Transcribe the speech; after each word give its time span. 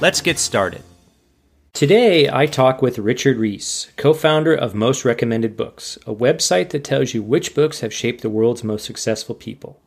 Let's 0.00 0.20
get 0.20 0.38
started. 0.38 0.84
Today, 1.72 2.30
I 2.30 2.46
talk 2.46 2.80
with 2.80 3.00
Richard 3.00 3.36
Reis, 3.36 3.90
co 3.96 4.14
founder 4.14 4.54
of 4.54 4.72
Most 4.72 5.04
Recommended 5.04 5.56
Books, 5.56 5.98
a 6.06 6.14
website 6.14 6.70
that 6.70 6.84
tells 6.84 7.14
you 7.14 7.20
which 7.20 7.52
books 7.52 7.80
have 7.80 7.92
shaped 7.92 8.20
the 8.20 8.30
world's 8.30 8.62
most 8.62 8.84
successful 8.84 9.34
people. 9.34 9.82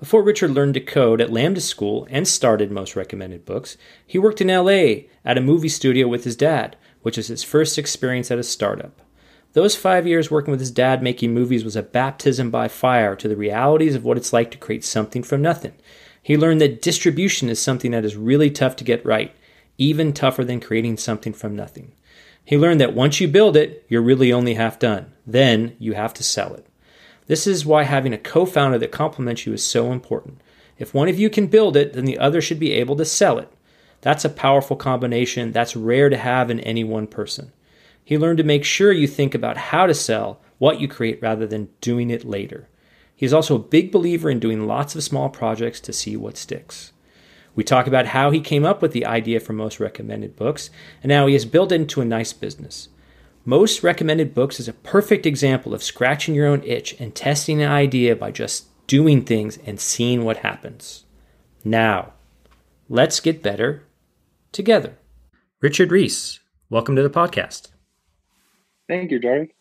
Before 0.00 0.24
Richard 0.24 0.50
learned 0.50 0.74
to 0.74 0.80
code 0.80 1.20
at 1.20 1.30
Lambda 1.30 1.60
School 1.60 2.08
and 2.10 2.26
started 2.26 2.72
Most 2.72 2.96
Recommended 2.96 3.44
Books, 3.44 3.76
he 4.04 4.18
worked 4.18 4.40
in 4.40 4.48
LA 4.48 5.04
at 5.24 5.38
a 5.38 5.40
movie 5.40 5.68
studio 5.68 6.08
with 6.08 6.24
his 6.24 6.34
dad, 6.34 6.76
which 7.02 7.16
was 7.16 7.28
his 7.28 7.44
first 7.44 7.78
experience 7.78 8.32
at 8.32 8.40
a 8.40 8.42
startup. 8.42 9.00
Those 9.52 9.76
five 9.76 10.08
years 10.08 10.28
working 10.28 10.50
with 10.50 10.60
his 10.60 10.72
dad 10.72 11.04
making 11.04 11.34
movies 11.34 11.62
was 11.62 11.76
a 11.76 11.84
baptism 11.84 12.50
by 12.50 12.66
fire 12.66 13.14
to 13.14 13.28
the 13.28 13.36
realities 13.36 13.94
of 13.94 14.04
what 14.04 14.16
it's 14.16 14.32
like 14.32 14.50
to 14.50 14.58
create 14.58 14.82
something 14.82 15.22
from 15.22 15.40
nothing. 15.40 15.74
He 16.20 16.36
learned 16.36 16.60
that 16.62 16.82
distribution 16.82 17.48
is 17.48 17.62
something 17.62 17.92
that 17.92 18.04
is 18.04 18.16
really 18.16 18.50
tough 18.50 18.74
to 18.76 18.84
get 18.84 19.06
right, 19.06 19.32
even 19.82 20.12
tougher 20.12 20.44
than 20.44 20.60
creating 20.60 20.96
something 20.96 21.32
from 21.32 21.56
nothing. 21.56 21.92
He 22.44 22.56
learned 22.56 22.80
that 22.80 22.94
once 22.94 23.20
you 23.20 23.28
build 23.28 23.56
it, 23.56 23.84
you're 23.88 24.02
really 24.02 24.32
only 24.32 24.54
half 24.54 24.78
done. 24.78 25.12
Then 25.26 25.76
you 25.78 25.94
have 25.94 26.14
to 26.14 26.22
sell 26.22 26.54
it. 26.54 26.66
This 27.26 27.46
is 27.46 27.66
why 27.66 27.84
having 27.84 28.12
a 28.12 28.18
co 28.18 28.46
founder 28.46 28.78
that 28.78 28.92
complements 28.92 29.46
you 29.46 29.52
is 29.52 29.64
so 29.64 29.92
important. 29.92 30.40
If 30.78 30.94
one 30.94 31.08
of 31.08 31.18
you 31.18 31.30
can 31.30 31.46
build 31.46 31.76
it, 31.76 31.92
then 31.92 32.04
the 32.04 32.18
other 32.18 32.40
should 32.40 32.58
be 32.58 32.72
able 32.72 32.96
to 32.96 33.04
sell 33.04 33.38
it. 33.38 33.52
That's 34.00 34.24
a 34.24 34.30
powerful 34.30 34.76
combination 34.76 35.52
that's 35.52 35.76
rare 35.76 36.08
to 36.08 36.16
have 36.16 36.50
in 36.50 36.60
any 36.60 36.82
one 36.82 37.06
person. 37.06 37.52
He 38.04 38.18
learned 38.18 38.38
to 38.38 38.44
make 38.44 38.64
sure 38.64 38.92
you 38.92 39.06
think 39.06 39.34
about 39.34 39.56
how 39.56 39.86
to 39.86 39.94
sell 39.94 40.40
what 40.58 40.80
you 40.80 40.88
create 40.88 41.22
rather 41.22 41.46
than 41.46 41.70
doing 41.80 42.10
it 42.10 42.24
later. 42.24 42.68
He's 43.14 43.32
also 43.32 43.56
a 43.56 43.60
big 43.60 43.92
believer 43.92 44.28
in 44.30 44.40
doing 44.40 44.66
lots 44.66 44.96
of 44.96 45.04
small 45.04 45.28
projects 45.28 45.80
to 45.80 45.92
see 45.92 46.16
what 46.16 46.36
sticks. 46.36 46.91
We 47.54 47.64
talk 47.64 47.86
about 47.86 48.06
how 48.06 48.30
he 48.30 48.40
came 48.40 48.64
up 48.64 48.80
with 48.80 48.92
the 48.92 49.04
idea 49.04 49.40
for 49.40 49.52
most 49.52 49.78
recommended 49.78 50.36
books 50.36 50.70
and 51.02 51.12
how 51.12 51.26
he 51.26 51.34
has 51.34 51.44
built 51.44 51.72
it 51.72 51.76
into 51.76 52.00
a 52.00 52.04
nice 52.04 52.32
business. 52.32 52.88
Most 53.44 53.82
recommended 53.82 54.34
books 54.34 54.60
is 54.60 54.68
a 54.68 54.72
perfect 54.72 55.26
example 55.26 55.74
of 55.74 55.82
scratching 55.82 56.34
your 56.34 56.46
own 56.46 56.62
itch 56.62 56.98
and 57.00 57.14
testing 57.14 57.60
an 57.60 57.70
idea 57.70 58.16
by 58.16 58.30
just 58.30 58.66
doing 58.86 59.24
things 59.24 59.58
and 59.66 59.80
seeing 59.80 60.24
what 60.24 60.38
happens. 60.38 61.04
Now, 61.64 62.12
let's 62.88 63.20
get 63.20 63.42
better 63.42 63.84
together. 64.52 64.96
Richard 65.60 65.90
Reis, 65.90 66.40
welcome 66.70 66.96
to 66.96 67.02
the 67.02 67.10
podcast. 67.10 67.68
Thank 68.88 69.10
you, 69.10 69.18
Derek. 69.18 69.54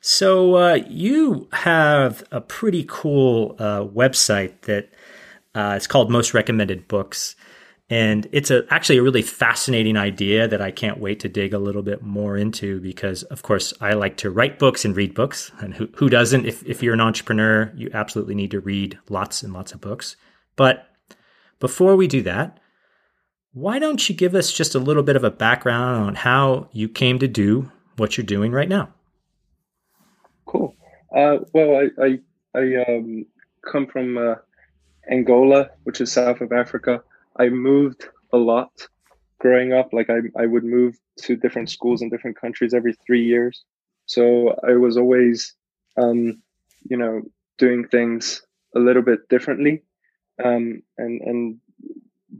So 0.00 0.56
uh, 0.56 0.78
you 0.88 1.48
have 1.52 2.24
a 2.32 2.40
pretty 2.40 2.84
cool 2.88 3.54
uh, 3.58 3.84
website 3.84 4.62
that 4.62 4.90
uh, 5.54 5.74
it's 5.76 5.86
called 5.86 6.10
Most 6.10 6.34
Recommended 6.34 6.88
Books, 6.88 7.36
and 7.90 8.26
it's 8.32 8.50
a, 8.50 8.64
actually 8.70 8.98
a 8.98 9.02
really 9.02 9.22
fascinating 9.22 9.96
idea 9.96 10.48
that 10.48 10.62
I 10.62 10.70
can't 10.70 10.98
wait 10.98 11.20
to 11.20 11.28
dig 11.28 11.52
a 11.52 11.58
little 11.58 11.82
bit 11.82 12.02
more 12.02 12.36
into 12.36 12.80
because, 12.80 13.22
of 13.24 13.42
course, 13.42 13.74
I 13.80 13.92
like 13.92 14.16
to 14.18 14.30
write 14.30 14.58
books 14.58 14.84
and 14.84 14.96
read 14.96 15.14
books, 15.14 15.52
and 15.60 15.74
who, 15.74 15.88
who 15.96 16.08
doesn't? 16.08 16.46
If 16.46 16.64
if 16.64 16.82
you're 16.82 16.94
an 16.94 17.00
entrepreneur, 17.00 17.70
you 17.76 17.90
absolutely 17.92 18.34
need 18.34 18.52
to 18.52 18.60
read 18.60 18.98
lots 19.10 19.42
and 19.42 19.52
lots 19.52 19.72
of 19.72 19.80
books. 19.80 20.16
But 20.56 20.88
before 21.60 21.96
we 21.96 22.06
do 22.06 22.22
that, 22.22 22.58
why 23.52 23.78
don't 23.78 24.08
you 24.08 24.14
give 24.14 24.34
us 24.34 24.50
just 24.50 24.74
a 24.74 24.78
little 24.78 25.02
bit 25.02 25.16
of 25.16 25.24
a 25.24 25.30
background 25.30 26.04
on 26.04 26.14
how 26.14 26.68
you 26.72 26.88
came 26.88 27.18
to 27.18 27.28
do 27.28 27.70
what 27.96 28.16
you're 28.16 28.24
doing 28.24 28.52
right 28.52 28.68
now. 28.68 28.88
Cool. 30.46 30.74
Uh, 31.14 31.38
well, 31.52 31.76
I 31.76 32.02
I, 32.02 32.18
I 32.58 32.84
um, 32.88 33.26
come 33.70 33.86
from 33.86 34.16
uh, 34.16 34.36
Angola, 35.10 35.70
which 35.84 36.00
is 36.00 36.12
south 36.12 36.40
of 36.40 36.52
Africa. 36.52 37.02
I 37.38 37.48
moved 37.48 38.08
a 38.32 38.36
lot 38.36 38.88
growing 39.38 39.72
up. 39.72 39.92
Like 39.92 40.10
I 40.10 40.20
I 40.38 40.46
would 40.46 40.64
move 40.64 40.98
to 41.22 41.36
different 41.36 41.70
schools 41.70 42.02
in 42.02 42.08
different 42.10 42.40
countries 42.40 42.74
every 42.74 42.94
three 43.06 43.24
years. 43.24 43.64
So 44.06 44.56
I 44.66 44.72
was 44.72 44.96
always, 44.96 45.54
um, 45.96 46.42
you 46.88 46.96
know, 46.96 47.22
doing 47.58 47.86
things 47.88 48.42
a 48.74 48.78
little 48.78 49.02
bit 49.02 49.28
differently, 49.28 49.82
um, 50.42 50.82
and 50.98 51.20
and 51.20 51.60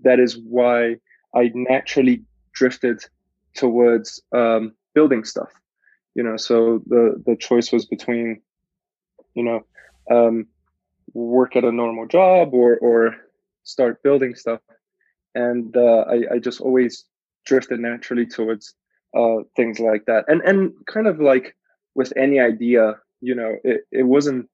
that 0.03 0.19
is 0.19 0.39
why 0.39 0.97
I 1.35 1.51
naturally 1.55 2.23
drifted 2.53 3.03
towards 3.55 4.23
um, 4.33 4.73
building 4.95 5.25
stuff 5.25 5.53
you 6.15 6.23
know 6.23 6.37
so 6.37 6.83
the 6.87 7.23
the 7.27 7.37
choice 7.37 7.73
was 7.73 7.87
between 7.87 8.41
you 9.35 9.43
know 9.43 9.65
um, 10.11 10.47
work 11.15 11.57
at 11.57 11.65
a 11.65 11.73
normal 11.73 12.07
job 12.07 12.55
or 12.55 12.77
or 12.79 13.17
start 13.65 14.03
building 14.03 14.35
stuff 14.35 14.61
and 15.35 15.77
uh, 15.77 16.05
I, 16.09 16.35
I 16.35 16.39
just 16.39 16.61
always 16.61 17.05
drifted 17.47 17.81
naturally 17.81 18.27
towards 18.27 18.75
uh, 19.17 19.39
things 19.57 19.79
like 19.79 20.07
that 20.07 20.25
and 20.29 20.41
and 20.43 20.73
kind 20.87 21.07
of 21.07 21.21
like 21.21 21.57
with 21.95 22.13
any 22.17 22.41
idea 22.41 22.97
you 23.21 23.35
know 23.35 23.57
it, 23.65 23.83
it 23.91 24.05
wasn't 24.05 24.49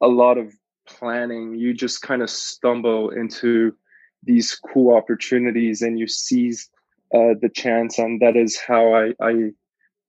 a 0.00 0.08
lot 0.08 0.36
of 0.36 0.52
planning. 0.86 1.54
You 1.54 1.72
just 1.72 2.02
kind 2.02 2.22
of 2.22 2.30
stumble 2.30 3.10
into 3.10 3.74
these 4.22 4.54
cool 4.54 4.94
opportunities 4.94 5.82
and 5.82 5.98
you 5.98 6.06
seize 6.06 6.68
uh, 7.14 7.34
the 7.40 7.50
chance. 7.52 7.98
And 7.98 8.20
that 8.20 8.36
is 8.36 8.58
how 8.58 8.94
I, 8.94 9.14
I 9.20 9.50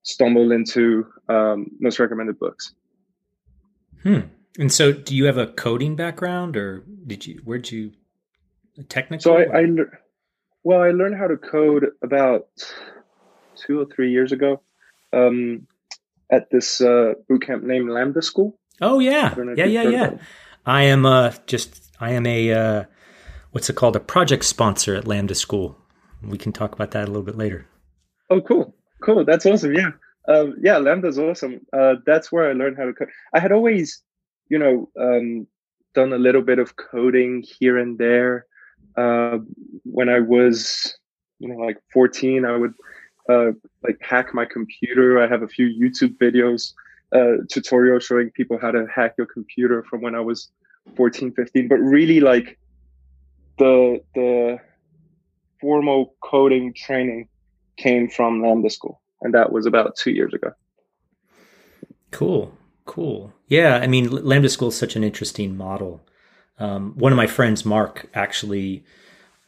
stumbled 0.04 0.52
into 0.52 1.06
um, 1.30 1.68
most 1.80 2.00
recommended 2.00 2.40
books. 2.40 2.74
Hmm. 4.02 4.22
And 4.60 4.72
so, 4.72 4.92
do 4.92 5.16
you 5.16 5.26
have 5.26 5.38
a 5.38 5.48
coding 5.48 5.96
background, 5.96 6.56
or 6.56 6.84
did 7.08 7.26
you? 7.26 7.42
Where'd 7.44 7.72
you? 7.72 7.92
Technical. 8.90 9.24
So 9.24 9.38
I, 9.38 9.60
I 9.60 9.66
well, 10.64 10.82
I 10.82 10.92
learned 10.92 11.16
how 11.18 11.28
to 11.28 11.38
code 11.38 11.88
about 12.02 12.48
two 13.56 13.80
or 13.80 13.86
three 13.86 14.12
years 14.12 14.32
ago 14.32 14.62
um, 15.12 15.68
at 16.32 16.50
this 16.50 16.82
uh, 16.82 17.14
boot 17.28 17.46
camp 17.46 17.64
named 17.64 17.90
Lambda 17.90 18.22
School. 18.22 18.58
Oh 18.82 19.00
yeah, 19.00 19.36
yeah, 19.56 19.66
yeah, 19.66 19.84
yeah. 19.84 20.18
I 20.66 20.84
am 20.84 21.06
uh, 21.06 21.34
just 21.46 21.92
I 22.00 22.12
am 22.12 22.26
a 22.26 22.52
uh, 22.52 22.84
what's 23.52 23.70
it 23.70 23.76
called 23.76 23.96
a 23.96 24.00
project 24.00 24.46
sponsor 24.46 24.96
at 24.96 25.08
Lambda 25.08 25.36
School. 25.36 25.78
We 26.24 26.38
can 26.38 26.54
talk 26.54 26.74
about 26.74 26.92
that 26.92 27.04
a 27.04 27.08
little 27.08 27.24
bit 27.24 27.38
later. 27.38 27.68
Oh, 28.30 28.42
cool, 28.42 28.74
cool. 29.04 29.26
That's 29.26 29.46
awesome. 29.46 29.74
Yeah, 29.74 29.92
um, 30.28 30.56
yeah. 30.62 30.78
Lambda's 30.78 31.20
awesome. 31.20 31.62
Uh, 31.72 31.96
that's 32.06 32.32
where 32.32 32.50
I 32.50 32.54
learned 32.54 32.78
how 32.78 32.86
to 32.86 32.94
code. 32.94 33.10
I 33.34 33.40
had 33.40 33.52
always, 33.52 34.02
you 34.50 34.60
know, 34.60 34.90
um, 35.00 35.48
done 35.94 36.14
a 36.14 36.18
little 36.18 36.42
bit 36.42 36.60
of 36.60 36.76
coding 36.76 37.44
here 37.60 37.78
and 37.78 37.98
there. 37.98 38.46
Uh, 38.96 39.40
when 39.84 40.10
I 40.10 40.20
was, 40.20 40.96
you 41.40 41.48
know, 41.48 41.56
like 41.56 41.78
14, 41.94 42.46
I 42.46 42.58
would 42.58 42.74
uh, 43.30 43.52
like 43.84 43.98
hack 44.02 44.34
my 44.34 44.46
computer. 44.46 45.22
I 45.22 45.28
have 45.28 45.42
a 45.42 45.48
few 45.48 45.68
YouTube 45.68 46.18
videos, 46.18 46.74
uh, 47.14 47.44
tutorials 47.48 48.04
showing 48.04 48.30
people 48.32 48.58
how 48.60 48.72
to 48.72 48.86
hack 48.94 49.16
your 49.18 49.28
computer 49.28 49.84
from 49.90 50.02
when 50.02 50.16
I 50.16 50.20
was 50.20 50.50
14, 50.96 51.34
15. 51.34 51.68
But 51.68 51.78
really, 51.78 52.20
like 52.20 52.58
the 53.58 54.02
the 54.16 54.60
formal 55.62 56.16
coding 56.22 56.74
training 56.74 57.30
came 57.78 58.10
from 58.10 58.42
Lambda 58.42 58.70
School, 58.70 59.02
and 59.22 59.34
that 59.34 59.52
was 59.52 59.66
about 59.66 59.96
two 59.96 60.12
years 60.12 60.34
ago. 60.34 60.52
Cool, 62.12 62.56
cool. 62.86 63.34
Yeah, 63.48 63.78
I 63.78 63.88
mean, 63.88 64.10
Lambda 64.10 64.50
School 64.50 64.70
is 64.70 64.78
such 64.78 64.96
an 64.96 65.04
interesting 65.04 65.56
model. 65.56 66.06
Um, 66.60 66.94
one 66.96 67.12
of 67.12 67.18
my 67.18 67.28
friends, 67.28 67.66
Mark, 67.66 68.10
actually 68.14 68.84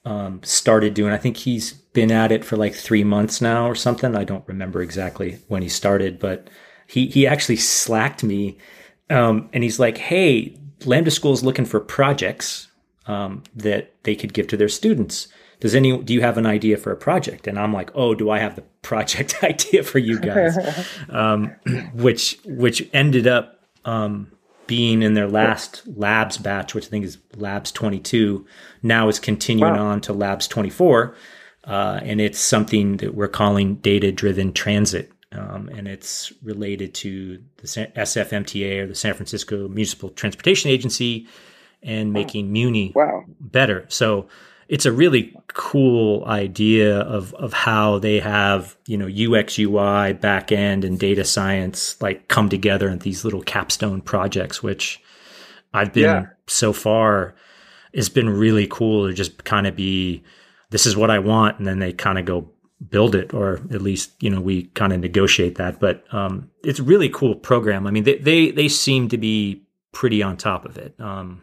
um, 0.06 0.42
started 0.44 0.94
doing. 0.94 1.14
I 1.14 1.18
think 1.18 1.38
he's 1.38 1.74
been 1.74 2.12
at 2.12 2.32
it 2.32 2.46
for 2.46 2.58
like 2.58 2.74
three 2.74 3.04
months 3.04 3.42
now 3.42 3.68
or 3.68 3.76
something. 3.76 4.16
I 4.16 4.24
don't 4.24 4.48
remember 4.48 4.82
exactly 4.82 5.40
when 5.48 5.62
he 5.62 5.70
started, 5.70 6.20
but 6.20 6.50
he 6.88 7.08
he 7.08 7.26
actually 7.26 7.58
slacked 7.58 8.24
me, 8.24 8.58
um, 9.10 9.50
and 9.54 9.64
he's 9.64 9.80
like, 9.80 9.98
"Hey, 9.98 10.58
Lambda 10.86 11.12
School 11.12 11.34
is 11.34 11.44
looking 11.44 11.66
for 11.66 11.80
projects 11.80 12.68
um, 13.08 13.44
that 13.56 13.94
they 14.04 14.16
could 14.16 14.34
give 14.34 14.48
to 14.48 14.58
their 14.58 14.70
students. 14.70 15.28
Does 15.60 15.76
any 15.76 15.98
do 16.02 16.14
you 16.14 16.22
have 16.22 16.38
an 16.38 16.46
idea 16.46 16.78
for 16.78 16.92
a 16.92 16.98
project?" 16.98 17.48
And 17.48 17.58
I'm 17.58 17.74
like, 17.74 17.92
"Oh, 17.96 18.16
do 18.16 18.30
I 18.30 18.40
have 18.40 18.56
the 18.56 18.64
project 18.82 19.36
idea 19.44 19.84
for 19.84 20.00
you 20.00 20.20
guys?" 20.20 20.58
um, 21.10 21.56
which 21.94 22.40
which 22.46 22.88
ended 22.94 23.28
up 23.28 23.60
um, 23.86 24.32
being 24.68 25.02
in 25.02 25.14
their 25.14 25.28
last 25.28 25.84
labs 25.86 26.38
batch, 26.38 26.74
which 26.74 26.86
I 26.86 26.90
think 26.90 27.06
is 27.06 27.18
labs 27.36 27.72
22, 27.72 28.46
now 28.84 29.08
is 29.08 29.20
continuing 29.20 29.74
wow. 29.74 29.88
on 29.88 30.02
to 30.02 30.14
labs 30.14 30.48
24. 30.48 31.16
Uh, 31.66 32.00
and 32.04 32.22
it's 32.22 32.40
something 32.40 32.98
that 32.98 33.16
we're 33.16 33.28
calling 33.28 33.76
data 33.76 34.12
driven 34.12 34.54
transit. 34.54 35.12
Um, 35.32 35.70
and 35.70 35.88
it's 35.88 36.32
related 36.44 36.94
to 36.96 37.42
the 37.58 37.68
SFMTA 37.68 38.80
or 38.80 38.88
the 38.88 38.96
San 38.96 39.14
Francisco 39.14 39.68
Municipal 39.68 40.10
Transportation 40.10 40.70
Agency 40.70 41.28
and 41.84 42.14
making 42.14 42.52
Muni 42.52 42.94
wow. 42.96 43.24
better. 43.40 43.86
So 43.90 44.28
it's 44.68 44.86
a 44.86 44.92
really 44.92 45.36
cool 45.48 46.26
idea 46.26 47.00
of 47.00 47.34
of 47.36 47.54
how 47.54 48.00
they 48.00 48.20
have 48.20 48.76
you 48.88 48.98
know 48.98 49.06
UX 49.06 49.58
UI 49.60 50.14
backend 50.14 50.84
and 50.84 51.00
data 51.00 51.24
science 51.24 52.02
like 52.02 52.28
come 52.28 52.50
together 52.50 52.90
in 52.90 53.00
these 53.00 53.24
little 53.24 53.42
capstone 53.42 54.02
projects, 54.02 54.62
which 54.64 55.02
I've 55.74 55.94
been 55.94 56.04
yeah. 56.04 56.26
so 56.48 56.74
far 56.74 57.36
it's 57.96 58.10
been 58.10 58.30
really 58.30 58.68
cool 58.68 59.08
to 59.08 59.14
just 59.14 59.44
kind 59.46 59.66
of 59.66 59.76
be 59.76 60.22
this 60.70 60.86
is 60.86 60.98
what 60.98 61.10
I 61.10 61.20
want, 61.20 61.58
and 61.58 61.66
then 61.66 61.80
they 61.80 61.94
kind 61.94 62.20
of 62.20 62.26
go 62.26 62.52
build 62.90 63.16
it, 63.16 63.34
or 63.34 63.62
at 63.72 63.82
least 63.82 64.12
you 64.20 64.30
know 64.30 64.42
we 64.42 64.64
kind 64.64 64.92
of 64.92 65.00
negotiate 65.00 65.56
that. 65.56 65.80
But 65.80 66.04
um, 66.14 66.52
it's 66.64 66.80
a 66.80 66.84
really 66.84 67.10
cool 67.10 67.36
program. 67.36 67.88
I 67.88 67.92
mean, 67.92 68.04
they 68.04 68.18
they 68.18 68.52
they 68.52 68.68
seem 68.68 69.08
to 69.10 69.18
be 69.18 69.64
pretty 69.94 70.22
on 70.22 70.36
top 70.36 70.66
of 70.66 70.78
it. 70.78 71.00
Um, 71.00 71.42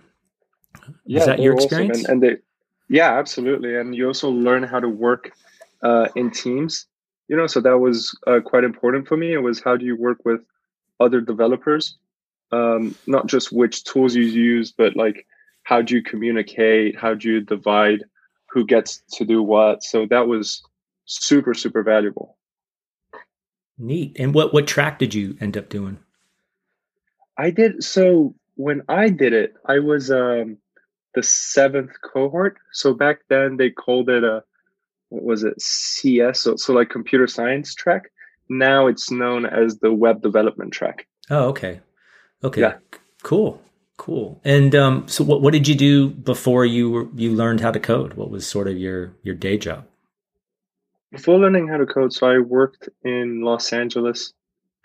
yeah, 1.06 1.20
is 1.20 1.26
that 1.26 1.40
your 1.40 1.54
experience? 1.54 2.00
Awesome. 2.00 2.12
And, 2.12 2.22
and 2.24 2.36
they 2.36 2.42
yeah, 2.92 3.18
absolutely. 3.18 3.74
And 3.74 3.96
you 3.96 4.06
also 4.06 4.28
learn 4.28 4.62
how 4.62 4.78
to 4.78 4.88
work 4.88 5.32
uh, 5.82 6.08
in 6.14 6.30
teams. 6.30 6.86
You 7.26 7.36
know, 7.36 7.46
so 7.46 7.58
that 7.62 7.78
was 7.78 8.14
uh, 8.26 8.40
quite 8.44 8.64
important 8.64 9.08
for 9.08 9.16
me. 9.16 9.32
It 9.32 9.38
was 9.38 9.62
how 9.62 9.78
do 9.78 9.86
you 9.86 9.96
work 9.96 10.18
with 10.26 10.42
other 11.00 11.22
developers, 11.22 11.96
um, 12.52 12.94
not 13.06 13.28
just 13.28 13.50
which 13.50 13.84
tools 13.84 14.14
you 14.14 14.24
use, 14.24 14.72
but 14.72 14.94
like 14.94 15.26
how 15.62 15.80
do 15.80 15.94
you 15.94 16.02
communicate? 16.02 16.98
How 16.98 17.14
do 17.14 17.32
you 17.32 17.40
divide 17.40 18.04
who 18.50 18.66
gets 18.66 19.02
to 19.14 19.24
do 19.24 19.42
what? 19.42 19.82
So 19.82 20.04
that 20.10 20.28
was 20.28 20.62
super 21.06 21.54
super 21.54 21.82
valuable. 21.82 22.36
Neat. 23.78 24.14
And 24.18 24.34
what 24.34 24.52
what 24.52 24.66
track 24.66 24.98
did 24.98 25.14
you 25.14 25.34
end 25.40 25.56
up 25.56 25.70
doing? 25.70 25.98
I 27.38 27.52
did 27.52 27.82
so 27.82 28.34
when 28.56 28.82
I 28.90 29.08
did 29.08 29.32
it, 29.32 29.54
I 29.64 29.78
was 29.78 30.10
um 30.10 30.58
the 31.14 31.22
seventh 31.22 31.92
cohort. 32.02 32.56
So 32.72 32.94
back 32.94 33.20
then 33.28 33.56
they 33.56 33.70
called 33.70 34.08
it 34.08 34.24
a 34.24 34.42
what 35.08 35.24
was 35.24 35.44
it 35.44 35.60
CS, 35.60 36.40
so, 36.40 36.56
so 36.56 36.72
like 36.72 36.88
computer 36.88 37.26
science 37.26 37.74
track. 37.74 38.10
Now 38.48 38.86
it's 38.86 39.10
known 39.10 39.44
as 39.44 39.78
the 39.78 39.92
web 39.92 40.22
development 40.22 40.72
track. 40.72 41.06
Oh, 41.30 41.48
okay, 41.48 41.80
okay, 42.42 42.62
yeah. 42.62 42.76
cool, 43.22 43.62
cool. 43.98 44.40
And 44.42 44.74
um, 44.74 45.06
so 45.08 45.22
what 45.22 45.42
what 45.42 45.52
did 45.52 45.68
you 45.68 45.74
do 45.74 46.08
before 46.08 46.64
you 46.64 46.90
were, 46.90 47.08
you 47.14 47.32
learned 47.32 47.60
how 47.60 47.70
to 47.70 47.80
code? 47.80 48.14
What 48.14 48.30
was 48.30 48.46
sort 48.46 48.68
of 48.68 48.78
your 48.78 49.12
your 49.22 49.34
day 49.34 49.58
job? 49.58 49.86
Before 51.10 51.38
learning 51.38 51.68
how 51.68 51.76
to 51.76 51.86
code, 51.86 52.14
so 52.14 52.26
I 52.26 52.38
worked 52.38 52.88
in 53.04 53.42
Los 53.42 53.70
Angeles 53.72 54.32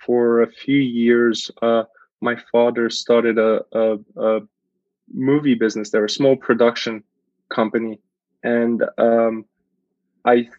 for 0.05 0.41
a 0.41 0.51
few 0.51 0.77
years. 0.77 1.49
Uh, 1.61 1.83
my 2.21 2.35
father 2.51 2.89
started 2.89 3.37
a, 3.37 3.61
a, 3.71 3.97
a 4.17 4.39
movie 5.13 5.55
business. 5.55 5.89
They're 5.89 6.05
a 6.05 6.09
small 6.09 6.35
production 6.35 7.03
company, 7.49 7.99
and 8.43 8.83
um, 8.97 9.45
I 10.25 10.49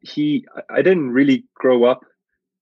he 0.00 0.46
I 0.70 0.82
didn't 0.82 1.10
really 1.10 1.44
grow 1.54 1.84
up 1.84 2.04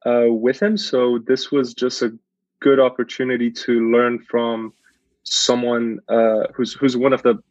uh, 0.07 0.26
with 0.28 0.61
him, 0.61 0.76
so 0.76 1.18
this 1.26 1.50
was 1.50 1.75
just 1.75 2.02
a 2.02 2.12
good 2.61 2.80
opportunity 2.80 3.50
to 3.50 3.90
learn 3.90 4.18
from 4.30 4.73
someone 5.25 5.99
uh, 6.09 6.45
who's 6.54 6.73
who's 6.75 6.97
one 6.97 7.12
of 7.12 7.23
the 7.23 7.42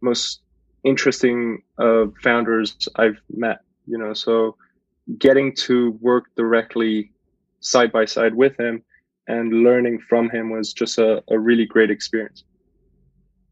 most 0.00 0.40
interesting 0.84 1.62
uh, 1.78 2.06
founders 2.22 2.88
I've 2.96 3.20
met. 3.30 3.60
You 3.86 3.98
know, 3.98 4.14
so 4.14 4.56
getting 5.18 5.54
to 5.54 5.92
work 6.00 6.24
directly 6.36 7.10
side 7.60 7.92
by 7.92 8.04
side 8.04 8.34
with 8.34 8.58
him 8.58 8.82
and 9.26 9.62
learning 9.62 10.00
from 10.08 10.30
him 10.30 10.50
was 10.50 10.72
just 10.72 10.98
a, 10.98 11.22
a 11.28 11.38
really 11.38 11.66
great 11.66 11.90
experience. 11.90 12.44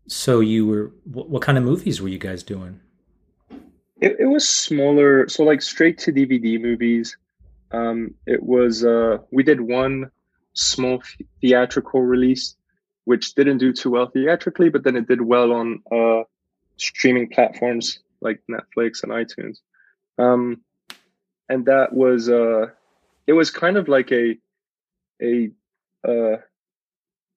So 0.09 0.41
you 0.41 0.67
were 0.67 0.91
what, 1.05 1.29
what 1.29 1.43
kind 1.43 1.59
of 1.59 1.65
movies 1.65 2.01
were 2.01 2.09
you 2.09 2.19
guys 2.19 2.43
doing? 2.43 2.81
It, 4.01 4.17
it 4.21 4.27
was 4.27 4.49
smaller, 4.49 5.29
so 5.29 5.45
like 5.45 5.61
straight 5.61 5.99
to 5.99 6.13
DVD 6.13 6.61
movies. 6.61 7.17
Um, 7.73 8.15
it 8.27 8.43
was 8.43 8.85
uh, 8.85 9.19
we 9.31 9.43
did 9.43 9.61
one 9.61 10.11
small 10.55 11.03
theatrical 11.41 12.01
release, 12.01 12.57
which 13.05 13.35
didn't 13.35 13.59
do 13.59 13.73
too 13.73 13.91
well 13.91 14.07
theatrically, 14.07 14.71
but 14.71 14.83
then 14.83 14.97
it 14.97 15.07
did 15.09 15.21
well 15.21 15.53
on 15.53 15.83
uh, 15.93 16.23
streaming 16.79 17.29
platforms 17.29 18.01
like 18.23 18.41
Netflix 18.51 19.03
and 19.03 19.13
iTunes. 19.13 19.59
Um, 20.19 20.63
and 21.51 21.67
that 21.67 21.93
was 21.93 22.31
uh, 22.31 22.67
it 23.27 23.35
was 23.35 23.51
kind 23.51 23.77
of 23.77 23.89
like 23.89 24.11
a 24.11 24.39
a 25.21 25.51
uh, 26.07 26.39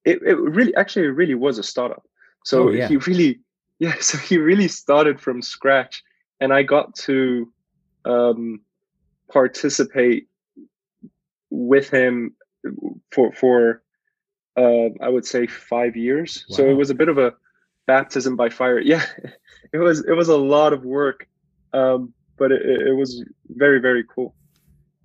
it, 0.06 0.22
it 0.22 0.40
really 0.40 0.74
actually 0.76 1.08
it 1.08 1.16
really 1.16 1.36
was 1.36 1.60
a 1.60 1.64
startup 1.64 2.04
so 2.44 2.70
oh, 2.70 2.72
yeah. 2.72 2.88
he 2.88 2.98
really, 2.98 3.40
yeah, 3.80 3.96
so 4.00 4.18
he 4.18 4.38
really 4.38 4.68
started 4.68 5.20
from 5.20 5.42
scratch, 5.42 6.04
and 6.40 6.54
I 6.54 6.64
got 6.64 6.96
to 6.96 7.52
um, 8.06 8.62
participate 9.32 10.28
with 11.50 11.90
him 11.90 12.36
for 13.12 13.32
for 13.34 13.84
uh, 14.58 14.90
I 15.02 15.10
would 15.10 15.26
say 15.26 15.48
five 15.48 15.96
years. 15.96 16.46
Wow. 16.50 16.58
So 16.58 16.70
it 16.70 16.74
was 16.74 16.90
a 16.90 16.96
bit 16.96 17.10
of 17.10 17.18
a 17.18 17.34
baptism 17.88 18.36
by 18.36 18.50
fire. 18.50 18.80
Yeah, 18.86 19.06
it 19.74 19.78
was 19.78 20.06
it 20.06 20.14
was 20.14 20.30
a 20.30 20.38
lot 20.38 20.74
of 20.74 20.84
work, 20.84 21.28
um, 21.74 22.14
but 22.38 22.52
it, 22.52 22.62
it 22.64 22.96
was 22.96 23.24
very 23.50 23.80
very 23.80 24.04
cool. 24.04 24.36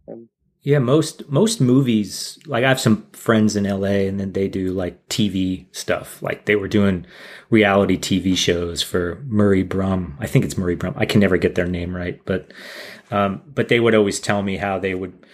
Um, 0.09 0.29
Yeah, 0.67 0.81
most 0.81 1.31
most 1.31 1.61
movies 1.61 2.41
like 2.45 2.65
I 2.65 2.69
have 2.69 2.81
some 2.81 3.07
friends 3.13 3.55
in 3.55 3.63
LA 3.63 4.09
and 4.09 4.19
then 4.19 4.33
they 4.33 4.49
do 4.49 4.73
like 4.73 5.09
TV 5.09 5.67
stuff. 5.71 6.21
Like 6.21 6.47
they 6.47 6.57
were 6.57 6.67
doing 6.67 7.07
reality 7.51 7.97
TV 7.97 8.37
shows 8.37 8.83
for 8.83 9.23
Murray 9.29 9.63
Brum. 9.63 10.17
I 10.19 10.27
think 10.27 10.45
it's 10.45 10.59
Murray 10.59 10.75
Brum. 10.75 10.95
I 10.97 11.07
can 11.07 11.21
never 11.21 11.37
get 11.37 11.55
their 11.55 11.69
name 11.69 11.95
right, 11.95 12.21
but 12.25 12.53
um, 13.13 13.43
but 13.47 13.69
they 13.69 13.79
would 13.79 13.95
always 13.95 14.19
tell 14.19 14.43
me 14.43 14.57
how 14.57 14.77
they 14.77 14.97
would 14.97 15.25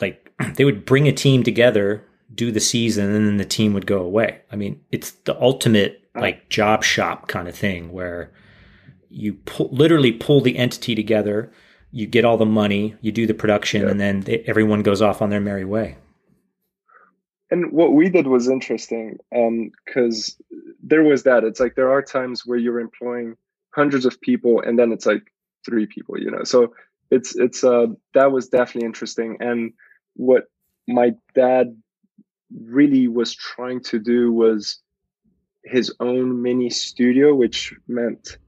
like 0.00 0.32
they 0.54 0.64
would 0.64 0.84
bring 0.84 1.08
a 1.08 1.12
team 1.12 1.42
together, 1.42 2.06
do 2.32 2.52
the 2.52 2.60
season, 2.60 3.06
and 3.12 3.26
then 3.26 3.38
the 3.38 3.44
team 3.44 3.74
would 3.74 3.86
go 3.86 3.98
away. 3.98 4.42
I 4.52 4.56
mean, 4.56 4.80
it's 4.92 5.10
the 5.10 5.36
ultimate 5.42 6.08
like 6.14 6.48
job 6.48 6.84
shop 6.84 7.26
kind 7.26 7.48
of 7.48 7.56
thing 7.56 7.90
where 7.90 8.30
you 9.08 9.32
pull, 9.46 9.68
literally 9.72 10.12
pull 10.12 10.42
the 10.42 10.56
entity 10.56 10.94
together 10.94 11.50
you 11.92 12.06
get 12.06 12.24
all 12.24 12.36
the 12.36 12.46
money, 12.46 12.94
you 13.00 13.12
do 13.12 13.26
the 13.26 13.34
production, 13.34 13.82
yeah. 13.82 13.88
and 13.88 14.00
then 14.00 14.20
they, 14.20 14.40
everyone 14.46 14.82
goes 14.82 15.02
off 15.02 15.22
on 15.22 15.30
their 15.30 15.40
merry 15.40 15.64
way. 15.64 15.96
And 17.50 17.72
what 17.72 17.92
we 17.92 18.08
did 18.08 18.26
was 18.26 18.48
interesting 18.48 19.18
because 19.30 20.36
um, 20.52 20.60
there 20.82 21.04
was 21.04 21.22
that. 21.22 21.44
It's 21.44 21.60
like 21.60 21.76
there 21.76 21.92
are 21.92 22.02
times 22.02 22.44
where 22.44 22.58
you're 22.58 22.80
employing 22.80 23.36
hundreds 23.70 24.04
of 24.04 24.20
people, 24.20 24.60
and 24.60 24.78
then 24.78 24.92
it's 24.92 25.06
like 25.06 25.32
three 25.64 25.86
people. 25.86 26.18
You 26.18 26.30
know, 26.30 26.44
so 26.44 26.74
it's 27.10 27.36
it's 27.36 27.62
uh 27.62 27.86
that 28.14 28.32
was 28.32 28.48
definitely 28.48 28.86
interesting. 28.86 29.36
And 29.38 29.72
what 30.14 30.44
my 30.88 31.12
dad 31.34 31.76
really 32.52 33.08
was 33.08 33.34
trying 33.34 33.80
to 33.82 33.98
do 33.98 34.32
was 34.32 34.80
his 35.64 35.92
own 36.00 36.42
mini 36.42 36.70
studio, 36.70 37.34
which 37.34 37.74
meant 37.88 38.38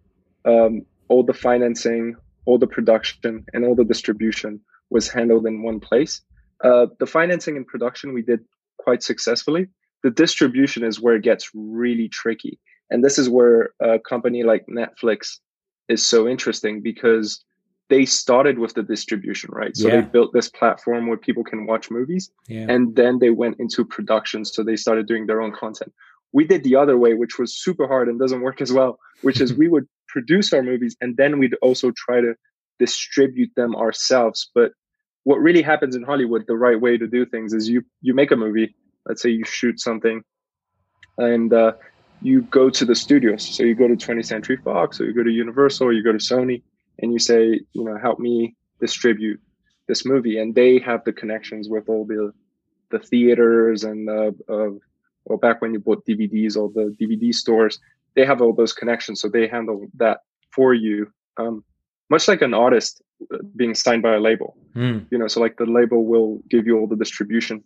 um, 0.44 0.82
all 1.08 1.24
the 1.24 1.34
financing, 1.34 2.16
all 2.48 2.58
the 2.58 2.66
production 2.66 3.44
and 3.52 3.62
all 3.66 3.74
the 3.74 3.84
distribution 3.84 4.58
was 4.88 5.06
handled 5.06 5.46
in 5.46 5.62
one 5.62 5.78
place. 5.78 6.22
Uh, 6.64 6.86
the 6.98 7.06
financing 7.06 7.58
and 7.58 7.66
production 7.66 8.14
we 8.14 8.22
did 8.22 8.40
quite 8.78 9.02
successfully. 9.02 9.68
The 10.02 10.10
distribution 10.10 10.82
is 10.82 10.98
where 10.98 11.16
it 11.16 11.22
gets 11.22 11.50
really 11.52 12.08
tricky. 12.08 12.58
And 12.90 13.04
this 13.04 13.18
is 13.18 13.28
where 13.28 13.74
a 13.82 13.98
company 13.98 14.44
like 14.44 14.64
Netflix 14.66 15.40
is 15.88 16.02
so 16.02 16.26
interesting 16.26 16.80
because 16.80 17.44
they 17.90 18.06
started 18.06 18.58
with 18.58 18.72
the 18.72 18.82
distribution, 18.82 19.50
right? 19.52 19.76
So 19.76 19.88
yeah. 19.88 20.00
they 20.00 20.06
built 20.06 20.32
this 20.32 20.48
platform 20.48 21.06
where 21.06 21.18
people 21.18 21.44
can 21.44 21.66
watch 21.66 21.90
movies 21.90 22.30
yeah. 22.46 22.64
and 22.66 22.96
then 22.96 23.18
they 23.18 23.30
went 23.30 23.56
into 23.60 23.84
production. 23.84 24.46
So 24.46 24.62
they 24.62 24.76
started 24.76 25.06
doing 25.06 25.26
their 25.26 25.42
own 25.42 25.52
content. 25.52 25.92
We 26.32 26.44
did 26.46 26.64
the 26.64 26.76
other 26.76 26.96
way, 26.96 27.12
which 27.12 27.38
was 27.38 27.54
super 27.54 27.86
hard 27.86 28.08
and 28.08 28.18
doesn't 28.18 28.40
work 28.40 28.62
as 28.62 28.72
well, 28.72 28.98
which 29.20 29.38
is 29.38 29.52
we 29.62 29.68
would 29.68 29.86
produce 30.08 30.52
our 30.52 30.62
movies 30.62 30.96
and 31.00 31.16
then 31.16 31.38
we'd 31.38 31.54
also 31.62 31.92
try 31.96 32.20
to 32.20 32.34
distribute 32.78 33.50
them 33.56 33.74
ourselves. 33.76 34.50
But 34.54 34.72
what 35.24 35.40
really 35.40 35.62
happens 35.62 35.94
in 35.94 36.02
hollywood 36.02 36.44
the 36.46 36.56
right 36.56 36.80
way 36.80 36.96
to 36.96 37.06
do 37.06 37.26
things 37.26 37.52
is 37.52 37.68
you 37.68 37.82
you 38.00 38.14
make 38.14 38.30
a 38.30 38.36
movie 38.36 38.74
let's 39.06 39.20
say 39.20 39.28
you 39.28 39.44
shoot 39.44 39.78
something 39.80 40.22
and 41.18 41.52
uh, 41.52 41.72
you 42.22 42.42
go 42.42 42.70
to 42.70 42.84
the 42.84 42.94
studios. 42.94 43.56
So 43.56 43.64
you 43.64 43.74
go 43.74 43.88
to 43.88 43.94
20th 43.94 44.26
century 44.26 44.56
fox 44.56 45.00
or 45.00 45.06
you 45.06 45.12
go 45.12 45.22
to 45.22 45.30
universal 45.30 45.88
or 45.88 45.92
you 45.92 46.02
go 46.02 46.12
to 46.12 46.18
sony 46.18 46.62
and 47.00 47.12
you 47.12 47.18
say 47.18 47.60
you 47.72 47.84
know 47.84 47.96
help 47.98 48.18
me 48.18 48.54
distribute 48.80 49.40
this 49.86 50.04
movie. 50.04 50.38
And 50.38 50.54
they 50.54 50.78
have 50.80 51.04
the 51.04 51.12
connections 51.12 51.68
with 51.68 51.88
all 51.88 52.04
the 52.04 52.32
the 52.90 52.98
theaters 52.98 53.84
and 53.84 54.08
uh, 54.08 54.30
uh, 54.48 54.70
well 55.24 55.38
back 55.38 55.60
when 55.60 55.74
you 55.74 55.78
bought 55.78 56.06
dvds 56.06 56.56
all 56.56 56.70
the 56.70 56.96
dvd 56.98 57.34
stores 57.34 57.78
they 58.14 58.24
have 58.24 58.40
all 58.40 58.52
those 58.52 58.72
connections, 58.72 59.20
so 59.20 59.28
they 59.28 59.46
handle 59.46 59.86
that 59.94 60.20
for 60.50 60.74
you. 60.74 61.12
Um, 61.36 61.64
much 62.10 62.26
like 62.26 62.42
an 62.42 62.54
artist 62.54 63.02
uh, 63.32 63.38
being 63.56 63.74
signed 63.74 64.02
by 64.02 64.14
a 64.14 64.20
label, 64.20 64.56
mm. 64.74 65.06
you 65.10 65.18
know, 65.18 65.28
so 65.28 65.40
like 65.40 65.56
the 65.56 65.66
label 65.66 66.04
will 66.04 66.40
give 66.48 66.66
you 66.66 66.78
all 66.78 66.86
the 66.86 66.96
distribution. 66.96 67.62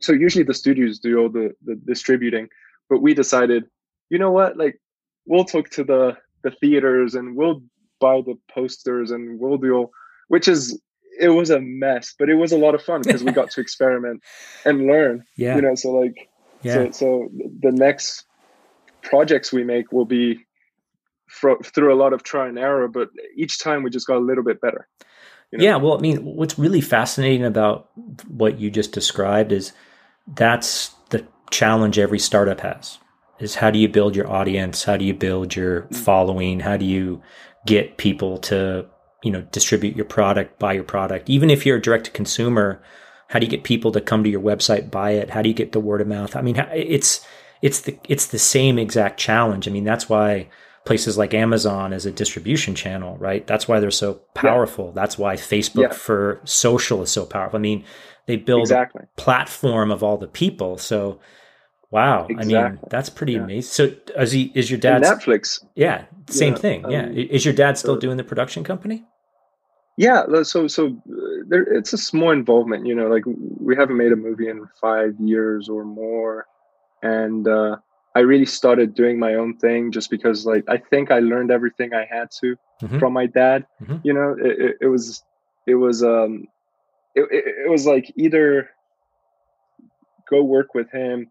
So 0.00 0.12
usually 0.12 0.44
the 0.44 0.54
studios 0.54 0.98
do 0.98 1.18
all 1.18 1.28
the, 1.28 1.54
the 1.64 1.74
distributing, 1.74 2.48
but 2.88 3.02
we 3.02 3.14
decided, 3.14 3.64
you 4.10 4.18
know 4.18 4.30
what, 4.30 4.56
like 4.56 4.80
we'll 5.26 5.44
talk 5.44 5.70
to 5.70 5.84
the 5.84 6.16
the 6.42 6.50
theaters 6.50 7.14
and 7.14 7.36
we'll 7.36 7.62
buy 8.00 8.20
the 8.20 8.36
posters 8.52 9.12
and 9.12 9.38
we'll 9.38 9.58
do 9.58 9.74
all, 9.74 9.92
which 10.28 10.48
is 10.48 10.80
it 11.20 11.28
was 11.28 11.50
a 11.50 11.60
mess, 11.60 12.14
but 12.18 12.28
it 12.28 12.34
was 12.34 12.52
a 12.52 12.58
lot 12.58 12.74
of 12.74 12.82
fun 12.82 13.02
because 13.02 13.22
we 13.22 13.32
got 13.32 13.50
to 13.50 13.60
experiment 13.66 14.22
and 14.64 14.86
learn. 14.86 15.24
Yeah. 15.36 15.56
You 15.56 15.62
know, 15.62 15.74
so 15.74 15.90
like 15.92 16.28
yeah. 16.62 16.74
so 16.74 16.90
so 16.90 17.28
the 17.60 17.70
next 17.72 18.24
projects 19.02 19.52
we 19.52 19.64
make 19.64 19.92
will 19.92 20.04
be 20.04 20.44
fro- 21.28 21.60
through 21.62 21.92
a 21.92 21.96
lot 21.96 22.12
of 22.12 22.22
trial 22.22 22.48
and 22.48 22.58
error, 22.58 22.88
but 22.88 23.08
each 23.36 23.58
time 23.58 23.82
we 23.82 23.90
just 23.90 24.06
got 24.06 24.16
a 24.16 24.20
little 24.20 24.44
bit 24.44 24.60
better. 24.60 24.88
You 25.50 25.58
know? 25.58 25.64
Yeah, 25.64 25.76
well, 25.76 25.96
I 25.96 26.00
mean, 26.00 26.18
what's 26.18 26.58
really 26.58 26.80
fascinating 26.80 27.44
about 27.44 27.90
what 28.28 28.58
you 28.58 28.70
just 28.70 28.92
described 28.92 29.52
is 29.52 29.72
that's 30.26 30.94
the 31.10 31.26
challenge 31.50 31.98
every 31.98 32.18
startup 32.18 32.60
has 32.60 32.98
is 33.38 33.56
how 33.56 33.70
do 33.70 33.78
you 33.78 33.88
build 33.88 34.14
your 34.14 34.30
audience? 34.30 34.84
How 34.84 34.96
do 34.96 35.04
you 35.04 35.14
build 35.14 35.56
your 35.56 35.82
mm. 35.82 35.96
following? 35.96 36.60
How 36.60 36.76
do 36.76 36.84
you 36.84 37.20
get 37.66 37.98
people 37.98 38.38
to, 38.38 38.86
you 39.22 39.30
know, 39.30 39.42
distribute 39.42 39.96
your 39.96 40.04
product, 40.04 40.58
buy 40.58 40.74
your 40.74 40.84
product? 40.84 41.28
Even 41.28 41.50
if 41.50 41.66
you're 41.66 41.78
a 41.78 41.82
direct 41.82 42.04
to 42.06 42.10
consumer, 42.12 42.82
how 43.28 43.38
do 43.38 43.46
you 43.46 43.50
get 43.50 43.64
people 43.64 43.90
to 43.92 44.00
come 44.00 44.22
to 44.22 44.30
your 44.30 44.40
website, 44.40 44.90
buy 44.90 45.12
it? 45.12 45.30
How 45.30 45.42
do 45.42 45.48
you 45.48 45.54
get 45.54 45.72
the 45.72 45.80
word 45.80 46.00
of 46.00 46.06
mouth? 46.06 46.36
I 46.36 46.42
mean, 46.42 46.56
it's 46.72 47.26
it's 47.62 47.80
the 47.80 47.98
it's 48.08 48.26
the 48.26 48.38
same 48.38 48.78
exact 48.78 49.18
challenge. 49.18 49.68
I 49.68 49.70
mean, 49.70 49.84
that's 49.84 50.08
why 50.08 50.48
places 50.84 51.16
like 51.16 51.32
Amazon 51.32 51.92
as 51.92 52.04
a 52.06 52.10
distribution 52.10 52.74
channel, 52.74 53.16
right? 53.18 53.46
That's 53.46 53.68
why 53.68 53.78
they're 53.80 53.90
so 53.90 54.14
powerful. 54.34 54.86
Yeah. 54.86 54.92
That's 54.96 55.16
why 55.16 55.36
Facebook 55.36 55.82
yeah. 55.82 55.92
for 55.92 56.40
social 56.44 57.02
is 57.02 57.10
so 57.10 57.24
powerful. 57.24 57.58
I 57.58 57.62
mean, 57.62 57.84
they 58.26 58.36
build 58.36 58.62
exactly. 58.62 59.02
a 59.04 59.20
platform 59.20 59.92
of 59.92 60.02
all 60.02 60.18
the 60.18 60.26
people. 60.26 60.76
So 60.78 61.20
wow. 61.92 62.26
Exactly. 62.28 62.56
I 62.56 62.68
mean, 62.68 62.78
that's 62.90 63.08
pretty 63.08 63.34
yeah. 63.34 63.44
amazing. 63.44 63.70
So 63.70 64.20
is 64.20 64.32
he 64.32 64.50
is 64.54 64.70
your 64.70 64.80
dad 64.80 65.02
Netflix? 65.02 65.64
Yeah, 65.76 66.06
same 66.28 66.56
thing. 66.56 66.84
Um, 66.84 66.90
yeah. 66.90 67.08
Is 67.08 67.44
your 67.44 67.54
dad 67.54 67.78
still 67.78 67.96
doing 67.96 68.16
the 68.16 68.24
production 68.24 68.64
company? 68.64 69.04
Yeah, 69.98 70.24
so 70.42 70.66
so 70.66 70.96
there, 71.48 71.62
it's 71.62 71.92
a 71.92 71.98
small 71.98 72.30
involvement. 72.30 72.86
You 72.86 72.94
know, 72.94 73.08
like 73.08 73.24
we 73.26 73.76
haven't 73.76 73.98
made 73.98 74.10
a 74.10 74.16
movie 74.16 74.48
in 74.48 74.66
five 74.80 75.14
years 75.20 75.68
or 75.68 75.84
more, 75.84 76.46
and 77.02 77.46
uh, 77.48 77.76
I 78.14 78.20
really 78.20 78.46
started 78.46 78.94
doing 78.94 79.18
my 79.18 79.34
own 79.34 79.56
thing 79.56 79.90
just 79.90 80.10
because 80.10 80.44
like 80.44 80.64
I 80.68 80.76
think 80.76 81.10
I 81.10 81.20
learned 81.20 81.50
everything 81.50 81.94
I 81.94 82.06
had 82.10 82.30
to 82.40 82.56
mm-hmm. 82.82 82.98
from 82.98 83.12
my 83.12 83.26
dad. 83.26 83.66
Mm-hmm. 83.82 83.96
You 84.02 84.12
know, 84.12 84.36
it, 84.38 84.60
it, 84.60 84.76
it, 84.82 84.86
was 84.86 85.22
it 85.66 85.74
was 85.74 86.02
um 86.02 86.46
it, 87.14 87.26
it 87.30 87.70
was 87.70 87.86
like 87.86 88.12
either 88.16 88.70
go 90.28 90.42
work 90.42 90.74
with 90.74 90.90
him 90.90 91.30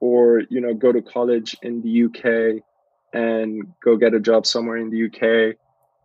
or 0.00 0.42
you 0.48 0.60
know 0.60 0.74
go 0.74 0.92
to 0.92 1.02
college 1.02 1.56
in 1.62 1.82
the 1.82 2.04
UK 2.04 2.62
and 3.12 3.72
go 3.82 3.96
get 3.96 4.14
a 4.14 4.20
job 4.20 4.46
somewhere 4.46 4.76
in 4.76 4.90
the 4.90 5.06
UK 5.06 5.56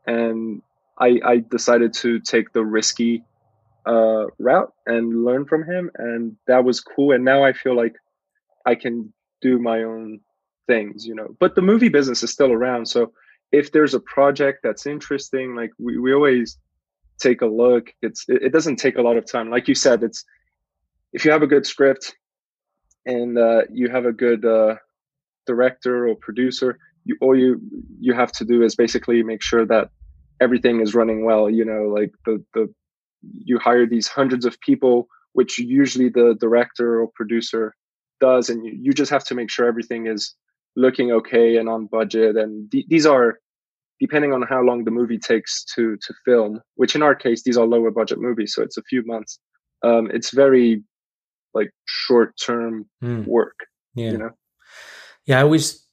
and 0.05 0.61
I 0.97 1.19
I 1.25 1.37
decided 1.37 1.93
to 1.95 2.19
take 2.19 2.53
the 2.53 2.63
risky 2.63 3.23
uh 3.85 4.25
route 4.37 4.73
and 4.85 5.25
learn 5.25 5.45
from 5.45 5.63
him 5.63 5.89
and 5.95 6.35
that 6.47 6.63
was 6.63 6.81
cool 6.81 7.11
and 7.13 7.25
now 7.25 7.43
I 7.43 7.53
feel 7.53 7.75
like 7.75 7.95
I 8.65 8.75
can 8.75 9.13
do 9.41 9.59
my 9.59 9.83
own 9.83 10.19
things, 10.67 11.05
you 11.05 11.15
know. 11.15 11.35
But 11.39 11.55
the 11.55 11.61
movie 11.61 11.89
business 11.89 12.23
is 12.23 12.31
still 12.31 12.51
around. 12.51 12.87
So 12.87 13.11
if 13.51 13.71
there's 13.71 13.93
a 13.93 13.99
project 13.99 14.59
that's 14.63 14.85
interesting, 14.85 15.55
like 15.55 15.71
we, 15.79 15.97
we 15.97 16.13
always 16.13 16.57
take 17.19 17.41
a 17.41 17.45
look. 17.45 17.91
It's 18.01 18.25
it, 18.27 18.43
it 18.43 18.53
doesn't 18.53 18.77
take 18.77 18.97
a 18.97 19.01
lot 19.01 19.17
of 19.17 19.29
time. 19.29 19.49
Like 19.49 19.67
you 19.67 19.75
said, 19.75 20.03
it's 20.03 20.23
if 21.13 21.25
you 21.25 21.31
have 21.31 21.43
a 21.43 21.47
good 21.47 21.65
script 21.65 22.15
and 23.05 23.37
uh, 23.37 23.63
you 23.71 23.89
have 23.89 24.05
a 24.05 24.13
good 24.13 24.45
uh, 24.45 24.75
director 25.45 26.07
or 26.07 26.15
producer, 26.15 26.77
you 27.05 27.17
all 27.21 27.35
you 27.35 27.59
you 27.99 28.13
have 28.13 28.31
to 28.33 28.45
do 28.45 28.63
is 28.63 28.75
basically 28.75 29.23
make 29.23 29.41
sure 29.41 29.65
that 29.65 29.89
everything 30.41 30.79
is 30.79 30.95
running 30.95 31.25
well. 31.25 31.49
You 31.49 31.65
know, 31.65 31.83
like 31.83 32.11
the 32.25 32.43
the 32.53 32.73
you 33.33 33.59
hire 33.59 33.85
these 33.85 34.07
hundreds 34.07 34.45
of 34.45 34.59
people, 34.61 35.07
which 35.33 35.59
usually 35.59 36.09
the 36.09 36.35
director 36.39 37.01
or 37.01 37.07
producer 37.15 37.75
does 38.19 38.49
and 38.49 38.65
you, 38.65 38.77
you 38.81 38.93
just 38.93 39.11
have 39.11 39.23
to 39.23 39.35
make 39.35 39.49
sure 39.49 39.67
everything 39.67 40.07
is 40.07 40.35
looking 40.75 41.11
okay 41.11 41.57
and 41.57 41.67
on 41.67 41.87
budget 41.87 42.35
and 42.35 42.71
th- 42.71 42.85
these 42.87 43.05
are 43.05 43.39
depending 43.99 44.31
on 44.33 44.41
how 44.41 44.61
long 44.61 44.83
the 44.83 44.91
movie 44.91 45.17
takes 45.17 45.63
to 45.63 45.97
to 45.97 46.13
film 46.25 46.61
which 46.75 46.95
in 46.95 47.01
our 47.01 47.15
case 47.15 47.43
these 47.43 47.57
are 47.57 47.65
lower 47.65 47.91
budget 47.91 48.19
movies 48.19 48.53
so 48.53 48.61
it's 48.61 48.77
a 48.77 48.83
few 48.83 49.03
months 49.05 49.39
um, 49.83 50.09
it's 50.13 50.31
very 50.31 50.83
like 51.53 51.71
short 51.85 52.33
term 52.43 52.85
mm. 53.03 53.25
work 53.25 53.55
yeah. 53.95 54.11
you 54.11 54.17
know? 54.17 54.31
Yeah 55.25 55.39
i 55.39 55.41
always 55.41 55.85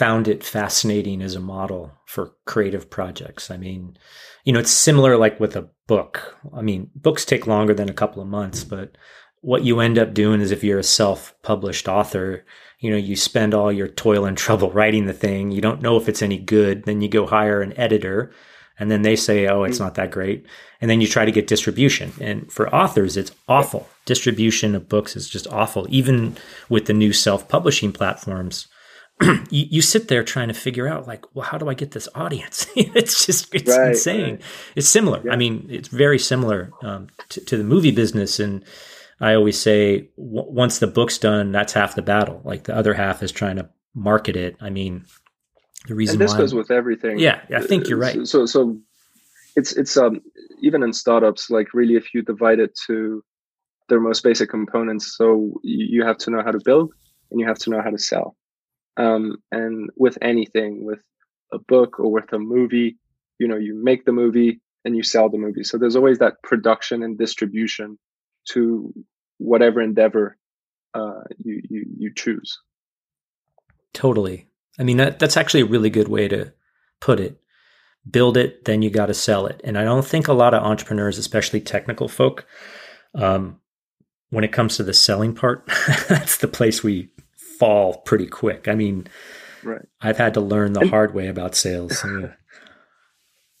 found 0.00 0.28
it 0.28 0.42
fascinating 0.42 1.20
as 1.20 1.34
a 1.34 1.40
model 1.40 1.92
for 2.06 2.32
creative 2.46 2.88
projects. 2.88 3.50
I 3.50 3.58
mean 3.58 3.98
you 4.44 4.52
know 4.52 4.60
it's 4.60 4.70
similar 4.70 5.18
like 5.18 5.38
with 5.38 5.56
a 5.56 5.68
book. 5.86 6.38
I 6.54 6.62
mean 6.62 6.90
books 6.94 7.26
take 7.26 7.46
longer 7.46 7.74
than 7.74 7.90
a 7.90 7.94
couple 7.94 8.22
of 8.22 8.28
months 8.28 8.64
but 8.64 8.96
what 9.40 9.64
you 9.64 9.80
end 9.80 9.98
up 9.98 10.14
doing 10.14 10.40
is 10.40 10.50
if 10.50 10.62
you're 10.62 10.78
a 10.78 10.84
self-published 10.84 11.88
author, 11.88 12.44
you 12.78 12.90
know, 12.90 12.96
you 12.96 13.16
spend 13.16 13.54
all 13.54 13.72
your 13.72 13.88
toil 13.88 14.24
and 14.24 14.36
trouble 14.36 14.70
writing 14.70 15.06
the 15.06 15.12
thing. 15.12 15.50
You 15.50 15.60
don't 15.60 15.82
know 15.82 15.96
if 15.96 16.08
it's 16.08 16.22
any 16.22 16.38
good. 16.38 16.84
Then 16.84 17.00
you 17.00 17.08
go 17.08 17.26
hire 17.26 17.62
an 17.62 17.78
editor 17.78 18.32
and 18.80 18.90
then 18.90 19.02
they 19.02 19.14
say, 19.14 19.46
"Oh, 19.46 19.62
it's 19.62 19.76
mm. 19.76 19.82
not 19.82 19.94
that 19.96 20.10
great," 20.10 20.46
and 20.80 20.90
then 20.90 21.02
you 21.02 21.06
try 21.06 21.26
to 21.26 21.30
get 21.30 21.46
distribution. 21.46 22.12
And 22.18 22.50
for 22.50 22.74
authors, 22.74 23.16
it's 23.16 23.32
awful. 23.46 23.86
Distribution 24.06 24.74
of 24.74 24.88
books 24.88 25.14
is 25.14 25.28
just 25.28 25.46
awful. 25.48 25.86
Even 25.90 26.36
with 26.70 26.86
the 26.86 26.94
new 26.94 27.12
self-publishing 27.12 27.92
platforms, 27.92 28.68
you, 29.20 29.66
you, 29.70 29.82
sit 29.82 30.08
there 30.08 30.24
trying 30.24 30.48
to 30.48 30.54
figure 30.54 30.88
out, 30.88 31.06
like, 31.06 31.24
well, 31.34 31.44
how 31.44 31.58
do 31.58 31.68
I 31.68 31.74
get 31.74 31.90
this 31.90 32.08
audience? 32.14 32.66
it's 32.74 33.26
just 33.26 33.54
it's 33.54 33.76
right, 33.76 33.90
insane. 33.90 34.34
Right. 34.36 34.42
It's 34.76 34.88
similar. 34.88 35.20
Yeah. 35.22 35.32
I 35.32 35.36
mean, 35.36 35.66
it's 35.68 35.88
very 35.88 36.18
similar 36.18 36.72
um, 36.82 37.08
to, 37.28 37.44
to, 37.44 37.58
the 37.58 37.64
movie 37.64 37.90
business. 37.90 38.40
And 38.40 38.64
I 39.20 39.34
always 39.34 39.60
say, 39.60 40.10
w- 40.16 40.50
once 40.50 40.78
the 40.78 40.86
book's 40.86 41.18
done, 41.18 41.52
that's 41.52 41.72
half 41.72 41.94
the 41.94 42.02
battle. 42.02 42.40
Like 42.44 42.64
the 42.64 42.74
other 42.74 42.94
half 42.94 43.22
is 43.22 43.32
trying 43.32 43.56
to 43.56 43.68
market 43.94 44.36
it. 44.36 44.56
I 44.60 44.70
mean, 44.70 45.04
the 45.86 45.94
reason 45.94 46.14
and 46.14 46.22
this 46.22 46.34
goes 46.34 46.54
with 46.54 46.70
everything. 46.70 47.18
Yeah, 47.18 47.40
I 47.54 47.60
think 47.60 47.88
you're 47.88 47.98
right. 47.98 48.26
So, 48.26 48.46
so 48.46 48.78
it's 49.56 49.72
it's 49.72 49.96
um 49.96 50.20
even 50.62 50.82
in 50.82 50.92
startups, 50.92 51.50
like 51.50 51.74
really, 51.74 51.94
if 51.94 52.14
you 52.14 52.22
divide 52.22 52.60
it 52.60 52.78
to 52.86 53.22
their 53.88 54.00
most 54.00 54.22
basic 54.22 54.48
components, 54.48 55.16
so 55.16 55.60
you 55.62 56.04
have 56.04 56.18
to 56.18 56.30
know 56.30 56.42
how 56.44 56.52
to 56.52 56.60
build 56.64 56.92
and 57.30 57.40
you 57.40 57.46
have 57.46 57.58
to 57.58 57.70
know 57.70 57.82
how 57.82 57.90
to 57.90 57.98
sell. 57.98 58.36
Um, 58.96 59.36
and 59.50 59.90
with 59.96 60.18
anything, 60.22 60.84
with 60.84 61.00
a 61.52 61.58
book 61.58 61.98
or 61.98 62.10
with 62.10 62.32
a 62.32 62.38
movie, 62.38 62.98
you 63.38 63.48
know, 63.48 63.56
you 63.56 63.80
make 63.82 64.04
the 64.04 64.12
movie 64.12 64.60
and 64.84 64.96
you 64.96 65.02
sell 65.02 65.28
the 65.28 65.38
movie. 65.38 65.64
So 65.64 65.78
there's 65.78 65.96
always 65.96 66.18
that 66.18 66.42
production 66.42 67.02
and 67.02 67.18
distribution 67.18 67.98
to 68.50 68.92
whatever 69.40 69.80
endeavor 69.80 70.36
uh, 70.94 71.22
you, 71.38 71.62
you 71.68 71.84
you 71.98 72.14
choose. 72.14 72.60
Totally. 73.92 74.46
I 74.78 74.82
mean, 74.82 74.98
that, 74.98 75.18
that's 75.18 75.36
actually 75.36 75.62
a 75.62 75.66
really 75.66 75.90
good 75.90 76.08
way 76.08 76.28
to 76.28 76.52
put 77.00 77.20
it. 77.20 77.40
Build 78.08 78.36
it, 78.36 78.64
then 78.64 78.82
you 78.82 78.90
got 78.90 79.06
to 79.06 79.14
sell 79.14 79.46
it. 79.46 79.60
And 79.64 79.76
I 79.76 79.84
don't 79.84 80.06
think 80.06 80.28
a 80.28 80.32
lot 80.32 80.54
of 80.54 80.62
entrepreneurs, 80.62 81.18
especially 81.18 81.60
technical 81.60 82.08
folk, 82.08 82.46
um, 83.14 83.60
when 84.30 84.44
it 84.44 84.52
comes 84.52 84.76
to 84.76 84.82
the 84.82 84.94
selling 84.94 85.34
part, 85.34 85.66
that's 86.08 86.38
the 86.38 86.48
place 86.48 86.82
we 86.82 87.10
fall 87.58 87.98
pretty 87.98 88.26
quick. 88.26 88.68
I 88.68 88.74
mean, 88.74 89.06
right. 89.62 89.82
I've 90.00 90.16
had 90.16 90.34
to 90.34 90.40
learn 90.40 90.72
the 90.72 90.80
and, 90.80 90.90
hard 90.90 91.14
way 91.14 91.26
about 91.26 91.54
sales. 91.54 92.02
Yeah, 92.04 92.28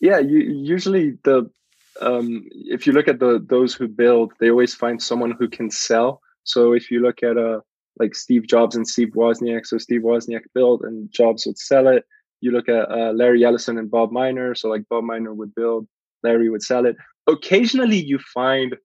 yeah 0.00 0.18
you, 0.20 0.38
usually 0.38 1.18
the 1.24 1.50
um, 2.00 2.48
if 2.50 2.86
you 2.86 2.92
look 2.92 3.08
at 3.08 3.20
the 3.20 3.44
those 3.48 3.74
who 3.74 3.88
build, 3.88 4.32
they 4.40 4.50
always 4.50 4.74
find 4.74 5.02
someone 5.02 5.32
who 5.32 5.48
can 5.48 5.70
sell. 5.70 6.20
So 6.44 6.72
if 6.72 6.90
you 6.90 7.00
look 7.00 7.22
at 7.22 7.36
a 7.36 7.62
like 7.98 8.14
Steve 8.14 8.46
Jobs 8.46 8.76
and 8.76 8.88
Steve 8.88 9.10
Wozniak. 9.14 9.66
So 9.66 9.78
Steve 9.78 10.00
Wozniak 10.00 10.42
built 10.54 10.82
and 10.82 11.10
Jobs 11.12 11.46
would 11.46 11.58
sell 11.58 11.86
it. 11.88 12.04
You 12.40 12.52
look 12.52 12.68
at 12.68 12.90
uh, 12.90 13.12
Larry 13.12 13.44
Ellison 13.44 13.78
and 13.78 13.90
Bob 13.90 14.10
Miner. 14.10 14.54
So 14.54 14.68
like 14.68 14.88
Bob 14.88 15.04
Miner 15.04 15.34
would 15.34 15.54
build, 15.54 15.86
Larry 16.22 16.48
would 16.48 16.62
sell 16.62 16.86
it. 16.86 16.96
Occasionally 17.26 18.02
you 18.02 18.18
find 18.18 18.76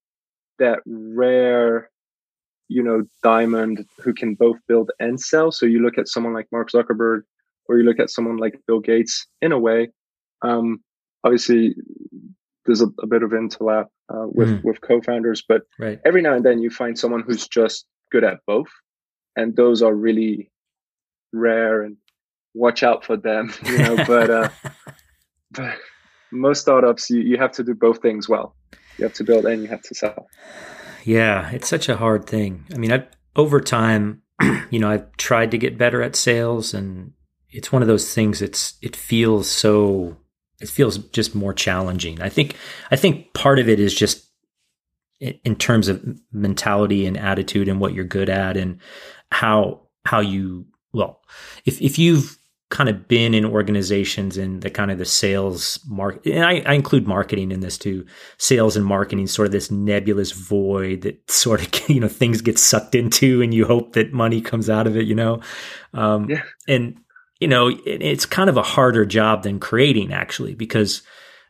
that 0.60 0.80
rare, 0.86 1.90
you 2.68 2.84
know, 2.84 3.04
diamond 3.24 3.86
who 4.00 4.14
can 4.14 4.36
both 4.36 4.58
build 4.68 4.92
and 5.00 5.20
sell. 5.20 5.52
So 5.52 5.66
you 5.66 5.80
look 5.80 5.98
at 5.98 6.10
someone 6.10 6.34
like 6.34 6.48
Mark 6.52 6.72
Zuckerberg 6.72 7.22
or 7.68 7.78
you 7.78 7.84
look 7.84 8.00
at 8.00 8.10
someone 8.10 8.38
like 8.38 8.60
Bill 8.68 8.82
Gates 8.82 9.28
in 9.42 9.54
a 9.54 9.60
way. 9.60 9.90
Um, 10.42 10.84
obviously 11.24 11.76
there's 12.66 12.82
a, 12.82 12.88
a 13.02 13.08
bit 13.08 13.24
of 13.24 13.32
interlap 13.32 13.86
uh, 14.10 14.26
with, 14.28 14.50
mm. 14.50 14.64
with 14.64 14.82
co-founders, 14.82 15.44
but 15.48 15.64
right. 15.80 16.00
every 16.06 16.22
now 16.22 16.34
and 16.34 16.46
then 16.46 16.60
you 16.60 16.70
find 16.70 16.98
someone 16.98 17.24
who's 17.26 17.48
just 17.48 17.86
good 18.12 18.24
at 18.24 18.40
both 18.48 18.68
and 19.36 19.56
those 19.56 19.82
are 19.82 19.94
really 19.94 20.52
rare 21.34 21.82
and 21.82 21.98
watch 22.54 22.84
out 22.84 23.04
for 23.04 23.18
them 23.18 23.54
you 23.66 23.78
know 23.78 23.98
but 24.08 24.30
uh 24.30 24.50
but 25.52 25.76
most 26.32 26.62
startups 26.62 27.10
you, 27.10 27.22
you 27.22 27.38
have 27.38 27.52
to 27.52 27.64
do 27.64 27.74
both 27.74 28.02
things 28.02 28.30
well 28.30 28.56
you 28.98 29.04
have 29.04 29.14
to 29.14 29.24
build 29.24 29.46
and 29.46 29.62
you 29.62 29.68
have 29.68 29.82
to 29.82 29.94
sell 29.94 30.28
yeah 31.04 31.50
it's 31.52 31.68
such 31.68 31.90
a 31.90 31.98
hard 31.98 32.26
thing 32.26 32.66
i 32.74 32.78
mean 32.78 32.92
i 32.92 33.06
over 33.36 33.60
time 33.60 34.22
you 34.70 34.80
know 34.80 34.90
i've 34.90 35.12
tried 35.18 35.52
to 35.52 35.58
get 35.58 35.78
better 35.78 36.02
at 36.02 36.16
sales 36.16 36.74
and 36.74 37.12
it's 37.50 37.72
one 37.72 37.82
of 37.82 37.88
those 37.88 38.14
things 38.14 38.42
it's 38.42 38.76
it 38.82 38.96
feels 38.96 39.50
so 39.50 40.16
it 40.62 40.70
feels 40.70 40.98
just 40.98 41.36
more 41.36 41.54
challenging 41.54 42.22
i 42.22 42.30
think 42.30 42.56
i 42.92 42.96
think 42.96 43.34
part 43.34 43.60
of 43.60 43.68
it 43.70 43.80
is 43.80 43.94
just 43.94 44.26
in 45.20 45.56
terms 45.56 45.88
of 45.88 46.04
mentality 46.32 47.06
and 47.06 47.18
attitude 47.18 47.68
and 47.68 47.80
what 47.80 47.94
you're 47.94 48.04
good 48.04 48.30
at 48.30 48.58
and 48.58 48.80
how 49.32 49.82
how 50.06 50.20
you 50.20 50.66
well 50.94 51.22
if 51.66 51.82
if 51.82 51.98
you've 51.98 52.38
kind 52.72 52.90
of 52.90 53.08
been 53.08 53.34
in 53.36 53.46
organizations 53.46 54.38
in 54.38 54.60
the 54.62 54.72
kind 54.72 54.90
of 54.90 54.98
the 54.98 55.06
sales 55.06 55.80
market 55.88 56.34
and 56.34 56.44
I, 56.44 56.64
I, 56.66 56.74
include 56.74 57.08
marketing 57.08 57.52
in 57.52 57.60
this 57.60 57.78
too 57.78 58.06
sales 58.38 58.76
and 58.76 58.86
marketing 58.86 59.28
sort 59.28 59.46
of 59.46 59.52
this 59.52 59.70
nebulous 59.70 60.32
void 60.32 61.02
that 61.02 61.30
sort 61.30 61.62
of 61.62 61.90
you 61.90 62.00
know 62.00 62.08
things 62.08 62.42
get 62.42 62.58
sucked 62.58 62.96
into 62.96 63.42
and 63.42 63.54
you 63.54 63.66
hope 63.66 63.94
that 63.94 64.14
money 64.14 64.42
comes 64.42 64.70
out 64.70 64.88
of 64.88 64.98
it 64.98 65.06
you 65.06 65.16
know 65.16 65.40
um, 65.94 66.30
yeah. 66.30 66.42
and 66.68 66.98
you 67.40 67.48
know 67.48 67.68
it, 67.70 67.82
it's 67.86 68.26
kind 68.26 68.50
of 68.50 68.58
a 68.58 68.64
harder 68.64 69.06
job 69.06 69.44
than 69.44 69.60
creating 69.60 70.14
actually 70.14 70.56
because 70.56 71.02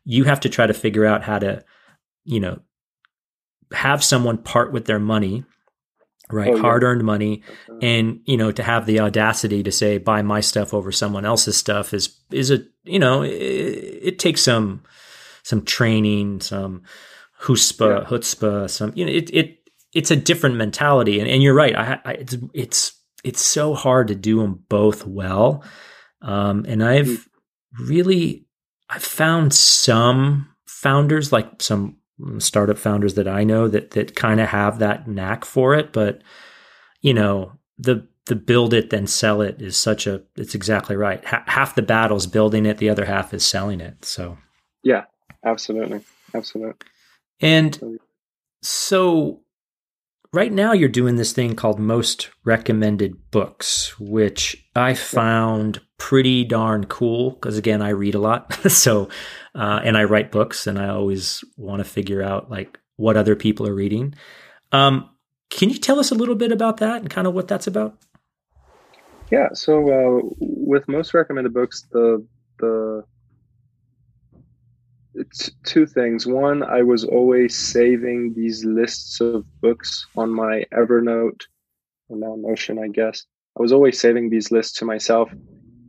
you 0.04 0.24
have 0.24 0.40
to 0.40 0.50
try 0.50 0.68
to 0.68 0.74
figure 0.74 1.06
out 1.06 1.24
how 1.24 1.40
to 1.40 1.64
you 2.24 2.40
know 2.40 2.60
have 3.72 4.04
someone 4.04 4.38
part 4.38 4.72
with 4.72 4.86
their 4.86 5.00
money 5.00 5.44
right? 6.32 6.54
Oh, 6.54 6.58
hard 6.60 6.84
earned 6.84 7.04
money 7.04 7.44
and 7.82 8.20
you 8.26 8.38
know 8.38 8.52
to 8.52 8.64
have 8.64 8.86
the 8.86 9.00
audacity 9.00 9.62
to 9.64 9.72
say 9.72 10.00
buy 10.00 10.22
my 10.22 10.40
stuff 10.40 10.74
over 10.74 10.92
someone 10.92 11.26
else's 11.26 11.58
stuff 11.58 11.94
is 11.94 12.20
is 12.32 12.50
a 12.50 12.60
you 12.84 12.98
know 12.98 13.22
it, 13.22 13.30
it 13.30 14.20
takes 14.20 14.42
some 14.42 14.84
some 15.44 15.64
training 15.64 16.42
some 16.42 16.82
chutzpah 17.42 18.02
yeah. 18.02 18.08
chutzpah 18.10 18.68
some 18.70 18.92
you 18.96 19.06
know 19.06 19.12
it 19.12 19.30
it 19.32 19.66
it's 19.96 20.12
a 20.12 20.16
different 20.16 20.58
mentality. 20.58 21.20
And, 21.20 21.28
and 21.28 21.42
you're 21.42 21.56
right. 21.56 21.76
I, 21.76 22.00
I, 22.06 22.12
it's 22.12 22.36
it's 22.54 23.02
it's 23.26 23.42
so 23.42 23.74
hard 23.74 24.08
to 24.08 24.16
do 24.16 24.40
them 24.40 24.64
both 24.70 25.06
well 25.06 25.64
um, 26.22 26.66
and 26.68 26.84
i've 26.84 27.08
mm-hmm. 27.08 27.86
really 27.86 28.46
i've 28.90 29.04
found 29.04 29.54
some 29.54 30.48
founders 30.66 31.32
like 31.32 31.62
some 31.62 31.98
startup 32.38 32.78
founders 32.78 33.16
that 33.16 33.28
I 33.28 33.44
know 33.44 33.68
that 33.68 33.92
that 33.92 34.16
kind 34.16 34.40
of 34.40 34.50
have 34.50 34.80
that 34.80 35.08
knack 35.08 35.46
for 35.46 35.76
it. 35.76 35.92
But 35.92 36.22
you 37.02 37.14
know, 37.14 37.54
the 37.78 38.08
the 38.26 38.36
build 38.36 38.74
it 38.74 38.90
then 38.90 39.08
sell 39.08 39.42
it 39.42 39.62
is 39.62 39.78
such 39.78 40.08
a. 40.08 40.22
It's 40.36 40.56
exactly 40.56 40.96
right. 40.96 41.24
half 41.26 41.76
the 41.76 41.82
battle 41.82 42.18
is 42.18 42.28
building 42.28 42.66
it, 42.66 42.78
the 42.78 42.90
other 42.90 43.06
half 43.06 43.34
is 43.34 43.46
selling 43.46 43.82
it. 43.82 44.06
So 44.06 44.38
yeah, 44.84 45.06
absolutely, 45.44 46.02
absolutely. 46.34 46.76
And 47.42 48.00
so 48.62 49.42
right 50.36 50.52
now 50.52 50.74
you're 50.74 50.90
doing 50.90 51.16
this 51.16 51.32
thing 51.32 51.56
called 51.56 51.80
most 51.80 52.30
recommended 52.44 53.32
books 53.32 53.98
which 54.00 54.68
i 54.76 54.94
found 54.94 55.82
pretty 55.98 56.44
darn 56.44 56.86
cool 56.86 57.32
because 57.32 57.58
again 57.58 57.82
i 57.82 57.90
read 57.90 58.16
a 58.16 58.20
lot. 58.20 58.58
So 58.70 59.08
uh, 59.56 59.80
and 59.84 59.98
i 59.98 60.04
write 60.04 60.32
books 60.32 60.68
and 60.68 60.78
i 60.78 60.90
always 60.90 61.44
want 61.58 61.80
to 61.80 61.90
figure 61.90 62.22
out 62.22 62.52
like 62.52 62.78
what 62.98 63.18
other 63.18 63.36
people 63.36 63.68
are 63.68 63.74
reading. 63.74 64.16
Um, 64.72 65.10
can 65.50 65.70
you 65.70 65.78
tell 65.78 66.00
us 66.00 66.12
a 66.12 66.16
little 66.16 66.36
bit 66.36 66.54
about 66.54 66.78
that 66.78 67.02
and 67.02 67.10
kind 67.10 67.28
of 67.28 67.34
what 67.34 67.48
that's 67.48 67.68
about? 67.68 67.98
Yeah 69.32 69.50
so 69.54 69.74
uh, 69.90 70.30
with 70.40 70.88
most 70.88 71.14
recommended 71.14 71.54
books 71.54 71.88
the 71.92 72.26
the 72.60 73.04
it's 75.16 75.52
two 75.64 75.86
things. 75.86 76.26
One, 76.28 76.64
I 76.64 76.82
was 76.82 77.04
always 77.04 77.56
saving 77.56 78.34
these 78.34 78.66
lists 78.66 79.22
of 79.22 79.46
books 79.62 80.06
on 80.16 80.30
my 80.30 80.66
Evernote, 80.74 81.42
or 82.10 82.18
now 82.18 82.36
Notion, 82.38 82.80
I 82.80 82.88
guess. 82.88 83.26
I 83.58 83.62
was 83.62 83.72
always 83.72 84.00
saving 84.00 84.30
these 84.30 84.52
lists 84.52 84.78
to 84.80 84.86
myself, 84.86 85.32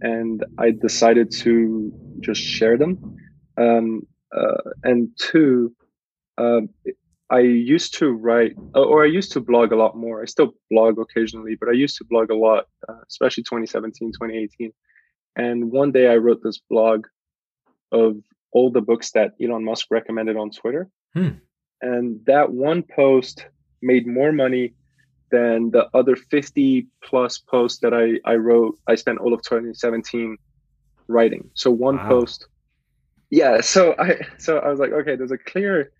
and 0.01 0.45
I 0.59 0.71
decided 0.71 1.31
to 1.43 1.93
just 2.21 2.41
share 2.41 2.79
them. 2.79 3.17
Um, 3.59 4.07
uh, 4.37 4.71
and 4.85 5.09
two, 5.19 5.75
uh, 6.39 6.61
I 7.31 7.41
used 7.41 7.95
to 7.99 8.13
write, 8.13 8.53
or 8.75 9.03
I 9.03 9.09
used 9.09 9.33
to 9.33 9.41
blog 9.41 9.73
a 9.73 9.77
lot 9.77 9.97
more. 9.97 10.23
I 10.23 10.27
still 10.27 10.55
blog 10.71 10.99
occasionally, 10.99 11.57
but 11.59 11.69
I 11.69 11.73
used 11.73 11.97
to 11.99 12.05
blog 12.05 12.31
a 12.31 12.37
lot, 12.37 12.67
uh, 12.89 13.01
especially 13.09 13.43
2017, 13.43 14.13
2018. 14.13 14.73
And 15.35 15.73
one 15.73 15.91
day 15.91 16.09
I 16.09 16.17
wrote 16.17 16.43
this 16.43 16.61
blog 16.71 17.07
of 17.91 18.17
all 18.53 18.71
the 18.71 18.81
books 18.81 19.13
that 19.13 19.33
Elon 19.43 19.65
Musk 19.65 19.87
recommended 19.91 20.37
on 20.37 20.51
Twitter. 20.51 20.89
Hmm. 21.15 21.31
And 21.83 22.25
that 22.27 22.53
one 22.53 22.83
post 22.83 23.47
made 23.83 24.07
more 24.07 24.33
money 24.33 24.75
than 25.31 25.71
the 25.71 25.89
other 25.93 26.17
50 26.17 26.87
plus 27.03 27.39
posts 27.39 27.81
that 27.81 27.93
I, 27.93 28.19
I 28.31 28.37
wrote. 28.37 28.79
I 28.87 28.95
spent 28.95 29.19
all 29.19 29.35
of 29.35 29.43
2017 29.43 30.37
writing. 31.09 31.51
So 31.55 31.71
one 31.71 31.97
wow. 31.97 32.09
post. 32.09 32.47
Yeah. 33.31 33.61
So 33.61 33.95
I, 33.99 34.21
so 34.39 34.59
I 34.59 34.69
was 34.69 34.79
like, 34.79 34.93
okay, 34.93 35.17
there's 35.17 35.33
a 35.33 35.39
clear, 35.39 35.93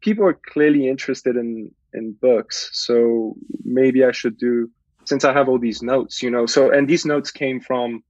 people 0.00 0.24
are 0.26 0.38
clearly 0.46 0.88
interested 0.88 1.36
in, 1.36 1.70
in 1.92 2.12
books. 2.12 2.70
So 2.72 3.34
maybe 3.64 4.04
I 4.04 4.12
should 4.12 4.38
do, 4.38 4.70
since 5.04 5.24
I 5.24 5.32
have 5.32 5.48
all 5.48 5.58
these 5.58 5.82
notes, 5.82 6.22
you 6.22 6.30
know, 6.30 6.46
so, 6.46 6.70
and 6.70 6.88
these 6.88 7.04
notes 7.04 7.30
came 7.30 7.60
from 7.60 8.02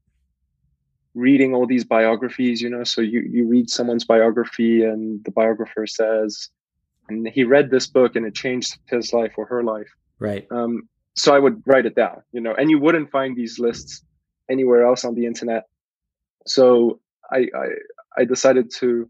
reading 1.14 1.54
all 1.54 1.66
these 1.66 1.84
biographies, 1.84 2.60
you 2.60 2.68
know. 2.68 2.84
So 2.84 3.00
you 3.00 3.20
you 3.20 3.46
read 3.46 3.70
someone's 3.70 4.04
biography, 4.04 4.82
and 4.82 5.24
the 5.24 5.30
biographer 5.30 5.86
says, 5.86 6.50
and 7.08 7.28
he 7.28 7.44
read 7.44 7.70
this 7.70 7.86
book, 7.86 8.16
and 8.16 8.26
it 8.26 8.34
changed 8.34 8.78
his 8.86 9.12
life 9.12 9.34
or 9.36 9.46
her 9.46 9.62
life. 9.62 9.90
Right. 10.18 10.46
Um, 10.50 10.88
so 11.16 11.34
I 11.34 11.38
would 11.38 11.62
write 11.66 11.86
it 11.86 11.94
down, 11.94 12.22
you 12.32 12.40
know, 12.40 12.54
and 12.54 12.70
you 12.70 12.78
wouldn't 12.78 13.10
find 13.10 13.36
these 13.36 13.58
lists 13.58 14.02
anywhere 14.50 14.84
else 14.84 15.04
on 15.04 15.14
the 15.14 15.26
internet. 15.26 15.64
So 16.46 17.00
I 17.30 17.48
I, 17.54 17.66
I 18.18 18.24
decided 18.24 18.70
to 18.80 19.08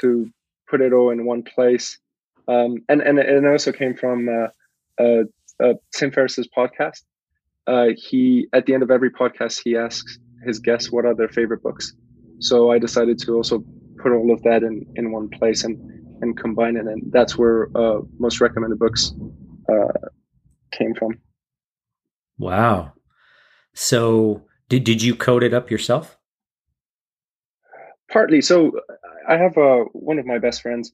to 0.00 0.30
put 0.68 0.80
it 0.80 0.92
all 0.92 1.10
in 1.10 1.26
one 1.26 1.42
place. 1.42 1.98
Um, 2.48 2.82
and 2.88 3.00
and 3.02 3.18
it 3.18 3.44
also 3.44 3.72
came 3.72 3.94
from 3.94 4.28
uh, 4.28 5.02
uh, 5.02 5.24
uh, 5.62 5.74
Tim 5.94 6.10
Ferriss's 6.10 6.48
podcast. 6.56 7.02
Uh, 7.66 7.88
he 7.96 8.48
at 8.52 8.66
the 8.66 8.74
end 8.74 8.82
of 8.82 8.90
every 8.90 9.10
podcast 9.10 9.60
he 9.62 9.76
asks 9.76 10.18
his 10.44 10.58
guests 10.58 10.90
what 10.90 11.04
are 11.04 11.14
their 11.14 11.28
favorite 11.28 11.62
books. 11.62 11.94
So 12.38 12.70
I 12.70 12.78
decided 12.78 13.18
to 13.20 13.34
also 13.34 13.64
put 13.98 14.12
all 14.12 14.32
of 14.32 14.42
that 14.42 14.62
in 14.62 14.86
in 14.96 15.12
one 15.12 15.28
place 15.28 15.64
and 15.64 15.76
and 16.22 16.36
combine 16.36 16.76
it, 16.76 16.86
and 16.86 17.12
that's 17.12 17.36
where 17.36 17.68
uh, 17.76 18.00
most 18.18 18.40
recommended 18.40 18.78
books 18.78 19.12
uh, 19.68 20.08
came 20.72 20.94
from. 20.94 21.18
Wow. 22.38 22.92
So 23.74 24.42
did 24.68 24.84
did 24.84 25.02
you 25.02 25.14
code 25.14 25.42
it 25.42 25.54
up 25.54 25.70
yourself? 25.70 26.16
Partly. 28.10 28.40
So 28.40 28.72
I 29.28 29.36
have 29.36 29.56
uh, 29.56 29.84
one 29.92 30.18
of 30.18 30.26
my 30.26 30.38
best 30.38 30.62
friends. 30.62 30.92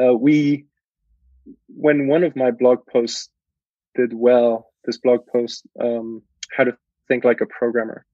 Uh, 0.00 0.14
we, 0.14 0.66
when 1.68 2.06
one 2.08 2.24
of 2.24 2.36
my 2.36 2.50
blog 2.50 2.86
posts 2.86 3.30
did 3.94 4.12
well, 4.12 4.70
this 4.84 4.98
blog 4.98 5.20
post, 5.32 5.66
um, 5.80 6.22
how 6.56 6.64
to 6.64 6.76
think 7.08 7.24
like 7.24 7.40
a 7.40 7.46
programmer, 7.46 8.04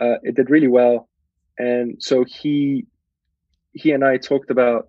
uh, 0.00 0.16
it 0.22 0.34
did 0.34 0.50
really 0.50 0.68
well, 0.68 1.08
and 1.58 1.96
so 2.02 2.24
he, 2.24 2.86
he 3.72 3.92
and 3.92 4.04
I 4.04 4.16
talked 4.16 4.50
about 4.50 4.88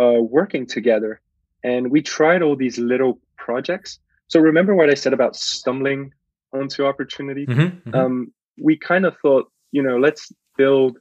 uh, 0.00 0.20
working 0.20 0.66
together, 0.66 1.20
and 1.62 1.90
we 1.90 2.02
tried 2.02 2.42
all 2.42 2.56
these 2.56 2.78
little 2.78 3.20
projects. 3.36 3.98
So 4.28 4.40
remember 4.40 4.74
what 4.74 4.90
I 4.90 4.94
said 4.94 5.12
about 5.12 5.36
stumbling 5.36 6.12
onto 6.52 6.84
opportunity? 6.84 7.46
Mm-hmm, 7.46 7.88
mm-hmm. 7.88 7.94
Um, 7.94 8.32
we 8.60 8.76
kind 8.76 9.04
of 9.04 9.16
thought, 9.22 9.50
you 9.72 9.82
know, 9.82 9.98
let's 9.98 10.32
build 10.56 10.98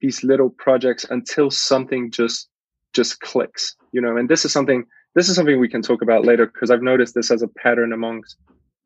these 0.00 0.22
little 0.22 0.50
projects 0.50 1.04
until 1.08 1.50
something 1.50 2.10
just 2.10 2.48
just 2.92 3.20
clicks 3.20 3.76
you 3.92 4.00
know 4.00 4.16
and 4.16 4.28
this 4.28 4.44
is 4.44 4.52
something 4.52 4.84
this 5.14 5.28
is 5.28 5.36
something 5.36 5.58
we 5.60 5.68
can 5.68 5.82
talk 5.82 6.02
about 6.02 6.24
later 6.24 6.46
because 6.46 6.70
i've 6.70 6.82
noticed 6.82 7.14
this 7.14 7.30
as 7.30 7.42
a 7.42 7.48
pattern 7.48 7.92
amongst 7.92 8.36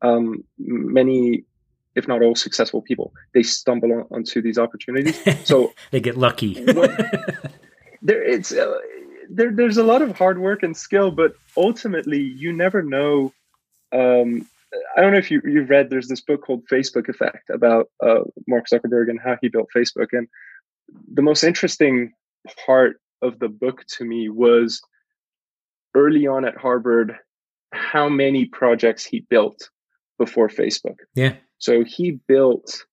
um, 0.03 0.43
many 0.59 1.45
if 1.94 2.07
not 2.07 2.22
all 2.22 2.35
successful 2.35 2.83
people 2.83 3.12
they 3.35 3.42
stumble 3.42 3.92
on, 3.92 4.07
onto 4.11 4.40
these 4.40 4.59
opportunities 4.59 5.18
so 5.44 5.72
they 5.90 6.00
get 6.00 6.16
lucky 6.16 6.55
there 8.03 8.22
it's 8.22 8.53
uh, 8.53 8.79
there, 9.29 9.53
there's 9.53 9.76
a 9.76 9.85
lot 9.85 10.03
of 10.03 10.16
hard 10.16 10.38
work 10.38 10.62
and 10.62 10.76
skill 10.76 11.11
but 11.11 11.35
ultimately 11.57 12.20
you 12.20 12.53
never 12.53 12.83
know 12.83 13.33
um, 13.92 14.46
I 14.96 15.00
don't 15.00 15.12
know 15.12 15.18
if 15.18 15.31
you 15.31 15.40
you've 15.44 15.68
read. 15.68 15.90
There's 15.90 16.07
this 16.07 16.20
book 16.20 16.44
called 16.44 16.64
Facebook 16.70 17.09
Effect 17.09 17.50
about 17.50 17.90
uh, 18.05 18.20
Mark 18.46 18.66
Zuckerberg 18.72 19.11
and 19.11 19.18
how 19.20 19.37
he 19.40 19.48
built 19.48 19.68
Facebook, 19.76 20.09
and 20.12 20.29
the 21.12 21.22
most 21.22 21.42
interesting 21.42 22.12
part 22.66 23.00
of 23.22 23.38
the 23.38 23.48
book 23.48 23.85
to 23.96 24.05
me 24.05 24.29
was 24.29 24.81
early 25.94 26.26
on 26.26 26.44
at 26.44 26.57
Harvard 26.57 27.16
how 27.72 28.09
many 28.09 28.46
projects 28.46 29.05
he 29.05 29.20
built 29.20 29.70
before 30.18 30.48
Facebook. 30.48 30.96
Yeah. 31.14 31.35
So 31.61 31.85
he 31.85 32.18
built 32.27 32.85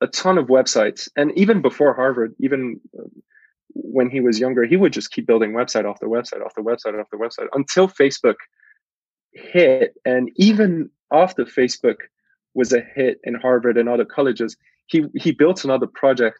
a 0.00 0.06
ton 0.06 0.38
of 0.38 0.46
websites 0.46 1.08
and 1.16 1.36
even 1.36 1.60
before 1.60 1.94
Harvard, 1.94 2.34
even 2.40 2.80
um, 2.98 3.10
when 3.74 4.08
he 4.08 4.20
was 4.20 4.38
younger, 4.38 4.64
he 4.64 4.76
would 4.76 4.92
just 4.92 5.10
keep 5.10 5.26
building 5.26 5.52
websites 5.52 5.84
off 5.84 6.00
the 6.00 6.06
website 6.06 6.40
website 6.40 6.44
after 6.44 6.62
website 6.62 6.98
after 6.98 7.18
website 7.18 7.48
until 7.52 7.88
Facebook 7.88 8.36
hit 9.32 9.94
and 10.04 10.30
even 10.36 10.90
after 11.12 11.44
Facebook 11.44 11.96
was 12.54 12.72
a 12.72 12.80
hit 12.94 13.18
in 13.24 13.34
Harvard 13.34 13.76
and 13.76 13.88
other 13.88 14.04
colleges, 14.04 14.56
he 14.86 15.04
he 15.16 15.32
built 15.32 15.64
another 15.64 15.86
project 15.86 16.38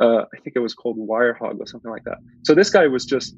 uh, 0.00 0.22
I 0.34 0.38
think 0.42 0.56
it 0.56 0.60
was 0.60 0.74
called 0.74 0.96
Wirehog 0.96 1.60
or 1.60 1.66
something 1.66 1.90
like 1.90 2.04
that. 2.04 2.18
So 2.42 2.54
this 2.54 2.70
guy 2.70 2.86
was 2.86 3.04
just 3.04 3.36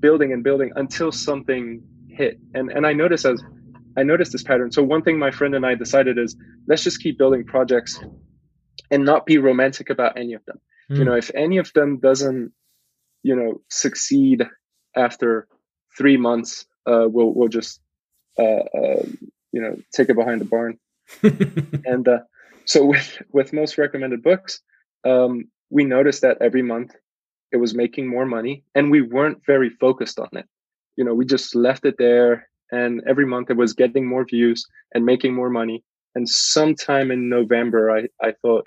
building 0.00 0.32
and 0.32 0.42
building 0.42 0.72
until 0.76 1.10
something 1.10 1.82
hit. 2.08 2.38
And 2.54 2.70
and 2.70 2.86
I 2.86 2.92
noticed 2.92 3.24
as 3.24 3.42
I 3.96 4.02
noticed 4.02 4.32
this 4.32 4.42
pattern. 4.42 4.72
So 4.72 4.82
one 4.82 5.02
thing 5.02 5.18
my 5.18 5.30
friend 5.30 5.54
and 5.54 5.64
I 5.64 5.74
decided 5.74 6.18
is 6.18 6.36
let's 6.68 6.82
just 6.82 7.00
keep 7.00 7.18
building 7.18 7.44
projects 7.44 7.98
and 8.90 9.04
not 9.04 9.26
be 9.26 9.38
romantic 9.38 9.90
about 9.90 10.18
any 10.18 10.34
of 10.34 10.44
them. 10.44 10.60
Mm. 10.90 10.96
You 10.96 11.02
hmm. 11.02 11.08
know, 11.08 11.16
if 11.16 11.30
any 11.34 11.58
of 11.58 11.72
them 11.72 11.98
doesn't, 11.98 12.52
you 13.22 13.34
know, 13.34 13.60
succeed 13.70 14.46
after 14.94 15.48
three 15.96 16.16
months, 16.16 16.66
uh, 16.86 17.06
we'll 17.08 17.32
we'll 17.34 17.48
just 17.48 17.80
uh, 18.38 18.42
uh, 18.42 19.02
you 19.52 19.60
know 19.60 19.76
take 19.92 20.08
it 20.08 20.16
behind 20.16 20.40
the 20.40 20.44
barn. 20.44 20.78
and 21.84 22.06
uh, 22.06 22.18
so 22.64 22.84
with 22.84 23.22
with 23.32 23.52
most 23.52 23.78
recommended 23.78 24.22
books, 24.22 24.60
um, 25.04 25.46
we 25.70 25.84
noticed 25.84 26.22
that 26.22 26.38
every 26.40 26.62
month 26.62 26.94
it 27.52 27.56
was 27.56 27.74
making 27.74 28.08
more 28.08 28.26
money 28.26 28.64
and 28.74 28.90
we 28.90 29.02
weren't 29.02 29.44
very 29.46 29.70
focused 29.70 30.18
on 30.18 30.28
it. 30.32 30.46
You 30.96 31.04
know, 31.04 31.14
we 31.14 31.24
just 31.24 31.54
left 31.54 31.84
it 31.84 31.96
there 31.98 32.48
and 32.70 33.02
every 33.08 33.26
month 33.26 33.50
it 33.50 33.56
was 33.56 33.72
getting 33.72 34.06
more 34.06 34.24
views 34.24 34.66
and 34.94 35.04
making 35.04 35.34
more 35.34 35.50
money. 35.50 35.84
And 36.14 36.28
sometime 36.28 37.10
in 37.10 37.28
November, 37.28 37.90
I, 37.90 38.08
I 38.26 38.32
thought, 38.42 38.66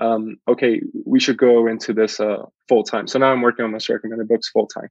um, 0.00 0.36
okay, 0.46 0.82
we 1.06 1.20
should 1.20 1.38
go 1.38 1.66
into 1.66 1.92
this 1.92 2.20
uh, 2.20 2.44
full 2.68 2.82
time. 2.84 3.06
So 3.06 3.18
now 3.18 3.32
I'm 3.32 3.40
working 3.40 3.64
on 3.64 3.72
most 3.72 3.88
recommended 3.88 4.28
books 4.28 4.50
full 4.50 4.66
time. 4.66 4.88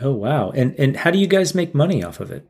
Oh 0.00 0.12
wow! 0.12 0.50
And 0.50 0.74
and 0.78 0.96
how 0.96 1.10
do 1.10 1.18
you 1.18 1.26
guys 1.26 1.54
make 1.54 1.74
money 1.74 2.02
off 2.02 2.20
of 2.20 2.30
it? 2.30 2.46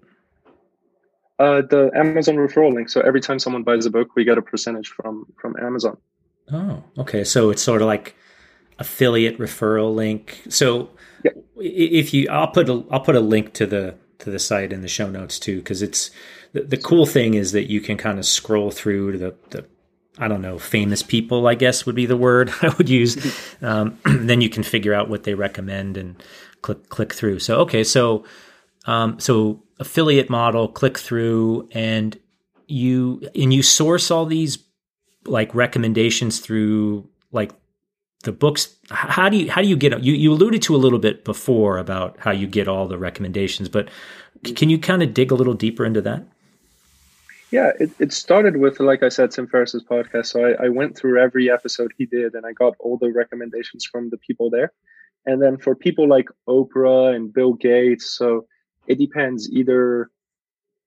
Uh, 1.38 1.62
the 1.62 1.90
Amazon 1.94 2.36
referral 2.36 2.72
link. 2.72 2.88
So 2.88 3.00
every 3.00 3.20
time 3.20 3.38
someone 3.38 3.62
buys 3.62 3.86
a 3.86 3.90
book, 3.90 4.16
we 4.16 4.24
get 4.24 4.38
a 4.38 4.42
percentage 4.42 4.88
from 4.88 5.26
from 5.40 5.54
Amazon. 5.60 5.98
Oh, 6.52 6.84
okay. 6.98 7.24
So 7.24 7.50
it's 7.50 7.62
sort 7.62 7.82
of 7.82 7.88
like 7.88 8.16
affiliate 8.78 9.38
referral 9.38 9.94
link. 9.94 10.42
So 10.48 10.90
if 11.56 12.14
you, 12.14 12.28
I'll 12.30 12.48
put 12.48 12.68
a, 12.68 12.84
I'll 12.90 13.00
put 13.00 13.16
a 13.16 13.20
link 13.20 13.52
to 13.54 13.66
the 13.66 13.96
to 14.18 14.30
the 14.30 14.38
site 14.38 14.72
in 14.72 14.82
the 14.82 14.88
show 14.88 15.08
notes 15.10 15.38
too, 15.38 15.58
because 15.58 15.82
it's 15.82 16.10
the, 16.52 16.62
the 16.62 16.76
cool 16.76 17.06
thing 17.06 17.34
is 17.34 17.52
that 17.52 17.70
you 17.70 17.80
can 17.80 17.96
kind 17.96 18.18
of 18.18 18.26
scroll 18.26 18.70
through 18.70 19.12
to 19.12 19.18
the, 19.18 19.34
the 19.50 19.66
I 20.18 20.28
don't 20.28 20.40
know, 20.40 20.58
famous 20.58 21.02
people, 21.02 21.46
I 21.46 21.54
guess 21.54 21.84
would 21.84 21.94
be 21.94 22.06
the 22.06 22.16
word 22.16 22.50
I 22.62 22.68
would 22.76 22.88
use. 22.88 23.16
Um, 23.62 23.98
then 24.04 24.42
you 24.42 24.50
can 24.50 24.62
figure 24.62 24.92
out 24.92 25.08
what 25.08 25.22
they 25.24 25.32
recommend 25.32 25.96
and 25.96 26.22
click 26.60 26.90
click 26.90 27.14
through. 27.14 27.38
So 27.38 27.56
okay, 27.60 27.82
so 27.84 28.24
um, 28.84 29.18
so 29.18 29.62
affiliate 29.80 30.28
model, 30.28 30.68
click 30.68 30.98
through, 30.98 31.68
and 31.72 32.18
you 32.66 33.22
and 33.34 33.52
you 33.52 33.62
source 33.62 34.10
all 34.10 34.26
these 34.26 34.58
like 35.24 35.54
recommendations 35.54 36.38
through 36.40 37.08
like 37.32 37.52
the 38.26 38.32
books 38.32 38.76
how 38.90 39.30
do 39.30 39.38
you 39.38 39.50
how 39.50 39.62
do 39.62 39.68
you 39.68 39.76
get 39.76 40.02
you 40.02 40.12
you 40.12 40.30
alluded 40.30 40.60
to 40.60 40.74
a 40.74 40.76
little 40.76 40.98
bit 40.98 41.24
before 41.24 41.78
about 41.78 42.18
how 42.18 42.30
you 42.30 42.46
get 42.46 42.68
all 42.68 42.86
the 42.86 42.98
recommendations 42.98 43.68
but 43.68 43.88
can 44.54 44.68
you 44.68 44.78
kind 44.78 45.02
of 45.02 45.14
dig 45.14 45.32
a 45.32 45.34
little 45.34 45.54
deeper 45.54 45.86
into 45.86 46.02
that? 46.02 46.22
Yeah 47.50 47.72
it, 47.80 47.90
it 47.98 48.12
started 48.12 48.58
with 48.58 48.80
like 48.80 49.02
i 49.02 49.08
said 49.08 49.30
tim 49.30 49.46
ferriss's 49.46 49.84
podcast 49.84 50.26
so 50.26 50.44
I, 50.44 50.66
I 50.66 50.68
went 50.68 50.98
through 50.98 51.20
every 51.20 51.50
episode 51.50 51.92
he 51.96 52.04
did 52.04 52.34
and 52.34 52.44
i 52.44 52.52
got 52.52 52.74
all 52.80 52.98
the 52.98 53.10
recommendations 53.12 53.86
from 53.86 54.10
the 54.10 54.18
people 54.18 54.50
there. 54.50 54.72
And 55.28 55.42
then 55.42 55.56
for 55.58 55.74
people 55.74 56.08
like 56.08 56.28
oprah 56.48 57.14
and 57.14 57.32
bill 57.32 57.54
gates 57.54 58.10
so 58.10 58.46
it 58.86 58.98
depends. 58.98 59.50
Either 59.50 60.10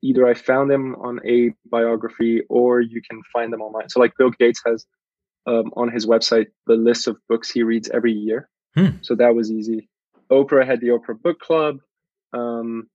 either 0.01 0.27
i 0.27 0.33
found 0.33 0.69
them 0.69 0.95
on 0.95 1.19
a 1.25 1.51
biography 1.69 2.41
or 2.49 2.79
you 2.79 3.01
can 3.09 3.21
find 3.33 3.51
them 3.51 3.61
online. 3.61 3.89
So 3.89 3.99
like 3.99 4.13
bill 4.17 4.31
gates 4.31 4.61
has 4.65 4.85
um, 5.49 5.71
on 5.75 5.91
his 5.91 6.05
website 6.05 6.47
the 6.67 6.75
list 6.75 7.07
of 7.07 7.17
books 7.27 7.49
he 7.49 7.63
reads 7.63 7.89
every 7.89 8.13
year. 8.13 8.49
Hmm. 8.75 8.97
So 9.01 9.15
that 9.15 9.33
was 9.33 9.51
easy. 9.51 9.89
Oprah 10.31 10.65
had 10.65 10.79
the 10.79 10.89
Oprah 10.89 11.19
Book 11.19 11.39
Club. 11.39 11.79
Um, 12.33 12.87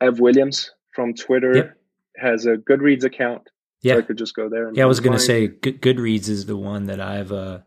Ev 0.00 0.18
Williams 0.18 0.72
from 0.92 1.14
Twitter 1.14 1.56
yep. 1.56 1.76
has 2.16 2.46
a 2.46 2.56
Goodreads 2.56 3.04
account. 3.04 3.48
Yeah, 3.82 3.94
so 3.94 3.98
I 4.00 4.02
could 4.02 4.18
just 4.18 4.34
go 4.34 4.48
there. 4.48 4.70
yeah, 4.74 4.82
I 4.82 4.86
was 4.86 5.00
going 5.00 5.16
to 5.16 5.22
say 5.22 5.46
Good, 5.46 5.80
Goodreads 5.80 6.28
is 6.28 6.46
the 6.46 6.56
one 6.56 6.86
that 6.86 7.00
I've. 7.00 7.32
Uh, 7.32 7.60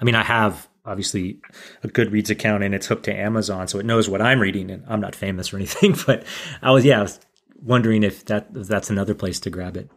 I 0.00 0.04
mean, 0.04 0.14
I 0.14 0.24
have 0.24 0.68
obviously 0.84 1.38
a 1.82 1.88
Goodreads 1.88 2.30
account 2.30 2.64
and 2.64 2.74
it's 2.74 2.86
hooked 2.86 3.04
to 3.04 3.14
Amazon, 3.14 3.68
so 3.68 3.78
it 3.78 3.86
knows 3.86 4.08
what 4.08 4.20
I'm 4.20 4.40
reading. 4.40 4.70
And 4.70 4.84
I'm 4.88 5.00
not 5.00 5.14
famous 5.14 5.52
or 5.52 5.56
anything, 5.56 5.96
but 6.06 6.24
I 6.60 6.72
was 6.72 6.84
yeah, 6.84 6.98
I 6.98 7.02
was 7.02 7.20
wondering 7.62 8.02
if 8.02 8.24
that 8.26 8.48
if 8.54 8.66
that's 8.66 8.90
another 8.90 9.14
place 9.14 9.40
to 9.40 9.50
grab 9.50 9.76
it 9.76 9.88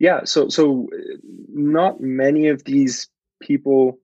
yeah 0.00 0.24
so 0.24 0.48
so 0.48 0.88
not 1.52 2.00
many 2.00 2.48
of 2.48 2.64
these 2.64 3.08
people 3.40 3.98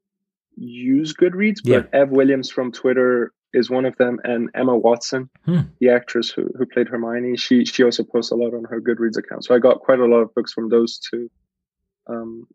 use 0.57 1.13
goodreads 1.13 1.61
yeah. 1.65 1.81
but 1.81 1.95
ev 1.95 2.11
williams 2.11 2.49
from 2.49 2.71
twitter 2.71 3.33
is 3.53 3.69
one 3.69 3.85
of 3.85 3.97
them 3.97 4.21
and 4.23 4.49
emma 4.55 4.77
watson 4.77 5.29
hmm. 5.45 5.63
the 5.81 5.91
actress 5.91 6.31
who, 6.31 6.49
who 6.57 6.65
played 6.65 6.87
hermione 6.87 7.37
she 7.37 7.65
she 7.65 7.83
also 7.83 8.05
posts 8.05 8.31
a 8.31 8.37
lot 8.37 8.55
on 8.55 8.63
her 8.65 8.81
goodreads 8.81 9.17
account 9.17 9.45
so 9.45 9.53
i 9.53 9.59
got 9.59 9.81
quite 9.81 9.99
a 9.99 10.07
lot 10.07 10.19
of 10.19 10.33
books 10.35 10.53
from 10.53 10.69
those 10.69 11.01
two 11.11 11.29
um 12.07 12.47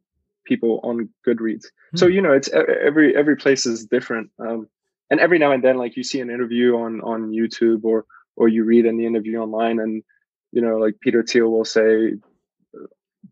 people 0.46 0.80
on 0.84 1.10
Goodreads. 1.26 1.66
Hmm. 1.92 1.98
So 1.98 2.08
you 2.08 2.22
know, 2.22 2.34
it's 2.34 2.50
every 2.50 3.16
every 3.16 3.36
place 3.36 3.66
is 3.66 3.86
different. 3.86 4.30
Um, 4.40 4.68
and 5.10 5.20
every 5.20 5.40
now 5.40 5.52
and 5.52 5.64
then, 5.64 5.78
like 5.78 5.98
you 5.98 6.04
see 6.04 6.20
an 6.20 6.30
interview 6.30 6.76
on 6.76 7.02
on 7.02 7.32
YouTube 7.32 7.84
or 7.84 8.06
or 8.36 8.48
you 8.48 8.64
read 8.64 8.86
in 8.86 8.98
the 8.98 9.06
interview 9.06 9.38
online, 9.40 9.80
and 9.80 10.04
you 10.52 10.62
know, 10.62 10.78
like 10.78 11.00
Peter 11.02 11.24
Thiel 11.24 11.50
will 11.50 11.66
say, 11.66 12.14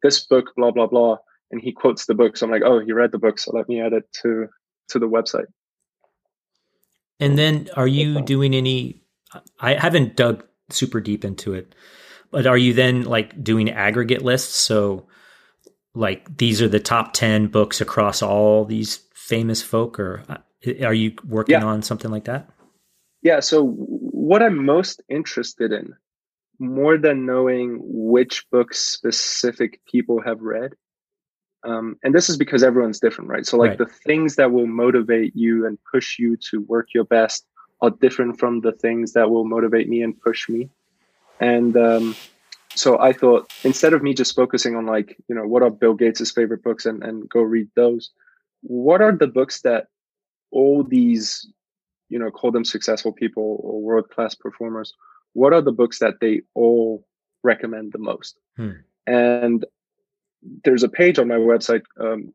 "This 0.03 0.25
book, 0.25 0.51
blah 0.55 0.71
blah 0.71 0.87
blah," 0.87 1.17
and 1.51 1.61
he 1.61 1.71
quotes 1.71 2.05
the 2.05 2.15
book. 2.15 2.37
So 2.37 2.45
I'm 2.45 2.51
like, 2.51 2.63
"Oh, 2.65 2.79
he 2.79 2.91
read 2.91 3.11
the 3.11 3.17
book, 3.17 3.39
so 3.39 3.51
let 3.55 3.67
me 3.69 3.81
add 3.81 3.93
it 3.93 4.03
to 4.21 4.47
to 4.89 4.99
the 4.99 5.07
website." 5.07 5.47
And 7.19 7.37
then, 7.37 7.69
are 7.75 7.87
you 7.87 8.21
doing 8.21 8.55
any? 8.55 9.01
I 9.59 9.73
haven't 9.73 10.15
dug 10.15 10.45
super 10.69 11.01
deep 11.01 11.25
into 11.25 11.53
it, 11.53 11.75
but 12.31 12.47
are 12.47 12.57
you 12.57 12.73
then 12.73 13.03
like 13.03 13.43
doing 13.43 13.69
aggregate 13.69 14.21
lists? 14.21 14.55
So, 14.55 15.07
like 15.93 16.37
these 16.37 16.61
are 16.61 16.69
the 16.69 16.79
top 16.79 17.13
ten 17.13 17.47
books 17.47 17.81
across 17.81 18.21
all 18.21 18.65
these 18.65 19.01
famous 19.13 19.61
folk, 19.61 19.99
or 19.99 20.23
uh, 20.29 20.37
are 20.81 20.93
you 20.93 21.13
working 21.27 21.59
yeah. 21.59 21.65
on 21.65 21.81
something 21.81 22.11
like 22.11 22.25
that? 22.25 22.49
Yeah. 23.21 23.41
So, 23.41 23.65
what 23.65 24.41
I'm 24.41 24.65
most 24.65 25.01
interested 25.09 25.73
in, 25.73 25.93
more 26.59 26.97
than 26.97 27.25
knowing 27.25 27.79
which 27.81 28.45
books 28.51 28.79
specific 28.79 29.79
people 29.85 30.21
have 30.21 30.41
read, 30.41 30.73
um, 31.63 31.97
and 32.03 32.13
this 32.13 32.29
is 32.29 32.37
because 32.37 32.63
everyone's 32.63 32.99
different, 32.99 33.29
right? 33.29 33.45
So, 33.45 33.57
like 33.57 33.71
right. 33.71 33.77
the 33.79 33.85
things 33.85 34.35
that 34.35 34.51
will 34.51 34.67
motivate 34.67 35.35
you 35.35 35.65
and 35.65 35.77
push 35.91 36.17
you 36.19 36.37
to 36.51 36.61
work 36.61 36.89
your 36.93 37.03
best 37.05 37.45
are 37.81 37.89
different 37.89 38.39
from 38.39 38.61
the 38.61 38.71
things 38.71 39.13
that 39.13 39.29
will 39.29 39.45
motivate 39.45 39.89
me 39.89 40.01
and 40.01 40.19
push 40.19 40.49
me. 40.49 40.69
And 41.39 41.75
um, 41.77 42.15
so 42.75 42.99
I 42.99 43.13
thought 43.13 43.51
instead 43.63 43.93
of 43.93 44.03
me 44.03 44.13
just 44.13 44.35
focusing 44.35 44.75
on 44.75 44.85
like, 44.85 45.17
you 45.27 45.35
know, 45.35 45.47
what 45.47 45.63
are 45.63 45.69
Bill 45.69 45.93
gates's 45.93 46.31
favorite 46.31 46.63
books 46.63 46.85
and, 46.85 47.03
and 47.03 47.27
go 47.29 47.41
read 47.41 47.69
those, 47.75 48.11
what 48.61 49.01
are 49.01 49.13
the 49.13 49.27
books 49.27 49.61
that 49.61 49.87
all 50.51 50.83
these, 50.83 51.47
you 52.09 52.19
know, 52.19 52.31
call 52.31 52.51
them 52.51 52.65
successful 52.65 53.13
people 53.13 53.59
or 53.63 53.81
world 53.81 54.09
class 54.09 54.35
performers, 54.35 54.93
what 55.33 55.53
are 55.53 55.61
the 55.61 55.71
books 55.71 55.99
that 55.99 56.15
they 56.21 56.41
all 56.53 57.05
recommend 57.43 57.93
the 57.93 57.99
most? 57.99 58.37
Hmm. 58.57 58.71
And 59.07 59.65
there's 60.63 60.83
a 60.83 60.89
page 60.89 61.19
on 61.19 61.27
my 61.27 61.35
website 61.35 61.83
um, 61.99 62.33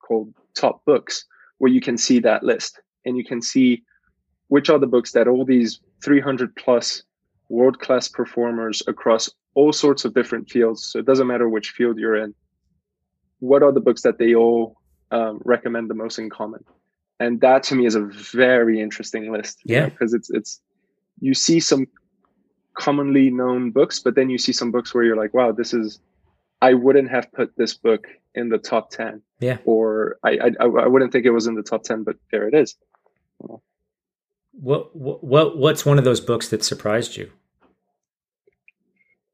called 0.00 0.32
Top 0.54 0.84
Books 0.84 1.24
where 1.58 1.70
you 1.70 1.80
can 1.80 1.96
see 1.96 2.18
that 2.20 2.42
list 2.42 2.80
and 3.04 3.16
you 3.16 3.24
can 3.24 3.40
see 3.40 3.82
which 4.48 4.70
are 4.70 4.78
the 4.78 4.86
books 4.86 5.12
that 5.12 5.26
all 5.26 5.44
these 5.44 5.80
300 6.04 6.54
plus 6.56 7.02
world 7.48 7.80
class 7.80 8.08
performers 8.08 8.82
across 8.86 9.30
all 9.54 9.72
sorts 9.72 10.04
of 10.04 10.14
different 10.14 10.50
fields. 10.50 10.84
So 10.84 10.98
it 10.98 11.06
doesn't 11.06 11.26
matter 11.26 11.48
which 11.48 11.70
field 11.70 11.98
you're 11.98 12.16
in. 12.16 12.34
What 13.40 13.62
are 13.62 13.72
the 13.72 13.80
books 13.80 14.02
that 14.02 14.18
they 14.18 14.34
all 14.34 14.76
um, 15.10 15.40
recommend 15.44 15.90
the 15.90 15.94
most 15.94 16.18
in 16.18 16.30
common? 16.30 16.64
And 17.18 17.40
that 17.40 17.62
to 17.64 17.74
me 17.74 17.86
is 17.86 17.94
a 17.94 18.02
very 18.02 18.80
interesting 18.80 19.32
list. 19.32 19.60
Yeah, 19.64 19.88
because 19.88 20.12
it's 20.12 20.28
it's 20.30 20.60
you 21.18 21.32
see 21.32 21.60
some 21.60 21.86
commonly 22.76 23.30
known 23.30 23.70
books, 23.70 23.98
but 23.98 24.14
then 24.14 24.30
you 24.30 24.38
see 24.38 24.52
some 24.52 24.70
books 24.70 24.94
where 24.94 25.04
you're 25.04 25.16
like, 25.16 25.34
wow, 25.34 25.52
this 25.52 25.74
is 25.74 26.00
I 26.62 26.74
wouldn't 26.74 27.10
have 27.10 27.30
put 27.32 27.56
this 27.56 27.74
book 27.74 28.06
in 28.34 28.48
the 28.48 28.58
top 28.58 28.90
10. 28.90 29.22
Yeah. 29.40 29.58
Or 29.64 30.16
I, 30.24 30.38
I, 30.60 30.64
I 30.64 30.86
wouldn't 30.86 31.12
think 31.12 31.26
it 31.26 31.30
was 31.30 31.46
in 31.46 31.54
the 31.54 31.62
top 31.62 31.82
10, 31.82 32.04
but 32.04 32.16
there 32.30 32.48
it 32.48 32.54
is. 32.54 32.76
What, 34.52 34.96
what, 34.96 35.58
what's 35.58 35.84
one 35.84 35.98
of 35.98 36.04
those 36.04 36.20
books 36.20 36.48
that 36.48 36.64
surprised 36.64 37.16
you? 37.16 37.30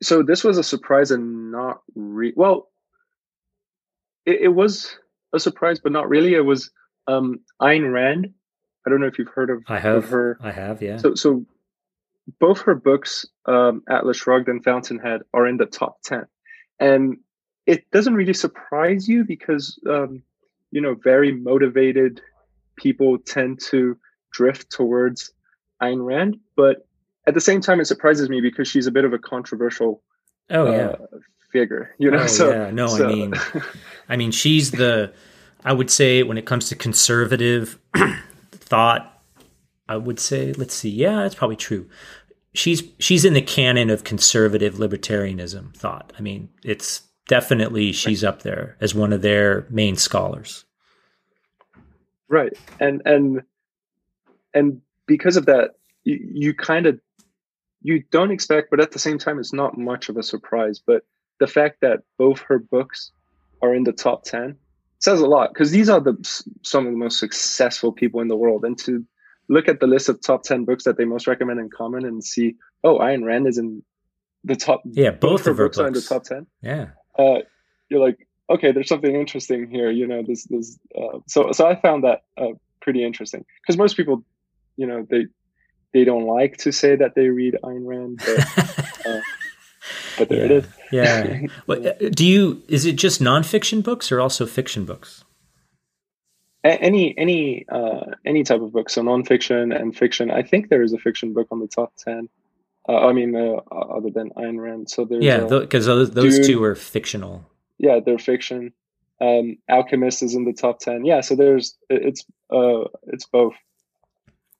So 0.03 0.23
this 0.23 0.43
was 0.43 0.59
a 0.59 0.65
surprise 0.65 1.13
and 1.13 1.53
not 1.53 1.83
re- 1.95 2.33
well, 2.35 2.71
it, 4.27 4.41
it, 4.43 4.49
was 4.49 4.97
a 5.33 5.39
surprise, 5.39 5.79
but 5.79 5.93
not 5.93 6.09
really. 6.09 6.35
It 6.35 6.45
was 6.45 6.71
um, 7.07 7.41
Ayn 7.61 7.93
Rand. 7.93 8.35
I 8.85 8.91
don't 8.91 9.01
know 9.01 9.07
if 9.07 9.19
you've 9.19 9.29
heard 9.29 9.51
of, 9.51 9.63
I 9.69 9.79
have, 9.79 9.97
of 9.99 10.11
her. 10.11 10.39
I 10.41 10.51
have, 10.51 10.83
yeah. 10.83 10.97
So, 10.97 11.15
so 11.15 11.47
both 12.41 12.63
her 12.63 12.75
books, 12.75 13.27
um, 13.47 13.83
Atlas 13.89 14.17
Shrugged 14.17 14.49
and 14.49 14.63
Fountainhead, 14.65 15.23
are 15.35 15.47
in 15.47 15.57
the 15.57 15.67
top 15.67 15.99
10 16.05 16.27
and 16.83 17.17
it 17.67 17.89
doesn't 17.93 18.15
really 18.15 18.35
surprise 18.35 19.09
you 19.09 19.25
because 19.25 19.79
um, 19.89 20.23
you 20.71 20.81
know 20.81 20.95
very 21.03 21.33
motivated 21.33 22.21
people 22.77 23.19
tend 23.19 23.61
to 23.61 23.97
drift 24.33 24.71
towards 24.71 25.33
Ayn 25.83 26.05
Rand, 26.05 26.39
but 26.57 26.87
at 27.27 27.35
the 27.35 27.41
same 27.41 27.61
time, 27.61 27.81
it 27.81 27.87
surprises 27.87 28.29
me 28.29 28.41
because 28.41 28.67
she's 28.67 28.87
a 28.87 28.91
bit 28.91 29.05
of 29.05 29.13
a 29.13 29.19
controversial 29.19 30.03
oh 30.51 30.71
yeah 30.71 30.89
uh, 30.89 30.97
figure. 31.53 31.95
You 31.99 32.11
know, 32.11 32.23
oh, 32.23 32.27
so 32.27 32.51
yeah. 32.51 32.71
no, 32.71 32.89
so. 32.89 33.09
I 33.09 33.13
mean, 33.13 33.35
I 34.09 34.17
mean, 34.17 34.33
she's 34.33 34.73
the 34.73 35.13
I 35.65 35.73
would 35.73 35.91
say 35.91 36.25
when 36.25 36.39
it 36.39 36.47
comes 36.47 36.69
to 36.71 36.77
conservative 36.77 37.79
thought, 38.53 39.12
I 39.89 39.97
would 39.97 40.21
say 40.21 40.53
let's 40.53 40.75
see, 40.75 40.91
yeah, 40.91 41.23
that's 41.23 41.35
probably 41.35 41.57
true 41.57 41.89
she's 42.55 42.83
she's 42.99 43.25
in 43.25 43.35
the 43.35 43.43
canon 43.43 43.91
of 43.91 44.05
conservative 44.05 44.75
libertarianism 44.75 45.75
thought. 45.77 46.13
I 46.19 46.23
mean, 46.23 46.49
it's 46.65 47.03
definitely 47.29 47.93
she's 47.93 48.25
up 48.25 48.43
there 48.43 48.77
as 48.81 48.95
one 48.95 49.13
of 49.13 49.23
their 49.23 49.67
main 49.71 49.97
scholars. 49.97 50.65
Right, 52.29 52.57
and 52.81 53.03
and 53.05 53.43
and 54.55 54.81
because 55.07 55.37
of 55.37 55.47
that, 55.47 55.73
you, 56.05 56.19
you 56.33 56.55
kind 56.55 56.87
of 56.87 57.01
you 57.83 58.05
don't 58.11 58.31
expect, 58.31 58.71
but 58.71 58.81
at 58.81 58.93
the 58.93 58.99
same 58.99 59.19
time, 59.19 59.39
it's 59.39 59.53
not 59.53 59.77
much 59.77 60.09
of 60.09 60.17
a 60.17 60.23
surprise. 60.23 60.81
But 60.85 61.05
the 61.41 61.47
fact 61.47 61.81
that 61.81 62.03
both 62.19 62.41
her 62.41 62.59
books 62.59 63.11
are 63.61 63.75
in 63.75 63.85
the 63.85 63.93
top 63.93 64.25
ten 64.25 64.57
says 64.99 65.21
a 65.21 65.27
lot 65.27 65.53
because 65.53 65.73
these 65.73 65.89
are 65.89 66.01
the 66.01 66.17
some 66.63 66.87
of 66.87 66.93
the 66.93 66.99
most 66.99 67.19
successful 67.19 67.93
people 67.93 68.21
in 68.21 68.29
the 68.29 68.37
world, 68.37 68.65
and 68.65 68.79
to 68.79 69.05
look 69.49 69.69
at 69.69 69.81
the 69.81 69.87
list 69.87 70.09
of 70.09 70.21
top 70.21 70.43
10 70.45 70.65
books 70.65 70.85
that 70.85 70.97
they 70.97 71.05
most 71.05 71.27
recommend 71.27 71.61
in 71.61 71.71
common 71.71 72.05
and 72.05 72.23
see, 72.25 72.57
oh, 72.85 72.99
Ayn 72.99 73.25
Rand 73.25 73.47
is 73.47 73.59
in 73.59 73.83
the 74.45 74.57
top. 74.57 74.83
Yeah, 74.85 75.11
both, 75.11 75.21
both 75.21 75.47
of 75.47 75.57
her 75.59 75.65
books, 75.65 75.77
books, 75.77 75.85
are 75.85 75.87
in 75.89 75.93
the 75.93 76.01
top 76.01 76.25
10. 76.25 76.47
Yeah. 76.63 76.87
Uh, 77.19 77.43
you're 77.89 78.01
like, 78.01 78.27
okay, 78.49 78.73
there's 78.73 78.89
something 78.89 79.15
interesting 79.15 79.71
here. 79.71 79.91
You 79.91 80.07
know, 80.07 80.23
this, 80.23 80.45
this, 80.45 80.79
uh, 80.97 81.19
so, 81.27 81.53
so 81.53 81.67
I 81.67 81.77
found 81.77 82.05
that 82.05 82.23
uh, 82.37 82.53
pretty 82.81 83.05
interesting 83.05 83.45
because 83.61 83.77
most 83.77 83.97
people, 83.97 84.25
you 84.77 84.87
know, 84.87 85.07
they, 85.09 85.27
they 85.93 86.05
don't 86.05 86.27
like 86.27 86.57
to 86.59 86.73
say 86.73 86.97
that 86.97 87.15
they 87.15 87.29
read 87.29 87.57
Ayn 87.63 87.87
Rand, 87.87 88.23
but, 88.25 89.07
uh, 89.07 89.21
but 90.19 90.29
there 90.29 90.39
yeah. 90.39 90.45
it 90.45 90.51
is. 90.51 90.67
yeah. 90.91 91.41
Well, 91.67 91.87
uh, 91.87 91.93
do 92.11 92.25
you, 92.25 92.63
is 92.69 92.87
it 92.87 92.97
just 92.97 93.21
nonfiction 93.21 93.83
books 93.83 94.11
or 94.11 94.21
also 94.21 94.47
fiction 94.47 94.85
books? 94.85 95.25
Any 96.65 97.17
any 97.19 97.67
uh, 97.69 98.13
any 98.25 98.45
type 98.45 98.61
of 98.61 98.73
book, 98.73 98.91
so 98.91 99.03
nonfiction 99.03 99.75
and 99.75 99.97
fiction. 99.97 100.31
I 100.31 100.43
think 100.43 100.69
there 100.69 100.83
is 100.83 100.93
a 100.93 100.99
fiction 100.99 101.33
book 101.33 101.49
on 101.51 101.61
the 101.61 101.67
top 101.67 101.93
ten. 101.97 102.29
Uh, 102.89 103.07
I 103.07 103.13
mean, 103.13 103.35
uh, 103.37 103.61
other 103.71 104.11
than 104.11 104.31
Ayn 104.31 104.61
Rand. 104.61 104.91
So 104.91 105.05
there's 105.05 105.25
yeah, 105.25 105.45
because 105.45 105.87
those 105.87 106.11
those 106.13 106.37
Dune. 106.37 106.47
two 106.47 106.65
are 106.65 106.75
fictional. 106.75 107.45
Yeah, 107.79 108.01
they're 108.05 108.19
fiction. 108.19 108.73
Um, 109.21 109.59
Alchemist 109.69 110.23
is 110.23 110.35
in 110.35 110.45
the 110.45 110.53
top 110.53 110.81
ten. 110.81 111.05
Yeah, 111.05 111.21
so 111.21 111.37
there's 111.37 111.77
it's 111.89 112.25
uh 112.53 112.85
it's 113.05 113.27
both. 113.27 113.55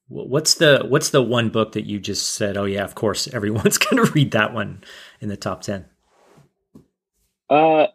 What's 0.09 0.57
the 0.57 0.85
what's 0.87 1.11
the 1.11 1.23
one 1.23 1.49
book 1.49 1.73
that 1.73 1.87
you 1.87 1.99
just 1.99 2.35
said? 2.35 2.57
Oh 2.57 2.65
yeah, 2.65 2.85
of 2.85 2.95
course, 2.95 3.27
everyone's 3.33 3.79
going 3.79 4.05
to 4.05 4.13
read 4.13 4.33
that 4.33 4.53
one 4.53 4.85
in 5.21 5.29
the 5.29 5.37
top 5.37 5.63
ten. 5.63 5.87
Uh, 7.49 7.87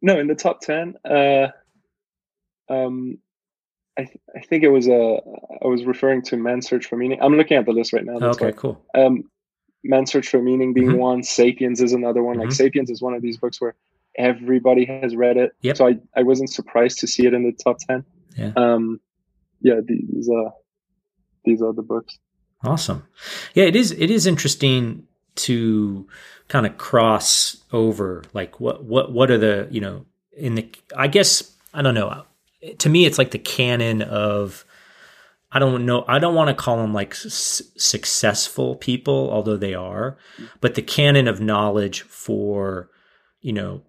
no, 0.00 0.18
in 0.18 0.26
the 0.26 0.34
top 0.34 0.60
ten. 0.60 0.94
Uh, 1.04 1.48
um, 2.68 3.18
I, 3.98 4.04
th- 4.04 4.20
I 4.34 4.40
think 4.40 4.64
it 4.64 4.70
was 4.70 4.88
a 4.88 4.94
uh, 4.94 5.68
was 5.68 5.84
referring 5.84 6.22
to 6.22 6.36
Man's 6.36 6.68
Search 6.68 6.86
for 6.86 6.96
Meaning. 6.96 7.20
I'm 7.22 7.36
looking 7.36 7.56
at 7.56 7.66
the 7.66 7.72
list 7.72 7.92
right 7.92 8.04
now. 8.04 8.14
okay, 8.28 8.46
why. 8.46 8.52
cool. 8.52 8.84
Um, 8.94 9.24
Man's 9.84 10.10
Search 10.10 10.28
for 10.28 10.40
Meaning 10.40 10.72
being 10.72 10.88
mm-hmm. 10.88 10.98
one, 10.98 11.22
Sapiens 11.22 11.80
is 11.80 11.92
another 11.92 12.22
one. 12.22 12.36
Mm-hmm. 12.36 12.44
Like 12.44 12.52
Sapiens 12.52 12.90
is 12.90 13.02
one 13.02 13.14
of 13.14 13.22
these 13.22 13.36
books 13.36 13.60
where 13.60 13.74
everybody 14.16 14.84
has 14.86 15.14
read 15.14 15.36
it. 15.36 15.52
Yep. 15.62 15.76
So 15.76 15.88
I, 15.88 15.98
I 16.16 16.22
wasn't 16.22 16.50
surprised 16.50 17.00
to 17.00 17.06
see 17.06 17.26
it 17.26 17.34
in 17.34 17.42
the 17.44 17.52
top 17.52 17.78
ten. 17.78 18.04
Yeah. 18.36 18.52
Um, 18.56 19.00
yeah. 19.60 19.80
These 19.86 20.30
uh, 20.30 20.50
these 21.44 21.60
are 21.60 21.72
the 21.72 21.82
books. 21.82 22.18
Awesome. 22.64 23.06
Yeah, 23.54 23.64
it 23.64 23.76
is. 23.76 23.90
It 23.92 24.10
is 24.10 24.26
interesting 24.26 25.06
to 25.34 26.06
kind 26.48 26.66
of 26.66 26.78
cross 26.78 27.62
over. 27.72 28.22
Like 28.32 28.60
what 28.60 28.84
what 28.84 29.12
what 29.12 29.30
are 29.30 29.38
the 29.38 29.68
you 29.70 29.80
know 29.80 30.06
in 30.36 30.54
the 30.54 30.68
I 30.96 31.08
guess 31.08 31.54
I 31.74 31.82
don't 31.82 31.94
know 31.94 32.24
to 32.78 32.88
me, 32.88 33.04
it's 33.04 33.18
like 33.18 33.30
the 33.30 33.38
canon 33.38 34.02
of, 34.02 34.64
I 35.50 35.58
don't 35.58 35.84
know, 35.84 36.04
I 36.08 36.18
don't 36.18 36.34
want 36.34 36.48
to 36.48 36.54
call 36.54 36.78
them 36.78 36.94
like 36.94 37.12
s- 37.12 37.62
successful 37.76 38.76
people, 38.76 39.30
although 39.30 39.56
they 39.56 39.74
are, 39.74 40.16
but 40.60 40.74
the 40.74 40.82
canon 40.82 41.28
of 41.28 41.40
knowledge 41.40 42.02
for, 42.02 42.90
you 43.40 43.52
know, 43.52 43.82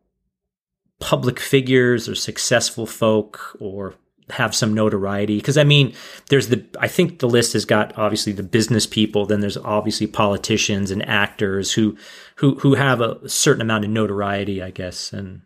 public 1.00 1.40
figures 1.40 2.08
or 2.08 2.16
successful 2.16 2.86
folk 2.86 3.58
or 3.60 3.96
have 4.30 4.56
some 4.56 4.74
notoriety. 4.74 5.36
Because 5.38 5.58
i 5.58 5.64
mean 5.66 5.94
there's 6.30 6.48
the 6.48 6.66
i 6.80 6.88
think 6.88 7.20
the 7.20 7.28
list 7.28 7.54
has 7.54 7.66
got 7.66 7.98
obviously 7.98 8.32
the 8.32 8.42
business 8.42 8.88
people 8.88 9.26
then 9.26 9.42
there's 9.42 9.58
obviously 9.58 10.08
politicians 10.08 10.92
and 10.92 11.08
actors 11.08 11.74
who 11.74 11.98
who 12.38 12.56
who 12.56 12.76
have 12.76 13.02
a 13.02 13.28
certain 13.28 13.62
amount 13.62 13.84
of 13.84 13.92
notoriety 13.92 14.64
i 14.64 14.70
guess 14.72 15.12
and 15.12 15.42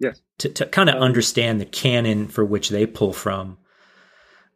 Yes. 0.00 0.20
To, 0.38 0.48
to 0.48 0.66
kind 0.66 0.88
of 0.88 0.96
Um, 0.96 1.02
understand 1.02 1.60
the 1.60 1.66
canon 1.66 2.28
for 2.28 2.44
which 2.44 2.68
they 2.68 2.86
pull 2.86 3.12
from. 3.12 3.58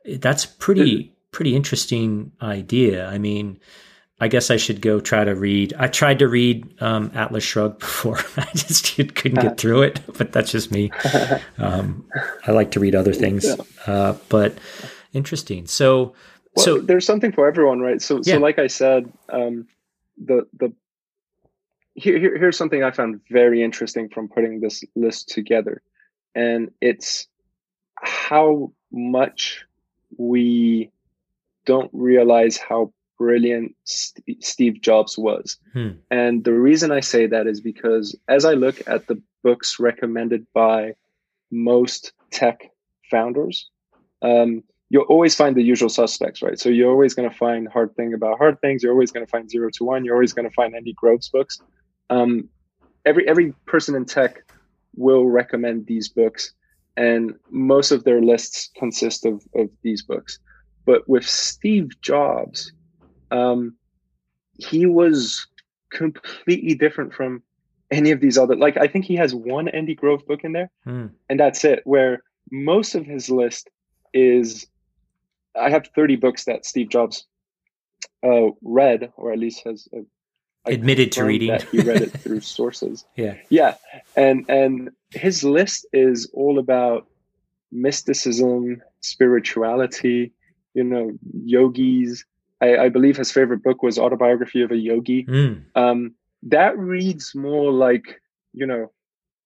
That's 0.04 0.46
pretty 0.46 1.14
pretty 1.30 1.54
interesting 1.54 2.32
idea. 2.40 3.06
I 3.06 3.18
mean, 3.18 3.60
I 4.20 4.28
guess 4.28 4.50
I 4.50 4.56
should 4.56 4.80
go 4.80 4.98
try 5.00 5.22
to 5.24 5.34
read. 5.34 5.74
I 5.78 5.86
tried 5.86 6.18
to 6.20 6.28
read 6.28 6.80
um, 6.82 7.10
Atlas 7.14 7.44
Shrugged 7.44 7.78
before. 7.86 8.18
I 8.36 8.48
just 8.54 8.96
couldn't 8.96 9.40
get 9.40 9.58
through 9.58 9.82
it, 9.82 10.00
but 10.18 10.32
that's 10.32 10.50
just 10.50 10.72
me. 10.72 10.90
Um, 11.58 12.08
I 12.46 12.52
like 12.52 12.70
to 12.72 12.80
read 12.80 12.94
other 12.94 13.12
things, 13.12 13.44
uh, 13.86 14.16
but 14.28 14.54
interesting. 15.12 15.66
So, 15.66 16.14
Well, 16.56 16.64
so 16.64 16.78
there's 16.80 17.04
something 17.04 17.32
for 17.32 17.46
everyone, 17.46 17.80
right? 17.80 18.00
So, 18.00 18.16
Yeah. 18.24 18.34
so 18.34 18.38
like 18.40 18.58
I 18.58 18.68
said, 18.68 19.12
um, 19.28 19.66
the 20.16 20.46
the 20.58 20.72
here, 21.98 22.18
here 22.18 22.38
here's 22.38 22.56
something 22.56 22.82
I 22.82 22.90
found 22.90 23.20
very 23.30 23.62
interesting 23.62 24.08
from 24.08 24.28
putting 24.28 24.60
this 24.60 24.84
list 24.94 25.28
together, 25.28 25.82
and 26.34 26.70
it's 26.80 27.26
how 28.00 28.72
much 28.92 29.64
we 30.16 30.90
don't 31.66 31.90
realize 31.92 32.56
how 32.56 32.92
brilliant 33.18 33.74
St- 33.84 34.42
Steve 34.42 34.80
Jobs 34.80 35.18
was. 35.18 35.58
Hmm. 35.72 35.90
And 36.10 36.44
the 36.44 36.52
reason 36.52 36.92
I 36.92 37.00
say 37.00 37.26
that 37.26 37.46
is 37.46 37.60
because 37.60 38.16
as 38.28 38.44
I 38.44 38.54
look 38.54 38.80
at 38.86 39.06
the 39.06 39.20
books 39.42 39.78
recommended 39.78 40.46
by 40.54 40.94
most 41.50 42.12
tech 42.30 42.70
founders, 43.10 43.68
um, 44.22 44.62
you'll 44.90 45.04
always 45.04 45.34
find 45.34 45.56
the 45.56 45.62
usual 45.62 45.88
suspects, 45.88 46.42
right? 46.42 46.58
So 46.58 46.68
you're 46.68 46.90
always 46.90 47.14
going 47.14 47.28
to 47.28 47.36
find 47.36 47.68
Hard 47.68 47.94
Thing 47.96 48.14
About 48.14 48.38
Hard 48.38 48.60
Things. 48.60 48.82
You're 48.82 48.92
always 48.92 49.12
going 49.12 49.26
to 49.26 49.30
find 49.30 49.50
Zero 49.50 49.68
to 49.74 49.84
One. 49.84 50.04
You're 50.04 50.14
always 50.14 50.32
going 50.32 50.48
to 50.48 50.54
find 50.54 50.74
Andy 50.74 50.94
Grove's 50.94 51.28
books. 51.28 51.60
Um, 52.10 52.48
every 53.04 53.28
every 53.28 53.52
person 53.66 53.94
in 53.94 54.04
tech 54.04 54.44
will 54.96 55.26
recommend 55.26 55.86
these 55.86 56.08
books, 56.08 56.52
and 56.96 57.34
most 57.50 57.90
of 57.90 58.04
their 58.04 58.20
lists 58.20 58.70
consist 58.76 59.24
of 59.24 59.46
of 59.54 59.70
these 59.82 60.02
books. 60.02 60.38
But 60.84 61.08
with 61.08 61.26
Steve 61.26 62.00
Jobs, 62.00 62.72
um, 63.30 63.76
he 64.54 64.86
was 64.86 65.46
completely 65.90 66.74
different 66.74 67.12
from 67.14 67.42
any 67.90 68.10
of 68.10 68.20
these 68.20 68.38
other. 68.38 68.56
Like 68.56 68.76
I 68.76 68.86
think 68.86 69.04
he 69.04 69.16
has 69.16 69.34
one 69.34 69.68
Andy 69.68 69.94
Grove 69.94 70.26
book 70.26 70.44
in 70.44 70.52
there, 70.52 70.70
hmm, 70.84 71.06
and 71.28 71.40
that's 71.40 71.64
it. 71.64 71.80
Where 71.84 72.22
most 72.50 72.94
of 72.94 73.06
his 73.06 73.30
list 73.30 73.68
is, 74.12 74.66
I 75.56 75.70
have 75.70 75.88
thirty 75.94 76.16
books 76.16 76.44
that 76.44 76.66
Steve 76.66 76.88
Jobs 76.88 77.26
uh, 78.24 78.48
read, 78.62 79.12
or 79.16 79.32
at 79.32 79.38
least 79.38 79.64
has 79.64 79.88
uh, 79.96 80.00
Admitted 80.72 81.12
to 81.12 81.24
reading. 81.24 81.48
That 81.48 81.62
he 81.64 81.80
read 81.80 82.02
it 82.02 82.12
through 82.20 82.40
sources. 82.40 83.04
yeah, 83.16 83.34
Yeah, 83.50 83.74
and 84.16 84.44
and 84.48 84.90
his 85.10 85.44
list 85.44 85.86
is 85.92 86.30
all 86.34 86.58
about 86.58 87.06
mysticism, 87.72 88.82
spirituality. 89.00 90.32
You 90.74 90.84
know, 90.84 91.12
yogis. 91.44 92.24
I, 92.60 92.76
I 92.76 92.88
believe 92.88 93.16
his 93.16 93.30
favorite 93.30 93.62
book 93.62 93.82
was 93.82 93.98
Autobiography 93.98 94.62
of 94.62 94.70
a 94.72 94.76
Yogi. 94.76 95.22
Hmm, 95.22 95.52
Um, 95.76 96.14
that 96.42 96.76
reads 96.76 97.34
more 97.34 97.72
like 97.72 98.20
you 98.54 98.66
know, 98.66 98.90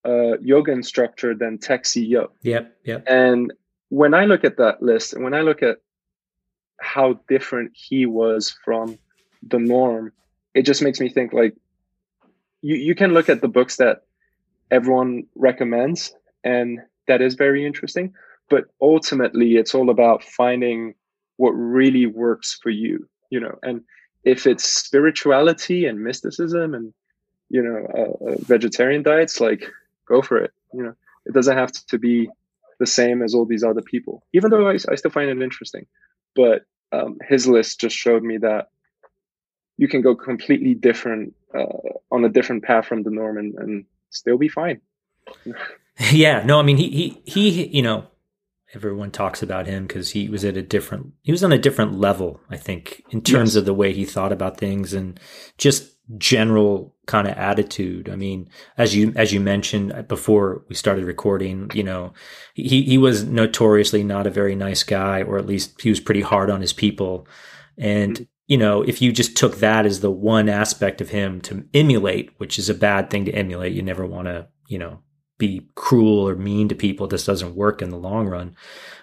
a 0.04 0.34
yoga 0.40 0.72
instructor 0.72 1.34
than 1.34 1.58
tech 1.58 1.82
CEO. 1.84 2.28
yep, 2.42 2.76
yep. 2.84 3.04
And 3.06 3.52
when 3.88 4.14
I 4.14 4.24
look 4.24 4.44
at 4.44 4.56
that 4.56 4.80
list, 4.82 5.12
and 5.12 5.22
when 5.24 5.34
I 5.34 5.42
look 5.42 5.62
at 5.62 5.78
how 6.80 7.20
different 7.28 7.72
he 7.74 8.06
was 8.06 8.54
from 8.64 8.98
the 9.46 9.58
norm, 9.58 10.12
it 10.54 10.62
just 10.62 10.82
makes 10.82 11.00
me 11.00 11.08
think 11.08 11.32
like 11.32 11.54
you, 12.60 12.76
you 12.76 12.94
can 12.94 13.12
look 13.12 13.28
at 13.28 13.40
the 13.40 13.48
books 13.48 13.76
that 13.76 14.02
everyone 14.70 15.24
recommends, 15.34 16.14
and 16.44 16.80
that 17.08 17.20
is 17.20 17.34
very 17.34 17.66
interesting. 17.66 18.14
But 18.48 18.64
ultimately, 18.80 19.56
it's 19.56 19.74
all 19.74 19.90
about 19.90 20.24
finding 20.24 20.94
what 21.36 21.52
really 21.52 22.06
works 22.06 22.58
for 22.62 22.70
you, 22.70 23.08
you 23.30 23.40
know. 23.40 23.58
And 23.62 23.82
if 24.24 24.46
it's 24.46 24.64
spirituality 24.64 25.86
and 25.86 26.02
mysticism 26.02 26.74
and 26.74 26.92
you 27.48 27.62
know 27.62 27.86
uh, 27.96 28.36
vegetarian 28.40 29.02
diets, 29.02 29.40
like 29.40 29.64
go 30.06 30.22
for 30.22 30.38
it. 30.38 30.52
You 30.72 30.84
know, 30.84 30.94
it 31.26 31.34
doesn't 31.34 31.56
have 31.56 31.72
to 31.72 31.98
be 31.98 32.28
the 32.78 32.86
same 32.86 33.22
as 33.22 33.34
all 33.34 33.44
these 33.44 33.64
other 33.64 33.82
people, 33.82 34.24
even 34.32 34.50
though 34.50 34.68
I, 34.68 34.74
I 34.88 34.94
still 34.96 35.10
find 35.10 35.30
it 35.30 35.42
interesting. 35.42 35.86
But 36.34 36.62
um, 36.92 37.18
his 37.28 37.46
list 37.46 37.80
just 37.80 37.96
showed 37.96 38.22
me 38.22 38.38
that 38.38 38.68
you 39.76 39.88
can 39.88 40.02
go 40.02 40.14
completely 40.14 40.74
different 40.74 41.34
uh, 41.54 41.64
on 42.10 42.24
a 42.24 42.28
different 42.28 42.64
path 42.64 42.86
from 42.86 43.02
the 43.02 43.10
norm 43.10 43.38
and, 43.38 43.54
and 43.54 43.84
still 44.10 44.38
be 44.38 44.48
fine. 44.48 44.80
Yeah, 46.10 46.42
no, 46.44 46.58
I 46.58 46.62
mean 46.62 46.78
he 46.78 46.88
he 46.88 47.20
he 47.50 47.66
you 47.66 47.82
know 47.82 48.06
everyone 48.74 49.10
talks 49.10 49.42
about 49.42 49.66
him 49.66 49.86
because 49.86 50.10
he 50.10 50.26
was 50.28 50.42
at 50.42 50.56
a 50.56 50.62
different 50.62 51.12
he 51.22 51.30
was 51.30 51.44
on 51.44 51.52
a 51.52 51.58
different 51.58 52.00
level 52.00 52.40
I 52.48 52.56
think 52.56 53.04
in 53.10 53.20
terms 53.20 53.50
Yes. 53.50 53.56
of 53.56 53.66
the 53.66 53.74
way 53.74 53.92
he 53.92 54.06
thought 54.06 54.32
about 54.32 54.56
things 54.56 54.94
and 54.94 55.20
just 55.58 55.92
general 56.16 56.94
kind 57.06 57.28
of 57.28 57.36
attitude. 57.36 58.08
I 58.08 58.16
mean, 58.16 58.48
as 58.78 58.96
you 58.96 59.12
as 59.16 59.32
you 59.34 59.40
mentioned 59.40 60.08
before 60.08 60.64
we 60.68 60.74
started 60.74 61.04
recording, 61.04 61.70
you 61.74 61.82
know, 61.84 62.14
he 62.54 62.82
he 62.82 62.96
was 62.96 63.24
notoriously 63.24 64.02
not 64.02 64.26
a 64.26 64.30
very 64.30 64.56
nice 64.56 64.82
guy, 64.82 65.22
or 65.22 65.36
at 65.36 65.46
least 65.46 65.80
he 65.80 65.90
was 65.90 66.00
pretty 66.00 66.22
hard 66.22 66.50
on 66.50 66.62
his 66.62 66.72
people. 66.72 67.26
And 67.78 68.26
you 68.46 68.56
know, 68.56 68.82
if 68.82 69.00
you 69.00 69.12
just 69.12 69.36
took 69.36 69.56
that 69.58 69.86
as 69.86 70.00
the 70.00 70.10
one 70.10 70.48
aspect 70.48 71.00
of 71.00 71.10
him 71.10 71.40
to 71.42 71.64
emulate, 71.72 72.30
which 72.38 72.58
is 72.58 72.68
a 72.68 72.74
bad 72.74 73.10
thing 73.10 73.24
to 73.24 73.32
emulate, 73.32 73.72
you 73.72 73.82
never 73.82 74.06
want 74.06 74.26
to, 74.26 74.48
you 74.68 74.78
know, 74.78 75.00
be 75.38 75.66
cruel 75.74 76.28
or 76.28 76.36
mean 76.36 76.68
to 76.68 76.74
people. 76.74 77.06
This 77.06 77.26
doesn't 77.26 77.56
work 77.56 77.82
in 77.82 77.90
the 77.90 77.96
long 77.96 78.28
run. 78.28 78.56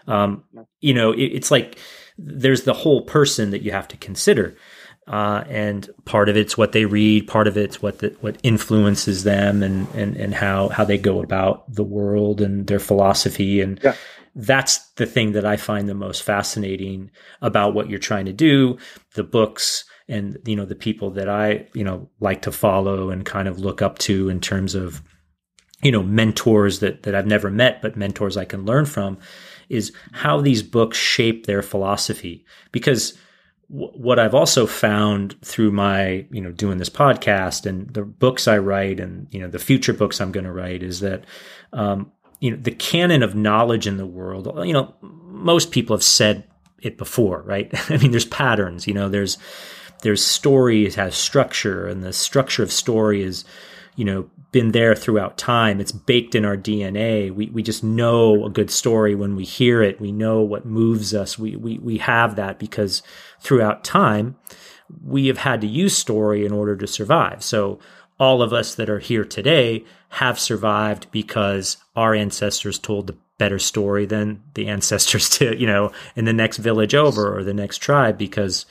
Um, 0.08 0.44
you 0.80 0.94
know, 0.94 1.12
it, 1.12 1.24
it's 1.24 1.52
like 1.52 1.78
there's 2.18 2.64
the 2.64 2.74
whole 2.74 3.02
person 3.02 3.52
that 3.52 3.62
you 3.62 3.72
have 3.72 3.88
to 3.90 3.98
consider. 3.98 4.56
Uh, 5.08 5.44
and 5.50 5.90
part 6.06 6.30
of 6.30 6.38
it's 6.38 6.56
what 6.56 6.72
they 6.72 6.86
read, 6.86 7.28
part 7.28 7.48
of 7.48 7.58
it's 7.58 7.82
what 7.82 8.00
the, 8.00 8.16
what 8.22 8.38
influences 8.44 9.24
them, 9.24 9.64
and 9.64 9.88
and 9.96 10.16
and 10.16 10.36
how 10.36 10.70
how 10.70 10.84
they 10.84 11.00
go 11.00 11.24
about 11.24 11.74
the 11.74 11.84
world 11.84 12.42
and 12.42 12.68
their 12.68 12.80
philosophy, 12.80 13.60
and 13.60 13.80
Yeah. 13.84 13.96
That's 14.36 14.78
the 14.94 15.06
thing 15.06 15.34
that 15.34 15.46
I 15.46 15.58
find 15.58 15.88
the 15.88 15.94
most 15.94 16.24
fascinating 16.24 17.12
about 17.42 17.74
what 17.74 17.90
you're 17.90 18.00
trying 18.00 18.26
to 18.26 18.34
do, 18.34 18.78
the 19.16 19.24
books, 19.24 19.86
and 20.08 20.38
you 20.46 20.56
know 20.56 20.66
the 20.66 20.76
people 20.76 21.12
that 21.12 21.30
I 21.30 21.68
you 21.74 21.84
know 21.84 22.10
like 22.20 22.42
to 22.44 22.52
follow 22.52 23.10
and 23.10 23.26
kind 23.26 23.48
of 23.48 23.60
look 23.60 23.82
up 23.82 24.00
to 24.00 24.30
in 24.30 24.40
terms 24.40 24.76
of 24.76 25.02
you 25.84 25.92
know 25.92 26.04
mentors 26.04 26.80
that 26.80 27.04
that 27.04 27.16
I've 27.16 27.28
never 27.28 27.50
met, 27.50 27.82
but 27.82 27.96
mentors 27.96 28.38
I 28.38 28.46
can 28.46 28.66
learn 28.66 28.86
from, 28.86 29.18
is 29.70 29.94
how 30.12 30.42
these 30.42 30.64
books 30.64 30.98
shape 30.98 31.46
their 31.46 31.62
philosophy. 31.62 32.46
Because 32.72 33.18
what 33.70 34.18
I've 34.18 34.34
also 34.34 34.66
found 34.66 35.40
through 35.44 35.72
my, 35.72 36.26
you 36.32 36.42
know, 36.42 36.52
doing 36.52 36.80
this 36.80 36.90
podcast 36.90 37.68
and 37.68 37.88
the 37.94 38.02
books 38.02 38.48
I 38.48 38.58
write 38.58 39.00
and, 39.00 39.28
you 39.30 39.40
know, 39.40 39.48
the 39.48 39.60
future 39.60 39.94
books 39.94 40.20
I'm 40.20 40.32
going 40.32 40.46
to 40.46 40.52
write 40.52 40.82
is 40.82 41.02
that, 41.02 41.26
um, 41.72 42.12
you 42.40 42.52
know, 42.52 42.58
the 42.58 42.72
canon 42.72 43.24
of 43.24 43.36
knowledge 43.36 43.88
in 43.88 43.98
the 43.98 44.06
world, 44.06 44.48
you 44.66 44.74
know, 44.74 44.94
most 45.02 45.72
people 45.72 45.96
have 45.96 46.04
said 46.04 46.46
it 46.82 46.98
before, 46.98 47.42
right? 47.42 47.70
I 47.90 47.98
mean, 47.98 48.12
there's 48.12 48.26
patterns, 48.26 48.88
you 48.88 48.94
know, 48.94 49.10
there's, 49.10 49.38
there's 50.02 50.26
story, 50.26 50.86
it 50.86 50.96
has 50.96 51.16
structure 51.16 51.88
and 51.88 52.04
the 52.04 52.14
structure 52.14 52.64
of 52.64 52.72
story 52.72 53.22
is, 53.22 53.44
you 53.96 54.06
know, 54.06 54.30
been 54.52 54.72
there 54.72 54.96
throughout 54.96 55.38
time. 55.38 55.80
It's 55.80 55.92
baked 55.92 56.34
in 56.34 56.46
our 56.46 56.58
DNA. 56.58 57.32
We, 57.32 57.48
we 57.48 57.62
just 57.62 57.84
know 57.84 58.46
a 58.46 58.50
good 58.50 58.72
story 58.72 59.14
when 59.14 59.36
we 59.36 59.44
hear 59.44 59.82
it. 59.84 60.02
We 60.02 60.12
know 60.12 60.42
what 60.42 60.66
moves 60.66 61.14
us. 61.14 61.38
We, 61.38 61.56
we, 61.56 61.78
we 61.78 61.98
have 62.00 62.36
that 62.38 62.58
because 62.58 63.04
throughout 63.40 63.84
time, 63.84 64.38
we 65.04 65.28
have 65.28 65.40
had 65.40 65.62
to 65.62 65.68
use 65.68 65.96
story 65.96 66.46
in 66.46 66.52
order 66.52 66.76
to 66.78 66.88
survive. 66.88 67.44
So 67.44 67.80
all 68.20 68.42
of 68.42 68.52
us 68.52 68.74
that 68.76 68.90
are 68.90 69.00
here 69.00 69.24
today 69.24 69.86
have 70.10 70.40
survived 70.40 71.08
because 71.12 71.78
our 71.96 72.14
ancestors 72.14 72.80
told 72.80 73.08
the 73.08 73.18
better 73.38 73.60
story 73.60 74.06
than 74.06 74.44
the 74.54 74.68
ancestors 74.76 75.30
to, 75.30 75.58
you 75.60 75.68
know, 75.68 75.92
in 76.16 76.26
the 76.26 76.34
next 76.34 76.58
village 76.58 76.94
over 76.94 77.36
or 77.36 77.44
the 77.44 77.54
next 77.54 77.78
tribe 77.78 78.18
because 78.18 78.66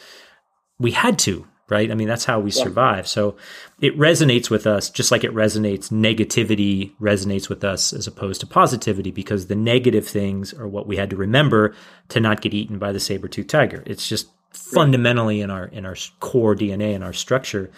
we 0.79 0.93
had 0.93 1.19
to, 1.19 1.47
right? 1.69 1.91
I 1.91 1.95
mean, 1.95 2.09
that's 2.09 2.25
how 2.25 2.41
we 2.41 2.51
survive. 2.51 3.07
So 3.09 3.37
it 3.81 3.99
resonates 3.99 4.51
with 4.51 4.67
us 4.67 4.91
just 4.91 5.11
like 5.11 5.25
it 5.25 5.35
resonates, 5.35 5.91
negativity 5.91 6.93
resonates 7.01 7.49
with 7.49 7.65
us 7.65 7.93
as 7.93 8.07
opposed 8.07 8.41
to 8.41 8.47
positivity 8.47 9.11
because 9.11 9.47
the 9.47 9.57
negative 9.57 10.07
things 10.07 10.55
are 10.55 10.69
what 10.69 10.87
we 10.87 10.97
had 10.97 11.11
to 11.11 11.17
remember 11.17 11.75
to 12.09 12.21
not 12.21 12.41
get 12.41 12.55
eaten 12.55 12.79
by 12.79 12.93
the 12.93 13.01
saber-toothed 13.01 13.51
tiger. 13.51 13.83
It's 13.87 14.09
just 14.09 14.29
fundamentally 14.51 15.41
in 15.41 15.51
our 15.51 15.67
in 15.67 15.85
our 15.85 15.97
core 16.21 16.55
DNA 16.55 16.95
and 16.95 17.05
our 17.05 17.13
structure. 17.13 17.71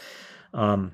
Um, 0.54 0.92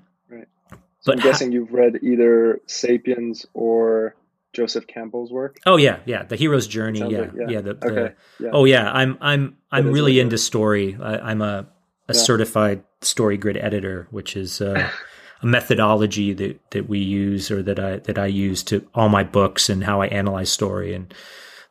But 1.07 1.13
I'm 1.15 1.19
ha- 1.21 1.29
guessing 1.29 1.53
you've 1.53 1.73
read 1.73 2.01
either 2.03 2.61
*Sapiens* 2.67 3.47
or 3.55 4.15
Joseph 4.53 4.87
Campbell's 4.87 5.31
work. 5.33 5.57
oh 5.67 5.77
yeah, 5.77 6.01
yeah, 6.05 6.23
the 6.25 6.37
hero's 6.37 6.67
journey. 6.67 6.99
Yeah, 7.01 7.21
like- 7.21 7.33
yeah, 7.37 7.47
yeah. 7.49 7.61
the, 7.63 7.75
the 7.75 7.87
Okay, 7.87 8.15
yeah. 8.41 8.51
Oh 8.53 8.65
yeah, 8.67 8.91
I'm 8.93 9.17
I'm 9.21 9.57
I'm 9.71 9.91
really 9.93 10.15
like 10.17 10.23
into 10.25 10.39
story. 10.39 10.97
I, 11.01 11.19
I'm 11.19 11.41
a 11.43 11.67
a 12.09 12.15
Yeah. 12.15 12.21
certified 12.21 12.85
story 13.01 13.37
grid 13.37 13.57
editor, 13.57 14.07
which 14.11 14.37
is 14.37 14.61
uh, 14.61 14.89
a 15.43 15.47
methodology 15.47 16.33
that 16.35 16.61
that 16.71 16.89
we 16.89 16.99
use 17.01 17.51
or 17.51 17.63
that 17.63 17.79
I 17.79 17.97
that 17.99 18.19
I 18.19 18.27
use 18.27 18.63
to 18.65 18.87
all 18.95 19.09
my 19.09 19.25
books 19.25 19.69
and 19.69 19.85
how 19.85 20.01
I 20.01 20.07
analyze 20.07 20.51
story. 20.51 20.95
And 20.95 21.13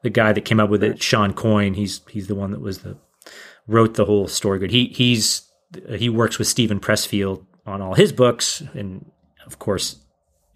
the 0.03 0.09
guy 0.11 0.33
that 0.33 0.41
came 0.45 0.59
up 0.59 0.69
with 0.69 0.83
it, 0.83 1.01
Shawn 1.01 1.33
Coyne, 1.33 1.73
he's 1.73 2.01
he's 2.09 2.27
the 2.27 2.35
one 2.35 2.51
that 2.51 2.61
was 2.61 2.79
the 2.79 2.97
wrote 3.67 3.95
the 3.95 4.05
whole 4.05 4.27
story 4.27 4.59
grid. 4.59 4.71
He 4.71 4.87
he's 4.87 5.49
he 5.89 6.09
works 6.09 6.37
with 6.37 6.47
Steven 6.47 6.79
Pressfield 6.79 7.43
on 7.65 7.81
all 7.81 7.95
his 7.95 8.11
books, 8.11 8.61
and 8.75 9.09
of 9.45 9.59
course, 9.59 9.97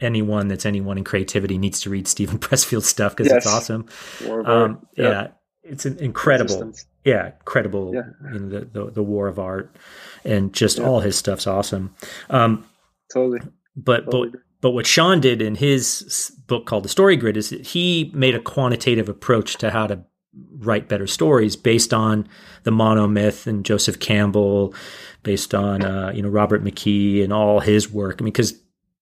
anyone 0.02 0.48
that's 0.48 0.66
anyone 0.66 0.98
in 0.98 1.04
creativity 1.04 1.58
needs 1.58 1.82
to 1.82 1.90
read 1.90 2.08
Steven 2.08 2.40
Pressfield 2.40 2.84
stuff 2.84 3.16
because 3.16 3.32
yes. 3.32 3.38
it's 3.38 3.48
awesome. 3.48 3.88
Um, 4.46 4.86
yeah. 4.98 5.10
yeah. 5.10 5.28
it's 5.64 5.86
incredible. 5.86 6.56
Resistance. 6.56 6.86
Yeah, 7.06 7.32
incredible. 7.40 7.94
Yeah. 7.94 8.02
Know, 8.22 8.50
the, 8.50 8.66
the, 8.66 8.92
the 8.92 9.04
war 9.04 9.28
of 9.28 9.40
art 9.40 9.76
and 10.26 10.54
just 10.54 10.78
yeah. 10.78 10.86
all 10.86 11.00
his 11.00 11.18
stuff's 11.18 11.48
awesome. 11.48 11.96
Um, 12.30 12.66
totally. 13.14 13.40
But 13.76 14.06
totally. 14.06 14.30
but 14.32 14.40
but 14.62 14.72
what 14.72 14.86
Shawn 14.86 15.22
did 15.22 15.42
in 15.42 15.56
his 15.56 16.32
book 16.48 16.66
called 16.66 16.84
The 16.84 16.90
Story 16.90 17.16
Grid 17.16 17.38
is 17.38 17.50
that 17.50 17.68
he 17.68 18.12
made 18.14 18.36
a 18.36 18.42
quantitative 18.42 19.08
approach 19.08 19.56
to 19.58 19.72
how 19.72 19.88
to 19.88 20.04
write 20.58 20.90
better 20.90 21.08
stories 21.08 21.56
based 21.56 21.94
on 21.94 22.28
the 22.64 22.72
monomyth 22.72 23.48
and 23.48 23.66
Joseph 23.66 24.00
Campbell, 24.00 24.74
based 25.24 25.56
on 25.56 25.84
uh, 25.84 26.12
you 26.14 26.22
know 26.22 26.30
Robert 26.30 26.64
McKee 26.64 27.24
and 27.24 27.32
all 27.32 27.62
his 27.62 27.90
work. 27.90 28.18
I 28.20 28.24
mean, 28.24 28.34
because 28.34 28.54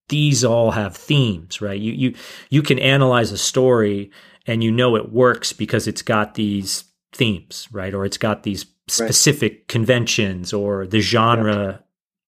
these 0.09 0.43
all 0.43 0.71
have 0.71 0.95
themes, 0.95 1.61
right? 1.61 1.79
You 1.79 1.93
you 1.93 2.15
you 2.49 2.61
can 2.61 2.79
analyze 2.79 3.31
a 3.31 3.37
story 3.37 4.11
and 4.45 4.63
you 4.63 4.71
know 4.71 4.95
it 4.95 5.11
works 5.11 5.53
because 5.53 5.87
it's 5.87 6.01
got 6.01 6.35
these 6.35 6.85
themes, 7.13 7.67
right? 7.71 7.93
Or 7.93 8.05
it's 8.05 8.17
got 8.17 8.43
these 8.43 8.65
specific 8.87 9.51
right. 9.51 9.67
conventions 9.67 10.53
or 10.53 10.87
the 10.87 11.01
genre 11.01 11.65
yeah. 11.65 11.77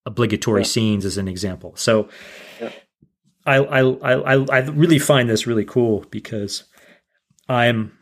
obligatory 0.04 0.62
yeah. 0.62 0.66
scenes 0.66 1.04
as 1.04 1.16
an 1.16 1.28
example. 1.28 1.72
So 1.76 2.08
yeah. 2.60 2.72
I, 3.46 3.56
I 3.56 3.80
I 3.80 4.44
I 4.50 4.58
really 4.60 4.98
find 4.98 5.30
this 5.30 5.46
really 5.46 5.64
cool 5.64 6.04
because 6.10 6.64
I'm 7.48 7.92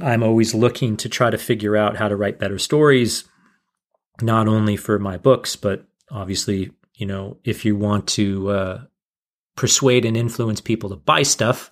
I'm 0.00 0.22
always 0.22 0.54
looking 0.54 0.96
to 0.98 1.08
try 1.08 1.30
to 1.30 1.38
figure 1.38 1.76
out 1.76 1.96
how 1.96 2.08
to 2.08 2.16
write 2.16 2.38
better 2.38 2.58
stories, 2.58 3.24
not 4.22 4.46
only 4.46 4.76
for 4.76 4.98
my 4.98 5.16
books, 5.16 5.56
but 5.56 5.84
obviously 6.10 6.70
you 6.94 7.06
know, 7.06 7.38
if 7.44 7.64
you 7.64 7.76
want 7.76 8.06
to 8.08 8.50
uh, 8.50 8.82
persuade 9.56 10.04
and 10.04 10.16
influence 10.16 10.60
people 10.60 10.90
to 10.90 10.96
buy 10.96 11.22
stuff, 11.22 11.70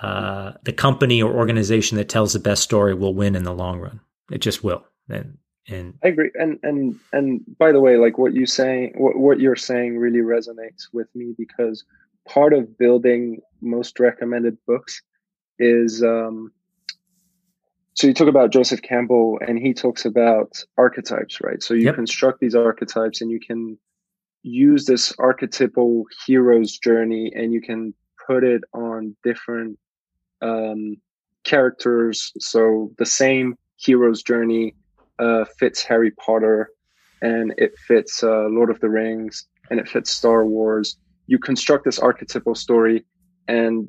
uh, 0.00 0.52
the 0.64 0.72
company 0.72 1.22
or 1.22 1.32
organization 1.32 1.96
that 1.96 2.08
tells 2.08 2.32
the 2.32 2.38
best 2.38 2.62
story 2.62 2.94
will 2.94 3.14
win 3.14 3.36
in 3.36 3.44
the 3.44 3.54
long 3.54 3.78
run. 3.78 4.00
It 4.30 4.38
just 4.38 4.64
will. 4.64 4.84
And 5.08 5.38
and 5.68 5.94
I 6.02 6.08
agree. 6.08 6.30
And 6.34 6.58
and 6.62 6.98
and 7.12 7.40
by 7.58 7.72
the 7.72 7.80
way, 7.80 7.96
like 7.96 8.18
what 8.18 8.34
you 8.34 8.46
saying, 8.46 8.94
what, 8.96 9.16
what 9.16 9.40
you're 9.40 9.56
saying 9.56 9.98
really 9.98 10.18
resonates 10.18 10.88
with 10.92 11.08
me 11.14 11.34
because 11.38 11.84
part 12.26 12.52
of 12.52 12.78
building 12.78 13.40
most 13.60 14.00
recommended 14.00 14.58
books 14.66 15.02
is 15.58 16.02
um, 16.02 16.52
so 17.94 18.06
you 18.06 18.14
talk 18.14 18.28
about 18.28 18.50
Joseph 18.50 18.82
Campbell 18.82 19.38
and 19.46 19.58
he 19.58 19.74
talks 19.74 20.04
about 20.04 20.64
archetypes, 20.78 21.40
right? 21.40 21.62
So 21.62 21.74
you 21.74 21.84
yep. 21.84 21.94
construct 21.94 22.40
these 22.40 22.54
archetypes 22.54 23.20
and 23.20 23.30
you 23.30 23.38
can 23.38 23.78
use 24.42 24.84
this 24.86 25.12
archetypal 25.18 26.04
hero's 26.26 26.78
journey 26.78 27.32
and 27.34 27.52
you 27.52 27.60
can 27.60 27.94
put 28.26 28.44
it 28.44 28.62
on 28.74 29.16
different 29.24 29.78
um, 30.40 30.96
characters. 31.44 32.32
So 32.38 32.92
the 32.98 33.06
same 33.06 33.56
hero's 33.76 34.22
journey 34.22 34.74
uh, 35.18 35.44
fits 35.58 35.82
Harry 35.82 36.10
Potter 36.12 36.70
and 37.20 37.54
it 37.56 37.72
fits 37.86 38.22
uh, 38.22 38.48
Lord 38.48 38.70
of 38.70 38.80
the 38.80 38.88
Rings 38.88 39.46
and 39.70 39.78
it 39.78 39.88
fits 39.88 40.12
Star 40.12 40.44
Wars. 40.44 40.96
You 41.26 41.38
construct 41.38 41.84
this 41.84 41.98
archetypal 41.98 42.54
story 42.54 43.04
and 43.48 43.88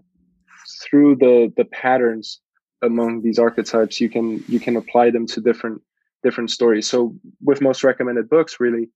through 0.82 1.16
the 1.16 1.52
the 1.58 1.66
patterns 1.66 2.40
among 2.82 3.22
these 3.22 3.40
archetypes 3.40 4.00
you 4.00 4.10
can 4.10 4.44
you 4.48 4.60
can 4.60 4.76
apply 4.78 5.10
them 5.10 5.26
to 5.28 5.42
different 5.42 5.82
different 6.24 6.50
stories 6.50 6.88
so 6.88 7.14
with 7.42 7.62
most 7.62 7.84
recommended 7.84 8.30
books 8.30 8.60
really 8.60 8.90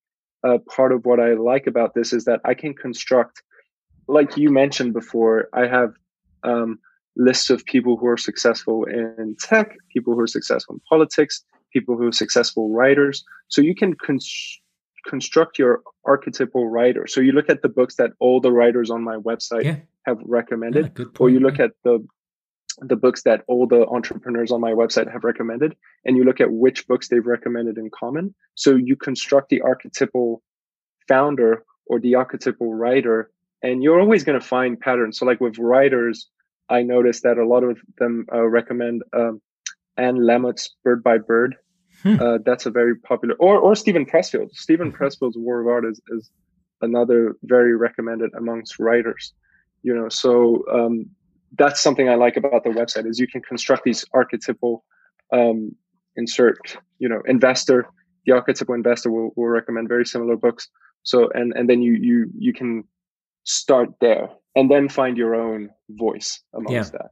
uh, 0.43 0.57
part 0.69 0.91
of 0.91 1.05
what 1.05 1.19
I 1.19 1.33
like 1.33 1.67
about 1.67 1.93
this 1.93 2.13
is 2.13 2.25
that 2.25 2.41
I 2.45 2.53
can 2.53 2.73
construct, 2.73 3.41
like 4.07 4.38
you 4.38 4.49
mentioned 4.49 4.93
before, 4.93 5.49
I 5.53 5.67
have 5.67 5.93
um, 6.43 6.79
lists 7.15 7.49
of 7.49 7.65
people 7.65 7.97
who 7.97 8.07
are 8.07 8.17
successful 8.17 8.85
in 8.85 9.35
tech, 9.39 9.75
people 9.93 10.13
who 10.13 10.21
are 10.21 10.27
successful 10.27 10.75
in 10.75 10.81
politics, 10.88 11.43
people 11.73 11.97
who 11.97 12.07
are 12.07 12.11
successful 12.11 12.71
writers. 12.71 13.23
So 13.49 13.61
you 13.61 13.75
can 13.75 13.95
construct 15.07 15.57
your 15.57 15.81
archetypal 16.05 16.69
writer. 16.69 17.07
So 17.07 17.21
you 17.21 17.31
look 17.31 17.49
at 17.49 17.61
the 17.61 17.69
books 17.69 17.95
that 17.95 18.11
all 18.19 18.39
the 18.39 18.51
writers 18.51 18.89
on 18.89 19.03
my 19.03 19.15
website 19.15 19.63
yeah. 19.63 19.77
have 20.05 20.19
recommended, 20.23 20.91
yeah, 20.97 21.05
or 21.19 21.29
you 21.29 21.39
look 21.39 21.57
yeah. 21.57 21.65
at 21.65 21.71
the 21.83 22.05
the 22.80 22.95
books 22.95 23.23
that 23.23 23.43
all 23.47 23.67
the 23.67 23.86
entrepreneurs 23.88 24.51
on 24.51 24.61
my 24.61 24.71
website 24.71 25.11
have 25.11 25.23
recommended 25.23 25.75
and 26.05 26.15
you 26.15 26.23
look 26.23 26.39
at 26.39 26.51
which 26.51 26.88
books 26.88 27.07
they've 27.07 27.25
recommended 27.25 27.78
in 27.78 27.89
common. 27.89 28.36
So 28.55 28.75
you 28.75 28.95
construct 28.95 29.49
the 29.49 29.61
archetypal 29.61 30.43
founder 31.07 31.63
or 31.88 31.99
the 31.99 32.15
archetypal 32.15 32.73
writer 32.73 33.32
and 33.63 33.82
you're 33.82 33.99
always 33.99 34.23
going 34.23 34.39
to 34.39 34.45
find 34.45 34.80
patterns. 34.80 35.17
So 35.17 35.25
like 35.25 35.41
with 35.41 35.57
writers 35.57 36.30
i 36.69 36.84
noticed 36.84 37.23
that 37.23 37.38
a 37.38 37.47
lot 37.47 37.63
of 37.63 37.80
them 37.97 38.25
uh, 38.34 38.45
recommend 38.45 39.01
um, 39.13 39.41
anne 39.95 40.17
lamott's 40.17 40.75
bird 40.84 41.01
by 41.03 41.17
bird. 41.17 41.55
Hmm. 42.03 42.19
uh, 42.21 42.38
that's 42.45 42.67
a 42.67 42.69
very 42.69 42.95
popular 42.95 43.34
or 43.39 43.57
or 43.57 43.75
steven 43.75 44.05
pressfield 44.05 44.51
hmm. 44.67 44.89
pressfield's 44.89 45.36
war 45.36 45.61
of 45.61 45.67
art 45.67 45.84
is, 45.86 45.99
is 46.09 46.30
another 46.82 47.36
very 47.41 47.75
recommended 47.75 48.30
amongst 48.38 48.78
writers 48.78 49.34
you 49.84 49.95
know. 49.95 50.09
So 50.09 50.63
um, 50.71 51.05
that's 51.57 51.81
something 51.81 52.09
I 52.09 52.15
like 52.15 52.37
about 52.37 52.63
the 52.63 52.69
website 52.69 53.07
is 53.07 53.19
you 53.19 53.27
can 53.27 53.41
construct 53.41 53.83
these 53.83 54.05
archetypal 54.13 54.83
um, 55.31 55.75
insert, 56.15 56.77
you 56.99 57.07
know, 57.07 57.21
investor. 57.25 57.87
The 58.25 58.33
archetypal 58.33 58.75
investor 58.75 59.11
will, 59.11 59.31
will 59.35 59.47
recommend 59.47 59.87
very 59.87 60.05
similar 60.05 60.35
books. 60.35 60.69
So 61.03 61.29
and 61.33 61.53
and 61.55 61.69
then 61.69 61.81
you 61.81 61.93
you 61.93 62.29
you 62.37 62.53
can 62.53 62.83
start 63.45 63.89
there 64.01 64.29
and 64.55 64.69
then 64.69 64.89
find 64.89 65.17
your 65.17 65.35
own 65.35 65.69
voice 65.89 66.41
amongst 66.53 66.93
yeah. 66.93 66.99
that. 66.99 67.11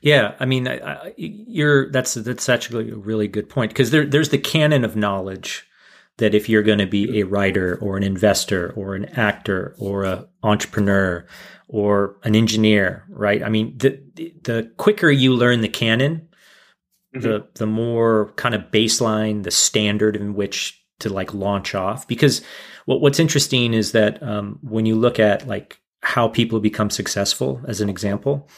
Yeah, 0.00 0.34
I 0.38 0.44
mean, 0.44 0.68
I, 0.68 0.78
I, 0.78 1.14
you're 1.16 1.90
that's 1.90 2.14
that's 2.14 2.48
actually 2.48 2.90
a 2.90 2.96
really 2.96 3.28
good 3.28 3.48
point 3.48 3.70
because 3.70 3.90
there 3.90 4.06
there's 4.06 4.28
the 4.28 4.38
canon 4.38 4.84
of 4.84 4.96
knowledge 4.96 5.66
that 6.18 6.34
if 6.34 6.48
you're 6.48 6.62
going 6.62 6.78
to 6.78 6.86
be 6.86 7.20
a 7.20 7.26
writer 7.26 7.78
or 7.80 7.96
an 7.96 8.02
investor 8.02 8.72
or 8.76 8.94
an 8.94 9.06
actor 9.18 9.74
or 9.78 10.04
an 10.04 10.26
entrepreneur 10.42 11.26
or 11.68 12.16
an 12.22 12.36
engineer, 12.36 13.04
right? 13.08 13.42
I 13.42 13.48
mean, 13.48 13.76
the 13.78 14.00
the 14.14 14.70
quicker 14.76 15.10
you 15.10 15.34
learn 15.34 15.62
the 15.62 15.68
canon, 15.68 16.28
mm-hmm. 17.14 17.22
the 17.22 17.48
the 17.54 17.66
more 17.66 18.32
kind 18.36 18.54
of 18.54 18.70
baseline, 18.70 19.42
the 19.42 19.50
standard 19.50 20.16
in 20.16 20.34
which 20.34 20.84
to 21.00 21.08
like 21.08 21.34
launch 21.34 21.74
off. 21.74 22.06
Because 22.06 22.42
what 22.84 23.00
what's 23.00 23.20
interesting 23.20 23.74
is 23.74 23.92
that 23.92 24.22
um, 24.22 24.58
when 24.62 24.86
you 24.86 24.94
look 24.94 25.18
at 25.18 25.46
like 25.46 25.80
how 26.02 26.28
people 26.28 26.60
become 26.60 26.90
successful, 26.90 27.60
as 27.66 27.80
an 27.80 27.88
example, 27.88 28.48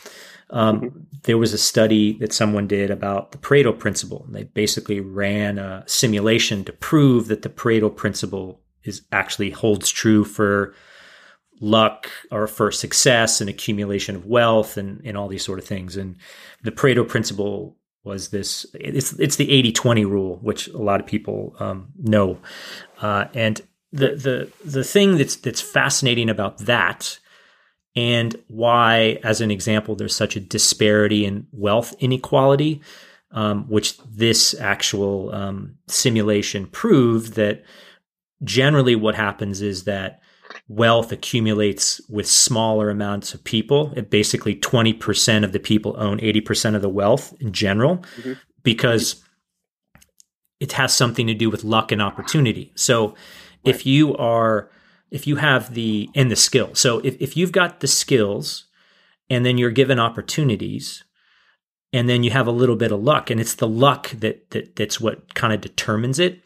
um, 0.55 0.81
mm-hmm. 0.81 0.99
there 1.25 1.37
was 1.37 1.53
a 1.53 1.59
study 1.59 2.17
that 2.19 2.33
someone 2.33 2.69
did 2.69 2.91
about 2.91 3.33
the 3.33 3.39
Pareto 3.39 3.77
principle. 3.77 4.23
And 4.27 4.35
They 4.35 4.45
basically 4.45 5.01
ran 5.01 5.59
a 5.59 5.83
simulation 5.87 6.65
to 6.65 6.73
prove 6.73 7.27
that 7.27 7.43
the 7.43 7.49
Pareto 7.49 7.95
principle 7.95 8.61
is 8.85 9.03
actually 9.11 9.51
holds 9.51 9.91
true 9.91 10.25
for 10.25 10.75
luck 11.61 12.09
or 12.31 12.47
for 12.47 12.71
success 12.71 13.41
and 13.41 13.51
accumulation 13.51 14.15
of 14.15 14.27
wealth 14.27 14.77
and, 14.77 15.01
and 15.05 15.17
all 15.17 15.29
these 15.29 15.45
sort 15.45 15.59
of 15.59 15.65
things. 15.65 15.97
And 15.97 16.17
the 16.63 16.73
Pareto 16.73 17.07
principle 17.07 17.77
was 18.05 18.29
this 18.29 18.65
it's 18.75 19.15
it's 19.15 19.37
the 19.37 19.49
80-20 19.73 20.09
rule, 20.09 20.39
which 20.41 20.69
a 20.69 20.79
lot 20.79 21.01
of 21.01 21.07
people 21.07 21.57
um, 21.59 21.89
know. 21.99 22.39
Uh, 23.01 23.25
and 23.35 23.61
the 23.93 24.15
the 24.15 24.53
the 24.65 24.85
thing 24.85 25.17
that's 25.17 25.37
that's 25.37 25.61
fascinating 25.61 26.31
about 26.31 26.59
that 26.59 27.19
and 27.97 28.37
why, 28.49 29.21
as 29.23 29.41
an 29.41 29.51
example, 29.51 29.95
there's 29.95 30.17
such 30.17 30.37
a 30.37 30.41
disparity 30.41 31.25
in 31.25 31.47
wealth 31.53 31.95
inequality, 32.01 32.81
um, 33.31 33.69
which 33.69 33.99
this 33.99 34.55
actual 34.59 35.33
um, 35.35 35.77
simulation 35.87 36.67
proved 36.67 37.35
that 37.35 37.65
generally 38.43 38.97
what 38.97 39.15
happens 39.15 39.63
is 39.63 39.85
that 39.85 40.21
wealth 40.69 41.13
accumulates 41.13 42.01
with 42.09 42.27
smaller 42.27 42.91
amounts 42.91 43.33
of 43.33 43.45
people. 43.45 43.93
It 43.97 44.11
basically 44.11 44.57
20% 44.57 45.45
of 45.45 45.53
the 45.53 45.61
people 45.61 45.95
own 45.99 46.19
80% 46.19 46.75
of 46.75 46.83
the 46.83 46.89
wealth 46.89 47.35
in 47.41 47.53
general 47.53 47.99
mm-hmm. 47.99 48.33
because 48.63 49.23
it 50.61 50.73
has 50.73 50.95
something 50.95 51.27
to 51.27 51.35
do 51.35 51.51
with 51.51 51.65
luck 51.65 51.93
and 51.93 52.03
opportunity. 52.03 52.73
So 52.75 53.09
right. 53.09 53.17
if 53.65 53.87
you 53.87 54.17
are 54.17 54.71
if 55.15 55.29
you 55.29 55.37
have 55.37 55.75
the 55.75 56.11
and 56.17 56.29
the 56.29 56.37
skill. 56.37 56.75
So 56.75 56.99
if, 56.99 57.17
if 57.21 57.37
you've 57.37 57.53
got 57.53 57.79
the 57.79 57.87
skills 57.87 58.67
and 59.31 59.47
then 59.47 59.57
you're 59.57 59.71
given 59.71 60.01
opportunities 60.01 61.05
and 61.93 62.09
then 62.09 62.25
you 62.25 62.33
have 62.33 62.49
a 62.49 62.51
little 62.51 62.75
bit 62.75 62.91
of 62.91 63.01
luck 63.01 63.31
and 63.31 63.41
it's 63.41 63.55
the 63.55 63.69
luck 63.69 64.11
that, 64.11 64.51
that 64.51 64.75
that's 64.75 65.01
what 65.01 65.33
kind 65.35 65.53
of 65.53 65.61
determines 65.61 66.19
it. 66.19 66.43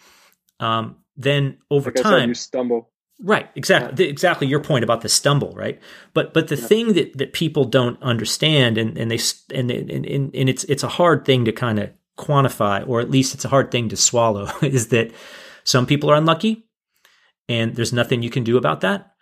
Um, 0.60 0.96
then 1.16 1.56
over 1.70 1.90
like 1.90 2.02
time 2.02 2.28
you 2.28 2.34
stumble 2.34 2.90
Right, 3.20 3.48
exactly, 3.56 4.04
yeah. 4.04 4.10
exactly 4.10 4.46
your 4.46 4.60
point 4.60 4.84
about 4.84 5.00
the 5.00 5.08
stumble, 5.08 5.52
right? 5.56 5.80
But 6.14 6.32
but 6.32 6.46
the 6.46 6.54
yeah. 6.54 6.66
thing 6.66 6.92
that 6.92 7.18
that 7.18 7.32
people 7.32 7.64
don't 7.64 8.00
understand, 8.00 8.78
and 8.78 8.96
and 8.96 9.10
they 9.10 9.18
and 9.52 9.72
and, 9.72 9.90
and, 10.06 10.32
and 10.32 10.48
it's 10.48 10.62
it's 10.64 10.84
a 10.84 10.88
hard 10.88 11.24
thing 11.24 11.44
to 11.44 11.50
kind 11.50 11.80
of 11.80 11.90
quantify, 12.16 12.86
or 12.86 13.00
at 13.00 13.10
least 13.10 13.34
it's 13.34 13.44
a 13.44 13.48
hard 13.48 13.72
thing 13.72 13.88
to 13.88 13.96
swallow, 13.96 14.48
is 14.62 14.88
that 14.88 15.10
some 15.64 15.84
people 15.84 16.08
are 16.12 16.14
unlucky, 16.14 16.67
and 17.48 17.74
there's 17.74 17.92
nothing 17.92 18.22
you 18.22 18.30
can 18.30 18.44
do 18.44 18.56
about 18.56 18.80
that, 18.82 19.12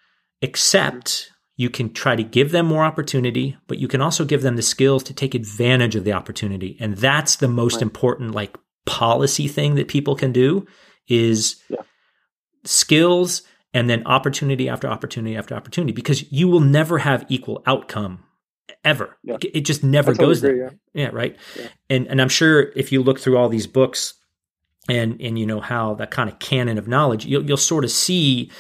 except 0.43 1.31
you 1.57 1.71
can 1.71 1.93
try 1.93 2.15
to 2.15 2.23
give 2.23 2.53
them 2.53 2.67
more 2.67 2.85
opportunity, 2.85 3.57
but 3.67 3.79
you 3.79 3.89
can 3.89 4.03
also 4.03 4.25
give 4.25 4.43
them 4.43 4.57
the 4.57 4.63
skills 4.63 5.03
to 5.05 5.15
take 5.15 5.35
advantage 5.35 5.97
of 5.97 6.05
the 6.05 6.13
opportunity, 6.13 6.77
and 6.81 6.97
that's 6.97 7.37
the 7.37 7.49
most 7.49 7.77
right. 7.77 7.83
important 7.83 8.33
like 8.33 8.57
policy 8.85 9.49
thing 9.49 9.75
that 9.75 9.89
people 9.89 10.15
can 10.15 10.33
do 10.33 10.67
is 11.09 11.63
yeah. 11.69 11.79
skills 12.65 13.43
and 13.75 13.91
then 13.91 14.07
opportunity 14.07 14.69
after 14.69 14.89
opportunity 14.89 15.37
after 15.37 15.55
opportunity 15.55 15.93
because 15.93 16.31
you 16.33 16.49
will 16.49 16.61
never 16.61 16.99
have 16.99 17.27
equal 17.29 17.63
outcome 17.67 18.25
ever. 18.85 19.19
Yeah. 19.23 19.37
It 19.43 19.63
just 19.63 19.85
never 19.85 20.15
goes 20.15 20.43
agree, 20.43 20.61
there. 20.61 20.79
Yeah, 20.95 21.03
yeah 21.03 21.11
right. 21.13 21.37
And 21.91 22.07
and 22.07 22.23
I'm 22.23 22.29
sure 22.29 22.73
if 22.75 22.93
you 22.93 23.03
look 23.03 23.21
through 23.21 23.37
all 23.37 23.49
these 23.49 23.67
books 23.67 24.15
and 24.89 25.21
and 25.21 25.39
you 25.39 25.47
know 25.47 25.61
how 25.61 25.95
that 25.95 26.11
kind 26.11 26.31
of 26.31 26.39
canon 26.39 26.79
of 26.79 26.89
knowledge, 26.89 27.27
you'll 27.27 27.45
you'll 27.45 27.57
sort 27.57 27.85
of 27.85 27.91
see 27.91 28.51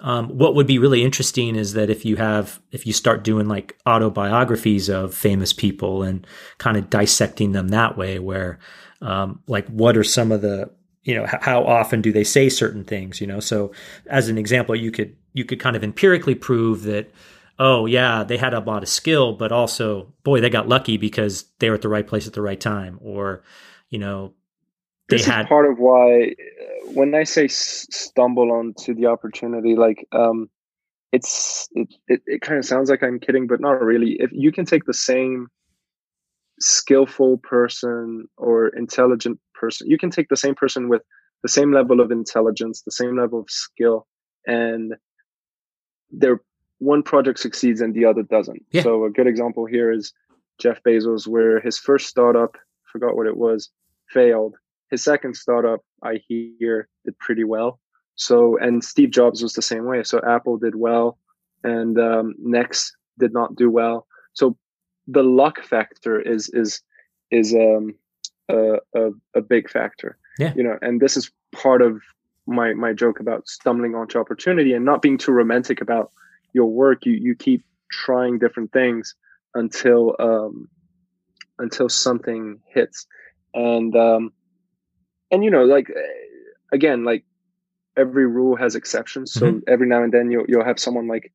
um, 0.00 0.28
what 0.28 0.54
would 0.54 0.66
be 0.66 0.78
really 0.78 1.02
interesting 1.02 1.56
is 1.56 1.72
that 1.72 1.88
if 1.88 2.04
you 2.04 2.16
have 2.16 2.60
if 2.70 2.86
you 2.86 2.92
start 2.92 3.24
doing 3.24 3.48
like 3.48 3.78
autobiographies 3.86 4.88
of 4.88 5.14
famous 5.14 5.52
people 5.52 6.02
and 6.02 6.26
kind 6.58 6.76
of 6.76 6.90
dissecting 6.90 7.52
them 7.52 7.68
that 7.68 7.96
way, 7.96 8.18
where 8.18 8.58
um, 9.00 9.40
like 9.46 9.66
what 9.68 9.96
are 9.96 10.04
some 10.04 10.32
of 10.32 10.42
the 10.42 10.70
you 11.02 11.14
know 11.14 11.26
how 11.40 11.64
often 11.64 12.02
do 12.02 12.12
they 12.12 12.24
say 12.24 12.48
certain 12.48 12.84
things 12.84 13.20
you 13.20 13.26
know? 13.26 13.40
So 13.40 13.72
as 14.06 14.28
an 14.28 14.38
example 14.38 14.74
you 14.76 14.90
could 14.90 15.16
you 15.32 15.44
could 15.44 15.60
kind 15.60 15.76
of 15.76 15.84
empirically 15.84 16.34
prove 16.34 16.82
that 16.82 17.10
oh 17.58 17.86
yeah 17.86 18.22
they 18.22 18.36
had 18.36 18.52
a 18.52 18.60
lot 18.60 18.82
of 18.82 18.88
skill 18.88 19.32
but 19.32 19.52
also 19.52 20.12
boy 20.24 20.40
they 20.40 20.50
got 20.50 20.68
lucky 20.68 20.96
because 20.96 21.44
they 21.58 21.70
were 21.70 21.76
at 21.76 21.82
the 21.82 21.88
right 21.88 22.06
place 22.06 22.26
at 22.26 22.32
the 22.32 22.42
right 22.42 22.60
time 22.60 22.98
or 23.00 23.42
you 23.88 23.98
know 23.98 24.34
this 25.08 25.24
had 25.24 25.48
part 25.48 25.70
of 25.70 25.78
why 25.78 26.34
when 26.94 27.14
i 27.14 27.24
say 27.24 27.46
stumble 27.48 28.52
onto 28.52 28.94
the 28.94 29.06
opportunity 29.06 29.76
like 29.76 30.06
um 30.12 30.48
it's 31.12 31.68
it, 31.72 31.88
it, 32.08 32.20
it 32.26 32.40
kind 32.40 32.58
of 32.58 32.64
sounds 32.64 32.90
like 32.90 33.02
i'm 33.02 33.18
kidding 33.18 33.46
but 33.46 33.60
not 33.60 33.80
really. 33.82 34.16
If 34.20 34.30
you 34.32 34.52
can 34.52 34.64
take 34.64 34.84
the 34.84 34.94
same 34.94 35.48
skillful 36.60 37.38
person 37.38 38.26
or 38.36 38.68
intelligent 38.68 39.38
person 39.54 39.88
you 39.88 39.98
can 39.98 40.10
take 40.10 40.28
the 40.28 40.36
same 40.36 40.54
person 40.54 40.88
with 40.88 41.02
the 41.42 41.48
same 41.48 41.72
level 41.72 42.00
of 42.00 42.10
intelligence 42.10 42.82
the 42.82 42.90
same 42.90 43.16
level 43.16 43.40
of 43.40 43.50
skill 43.50 44.06
and 44.46 44.94
their 46.10 46.40
one 46.78 47.02
project 47.02 47.38
succeeds 47.38 47.80
and 47.80 47.94
the 47.94 48.04
other 48.04 48.22
doesn't. 48.22 48.62
Yeah. 48.72 48.82
so 48.82 49.04
a 49.04 49.10
good 49.10 49.26
example 49.26 49.66
here 49.66 49.92
is 49.92 50.12
jeff 50.58 50.82
bezos 50.82 51.26
where 51.26 51.60
his 51.60 51.78
first 51.78 52.06
startup 52.06 52.56
forgot 52.90 53.16
what 53.16 53.26
it 53.26 53.36
was 53.36 53.70
failed 54.08 54.54
his 54.90 55.02
second 55.02 55.36
startup 55.36 55.80
i 56.02 56.20
hear 56.28 56.88
did 57.04 57.18
pretty 57.18 57.44
well 57.44 57.80
so 58.14 58.56
and 58.58 58.82
steve 58.82 59.10
jobs 59.10 59.42
was 59.42 59.54
the 59.54 59.62
same 59.62 59.84
way 59.84 60.02
so 60.02 60.20
apple 60.26 60.56
did 60.56 60.74
well 60.74 61.18
and 61.64 61.98
um, 61.98 62.34
next 62.38 62.94
did 63.18 63.32
not 63.32 63.54
do 63.56 63.70
well 63.70 64.06
so 64.32 64.56
the 65.08 65.22
luck 65.22 65.62
factor 65.62 66.20
is 66.20 66.48
is 66.50 66.82
is 67.30 67.54
um 67.54 67.94
a, 68.48 68.78
a, 68.94 69.10
a 69.34 69.40
big 69.40 69.70
factor. 69.70 70.18
Yeah. 70.38 70.52
You 70.54 70.62
know, 70.62 70.78
and 70.82 71.00
this 71.00 71.16
is 71.16 71.30
part 71.52 71.82
of 71.82 72.02
my 72.46 72.74
my 72.74 72.92
joke 72.92 73.18
about 73.18 73.48
stumbling 73.48 73.94
onto 73.94 74.18
opportunity 74.18 74.72
and 74.72 74.84
not 74.84 75.02
being 75.02 75.18
too 75.18 75.32
romantic 75.32 75.80
about 75.80 76.12
your 76.52 76.66
work. 76.66 77.04
You 77.06 77.12
you 77.12 77.34
keep 77.34 77.64
trying 77.90 78.38
different 78.38 78.72
things 78.72 79.14
until 79.54 80.14
um 80.18 80.68
until 81.58 81.88
something 81.88 82.60
hits. 82.72 83.06
And 83.54 83.96
um 83.96 84.32
and 85.30 85.44
you 85.44 85.50
know, 85.50 85.64
like 85.64 85.90
again, 86.72 87.04
like 87.04 87.24
every 87.96 88.26
rule 88.26 88.56
has 88.56 88.74
exceptions. 88.74 89.32
So 89.32 89.46
mm-hmm. 89.46 89.58
every 89.68 89.88
now 89.88 90.02
and 90.02 90.12
then 90.12 90.30
you'll 90.30 90.44
you'll 90.48 90.64
have 90.64 90.78
someone 90.78 91.08
like 91.08 91.32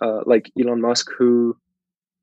uh 0.00 0.20
like 0.26 0.50
Elon 0.58 0.80
Musk 0.80 1.08
who 1.18 1.56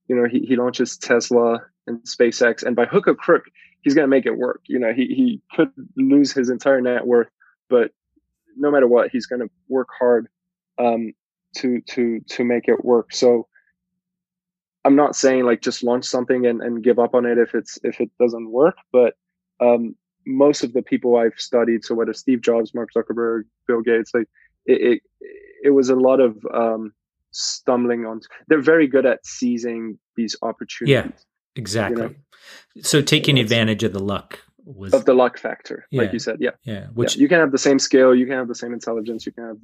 you 0.08 0.16
know 0.16 0.28
he, 0.30 0.40
he 0.40 0.56
launches 0.56 0.98
Tesla 0.98 1.60
and 1.88 2.00
SpaceX 2.04 2.64
and 2.64 2.76
by 2.76 2.86
hook 2.86 3.08
or 3.08 3.16
crook 3.16 3.46
he's 3.82 3.94
going 3.94 4.04
to 4.04 4.10
make 4.10 4.26
it 4.26 4.38
work. 4.38 4.62
You 4.68 4.80
know, 4.80 4.94
he, 4.94 5.08
he 5.08 5.42
could 5.56 5.72
lose 5.96 6.32
his 6.32 6.50
entire 6.50 6.82
net 6.82 7.06
worth, 7.06 7.30
but 7.70 7.92
no 8.56 8.72
matter 8.72 8.88
what, 8.88 9.10
he's 9.12 9.26
going 9.26 9.42
to 9.42 9.50
work 9.68 9.90
hard 9.98 10.28
um, 10.78 11.14
to 11.58 11.82
to 11.82 12.20
to 12.30 12.44
make 12.44 12.68
it 12.68 12.84
work. 12.84 13.14
So 13.14 13.48
I'm 14.84 14.96
not 14.96 15.16
saying 15.16 15.46
like 15.46 15.62
just 15.62 15.84
launch 15.84 16.06
something 16.06 16.46
and, 16.46 16.62
and 16.62 16.84
give 16.84 17.00
up 17.00 17.14
on 17.14 17.26
it 17.26 17.38
if 17.38 17.54
it's 17.56 17.80
if 17.84 18.00
it 18.00 18.12
doesn't 18.20 18.50
work, 18.50 18.76
but 18.92 19.16
um, 19.60 19.96
most 20.26 20.64
of 20.64 20.74
the 20.74 20.82
people 20.82 21.18
I've 21.18 21.38
studied, 21.38 21.84
so 21.84 21.96
whether 21.96 22.14
Steve 22.14 22.42
Jobs, 22.42 22.74
Mark 22.74 22.90
Zuckerberg, 22.96 23.44
Bill 23.68 23.82
Gates, 23.82 24.12
like 24.14 24.28
it 24.66 24.82
it, 24.82 25.30
it 25.64 25.70
was 25.72 25.90
a 25.90 25.96
lot 25.96 26.20
of 26.20 26.38
um, 26.54 26.94
stumbling 27.32 28.06
on. 28.06 28.22
They're 28.48 28.62
very 28.62 28.88
good 28.88 29.06
at 29.06 29.26
seizing 29.26 29.98
these 30.16 30.36
opportunities. 30.42 30.94
Yeah, 30.94 31.12
exactly. 31.56 32.02
You 32.04 32.10
know? 32.10 32.16
So 32.82 33.02
taking 33.02 33.40
advantage 33.40 33.84
of 33.84 33.94
the 33.94 34.00
luck 34.00 34.40
was 34.66 34.94
of 34.94 35.06
the 35.06 35.14
luck 35.14 35.38
factor, 35.38 35.88
yeah. 35.92 36.02
like 36.02 36.14
you 36.14 36.20
said. 36.20 36.38
Yeah. 36.40 36.52
Yeah. 36.64 36.88
Which 36.94 37.16
yeah. 37.16 37.22
you 37.22 37.28
can 37.28 37.40
have 37.40 37.52
the 37.52 37.58
same 37.58 37.80
skill, 37.80 38.16
you 38.16 38.26
can 38.26 38.36
have 38.36 38.48
the 38.48 38.56
same 38.56 38.74
intelligence, 38.74 39.26
you 39.26 39.32
can 39.32 39.46
have 39.46 39.58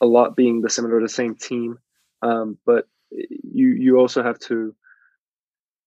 a 0.00 0.06
lot 0.06 0.36
being 0.36 0.60
the 0.60 0.70
similar, 0.70 1.00
the 1.00 1.08
same 1.08 1.34
team. 1.34 1.78
Um, 2.22 2.58
but 2.66 2.86
you 3.10 3.68
you 3.68 3.98
also 3.98 4.22
have 4.22 4.38
to 4.40 4.74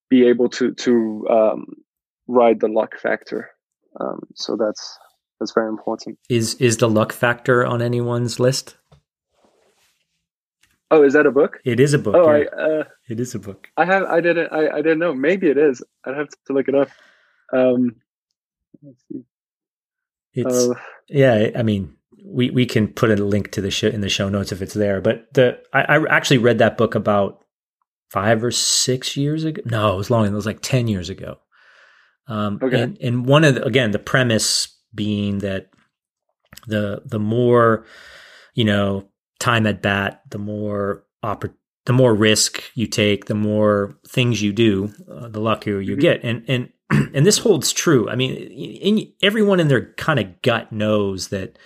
be 0.10 0.28
able 0.28 0.50
to 0.50 0.74
to 0.74 1.28
um, 1.30 1.66
ride 2.28 2.60
the 2.60 2.68
luck 2.68 3.00
factor. 3.00 3.50
Um, 4.00 4.22
so 4.36 4.56
that's 4.56 4.98
that's 5.40 5.54
very 5.54 5.70
important. 5.70 6.18
Is 6.30 6.56
is 6.56 6.78
the 6.78 6.90
luck 6.90 7.12
factor 7.12 7.66
on 7.66 7.82
anyone's 7.82 8.40
list? 8.40 8.76
Oh, 10.94 11.04
is 11.04 11.14
that 11.14 11.26
a 11.26 11.32
book? 11.32 11.60
It 11.66 11.80
is 11.80 11.96
a 11.96 12.00
book. 12.00 12.16
Oh, 12.16 12.32
yeah. 12.36 12.46
I, 12.56 12.62
uh, 12.62 12.84
it 13.10 13.20
is 13.20 13.34
a 13.34 13.40
book. 13.40 13.68
I 13.78 13.86
have. 13.86 14.04
I 14.04 14.22
didn't. 14.22 14.54
I, 14.54 14.70
I 14.70 14.82
didn't 14.84 15.00
know. 15.00 15.14
Maybe 15.14 15.50
it 15.50 15.58
is. 15.58 15.82
I'd 16.06 16.16
have 16.16 16.30
to 16.30 16.54
look 16.54 16.68
it 16.68 16.76
up. 16.76 16.90
Um, 17.52 17.96
let's 18.84 19.04
see. 19.12 19.24
It's 20.36 20.70
uh, 20.70 20.74
yeah. 21.10 21.50
I 21.56 21.64
mean, 21.64 21.96
we 22.24 22.52
we 22.52 22.68
can 22.68 22.88
put 22.88 23.10
a 23.10 23.16
link 23.16 23.52
to 23.52 23.62
the 23.62 23.72
show 23.72 23.88
in 23.88 24.02
the 24.02 24.10
show 24.10 24.30
notes 24.30 24.52
if 24.52 24.62
it's 24.62 24.76
there. 24.76 25.02
But 25.02 25.34
the 25.34 25.60
I, 25.74 25.82
I 25.82 26.16
actually 26.16 26.38
read 26.38 26.60
that 26.60 26.78
book 26.78 26.94
about 26.94 27.44
five 28.12 28.44
or 28.44 28.52
six 28.52 29.18
years 29.18 29.46
ago. 29.46 29.64
No, 29.66 29.94
it 29.96 29.98
was 29.98 30.12
long. 30.12 30.28
It 30.28 30.32
was 30.32 30.46
like 30.46 30.62
ten 30.62 30.88
years 30.88 31.10
ago. 31.10 31.40
Um, 32.28 32.60
okay. 32.62 32.82
And, 32.82 32.98
and 33.02 33.26
one 33.26 33.44
of 33.44 33.56
the, 33.56 33.66
again 33.66 33.92
the 33.92 34.00
premise 34.00 34.78
being 34.96 35.40
that 35.40 35.70
the 36.68 37.02
the 37.06 37.20
more 37.20 37.86
you 38.54 38.64
know 38.64 39.10
time 39.40 39.68
at 39.68 39.82
bat, 39.82 40.22
the 40.30 40.38
more 40.38 41.04
oppor- 41.24 41.54
the 41.86 41.94
more 41.94 42.14
risk 42.14 42.64
you 42.76 42.88
take, 42.88 43.26
the 43.26 43.36
more 43.36 43.98
things 44.08 44.42
you 44.42 44.54
do, 44.54 44.94
uh, 45.12 45.28
the 45.28 45.42
luckier 45.42 45.82
you 45.82 45.94
mm-hmm. 45.94 46.02
get. 46.02 46.24
And 46.24 46.44
and 46.48 46.70
and 47.14 47.26
this 47.26 47.40
holds 47.40 47.72
true. 47.72 48.10
I 48.10 48.16
mean, 48.16 48.34
in, 48.34 49.12
everyone 49.22 49.60
in 49.60 49.68
their 49.68 49.94
kind 49.94 50.20
of 50.20 50.42
gut 50.42 50.72
knows 50.72 51.30
that 51.30 51.58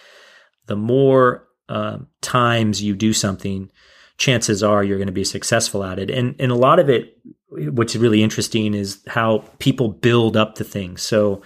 the 0.66 0.76
more 0.76 1.48
uh, 1.70 2.00
times 2.22 2.82
you 2.82 2.96
do 2.96 3.14
something, 3.14 3.70
chances 4.18 4.64
are 4.64 4.84
you're 4.84 4.98
going 4.98 5.08
to 5.08 5.14
be 5.14 5.24
successful 5.24 5.84
at 5.84 6.00
it. 6.00 6.10
And 6.10 6.36
and 6.40 6.52
a 6.52 6.56
lot 6.56 6.80
of 6.80 6.90
it, 6.90 7.18
what's 7.50 7.96
really 7.96 8.24
interesting, 8.24 8.74
is 8.74 9.00
how 9.08 9.44
people 9.60 9.90
build 9.90 10.36
up 10.36 10.56
the 10.56 10.64
things. 10.64 11.02
So, 11.02 11.42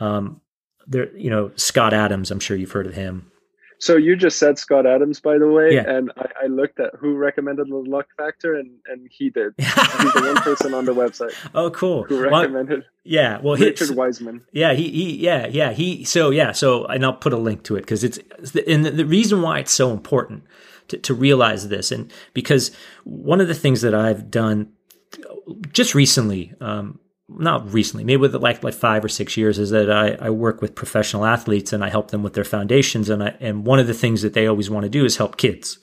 um, 0.00 0.40
there, 0.86 1.14
you 1.16 1.30
know, 1.30 1.50
Scott 1.56 1.92
Adams. 1.92 2.30
I'm 2.30 2.40
sure 2.40 2.56
you've 2.56 2.72
heard 2.72 2.86
of 2.86 2.94
him. 2.94 3.30
So 3.78 3.96
you 3.96 4.16
just 4.16 4.38
said 4.38 4.58
Scott 4.58 4.86
Adams, 4.86 5.20
by 5.20 5.38
the 5.38 5.48
way, 5.48 5.74
yeah. 5.74 5.84
and 5.86 6.10
I, 6.16 6.44
I, 6.44 6.46
looked 6.46 6.80
at 6.80 6.94
who 6.98 7.14
recommended 7.16 7.68
the 7.68 7.76
luck 7.76 8.06
factor, 8.16 8.54
and 8.54 8.70
and 8.86 9.06
he 9.10 9.28
did. 9.28 9.52
He's 9.58 9.74
the 9.74 10.32
one 10.34 10.42
person 10.42 10.72
on 10.72 10.86
the 10.86 10.94
website. 10.94 11.34
Oh, 11.54 11.70
cool. 11.70 12.04
Who 12.04 12.22
recommended? 12.22 12.80
Well, 12.80 12.88
yeah, 13.04 13.38
well, 13.42 13.56
Richard 13.56 13.90
Wiseman. 13.90 14.44
Yeah, 14.52 14.72
he, 14.72 14.88
he, 14.88 15.16
yeah, 15.16 15.46
yeah, 15.48 15.72
he. 15.72 16.04
So 16.04 16.30
yeah, 16.30 16.52
so 16.52 16.86
and 16.86 17.04
I'll 17.04 17.12
put 17.12 17.34
a 17.34 17.38
link 17.38 17.64
to 17.64 17.76
it 17.76 17.82
because 17.82 18.02
it's 18.02 18.18
and 18.66 18.86
the, 18.86 18.90
the 18.90 19.06
reason 19.06 19.42
why 19.42 19.58
it's 19.58 19.72
so 19.72 19.90
important 19.90 20.44
to, 20.88 20.96
to 20.98 21.12
realize 21.12 21.68
this, 21.68 21.92
and 21.92 22.10
because 22.32 22.74
one 23.04 23.42
of 23.42 23.48
the 23.48 23.54
things 23.54 23.82
that 23.82 23.94
I've 23.94 24.30
done 24.30 24.72
just 25.72 25.94
recently, 25.94 26.52
um, 26.60 26.98
not 27.28 27.72
recently, 27.72 28.04
maybe 28.04 28.20
with 28.20 28.34
like 28.34 28.62
like 28.62 28.74
five 28.74 29.04
or 29.04 29.08
six 29.08 29.36
years, 29.36 29.58
is 29.58 29.70
that 29.70 29.90
I, 29.90 30.26
I 30.26 30.30
work 30.30 30.60
with 30.60 30.74
professional 30.74 31.24
athletes 31.24 31.72
and 31.72 31.84
I 31.84 31.88
help 31.88 32.10
them 32.10 32.22
with 32.22 32.34
their 32.34 32.44
foundations. 32.44 33.08
And 33.08 33.22
I 33.22 33.36
and 33.40 33.66
one 33.66 33.78
of 33.78 33.86
the 33.86 33.94
things 33.94 34.22
that 34.22 34.32
they 34.32 34.46
always 34.46 34.70
want 34.70 34.84
to 34.84 34.90
do 34.90 35.04
is 35.04 35.16
help 35.16 35.36
kids, 35.36 35.78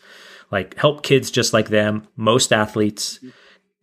like 0.51 0.76
help 0.78 1.03
kids 1.03 1.32
just 1.32 1.53
like 1.53 1.69
them. 1.69 2.07
Most 2.15 2.53
athletes 2.53 3.19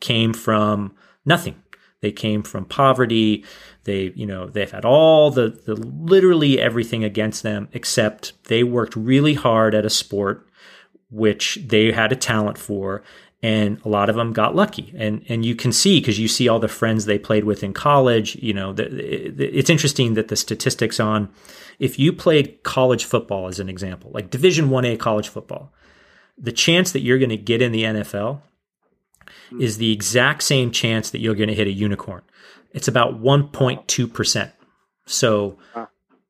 came 0.00 0.32
from 0.32 0.94
nothing. 1.24 1.62
They 2.00 2.12
came 2.12 2.42
from 2.42 2.64
poverty. 2.64 3.44
They, 3.84 4.12
you 4.14 4.26
know, 4.26 4.46
they've 4.46 4.70
had 4.70 4.86
all 4.86 5.30
the, 5.30 5.50
the 5.50 5.74
literally 5.74 6.58
everything 6.58 7.04
against 7.04 7.42
them, 7.42 7.68
except 7.72 8.32
they 8.44 8.62
worked 8.62 8.96
really 8.96 9.34
hard 9.34 9.74
at 9.74 9.84
a 9.84 9.90
sport 9.90 10.46
which 11.10 11.58
they 11.66 11.92
had 11.92 12.12
a 12.12 12.16
talent 12.16 12.56
for 12.56 13.02
and 13.42 13.80
a 13.84 13.88
lot 13.88 14.10
of 14.10 14.16
them 14.16 14.32
got 14.32 14.54
lucky. 14.54 14.92
And 14.96 15.24
and 15.28 15.44
you 15.44 15.54
can 15.54 15.72
see 15.72 16.00
because 16.00 16.18
you 16.18 16.28
see 16.28 16.48
all 16.48 16.58
the 16.58 16.68
friends 16.68 17.04
they 17.04 17.18
played 17.18 17.44
with 17.44 17.62
in 17.62 17.72
college 17.72 18.36
you 18.36 18.52
know 18.52 18.72
the, 18.72 18.86
it's 19.58 19.70
interesting 19.70 20.14
that 20.14 20.28
the 20.28 20.36
statistics 20.36 21.00
on 21.00 21.28
if 21.78 21.98
you 21.98 22.12
played 22.12 22.62
college 22.62 23.04
football 23.04 23.48
as 23.48 23.58
an 23.58 23.68
example 23.68 24.10
like 24.12 24.30
division 24.30 24.68
1a 24.68 24.98
college 24.98 25.28
football 25.28 25.72
the 26.40 26.52
chance 26.52 26.92
that 26.92 27.00
you're 27.00 27.18
going 27.18 27.30
to 27.30 27.36
get 27.36 27.60
in 27.62 27.72
the 27.72 27.84
NFL 27.84 28.40
hmm. 29.50 29.60
is 29.60 29.78
the 29.78 29.92
exact 29.92 30.42
same 30.42 30.70
chance 30.70 31.10
that 31.10 31.20
you're 31.20 31.34
going 31.34 31.48
to 31.48 31.54
hit 31.54 31.66
a 31.66 31.72
unicorn. 31.72 32.22
It's 32.72 32.88
about 32.88 33.20
1.2% 33.20 34.52
so 35.06 35.58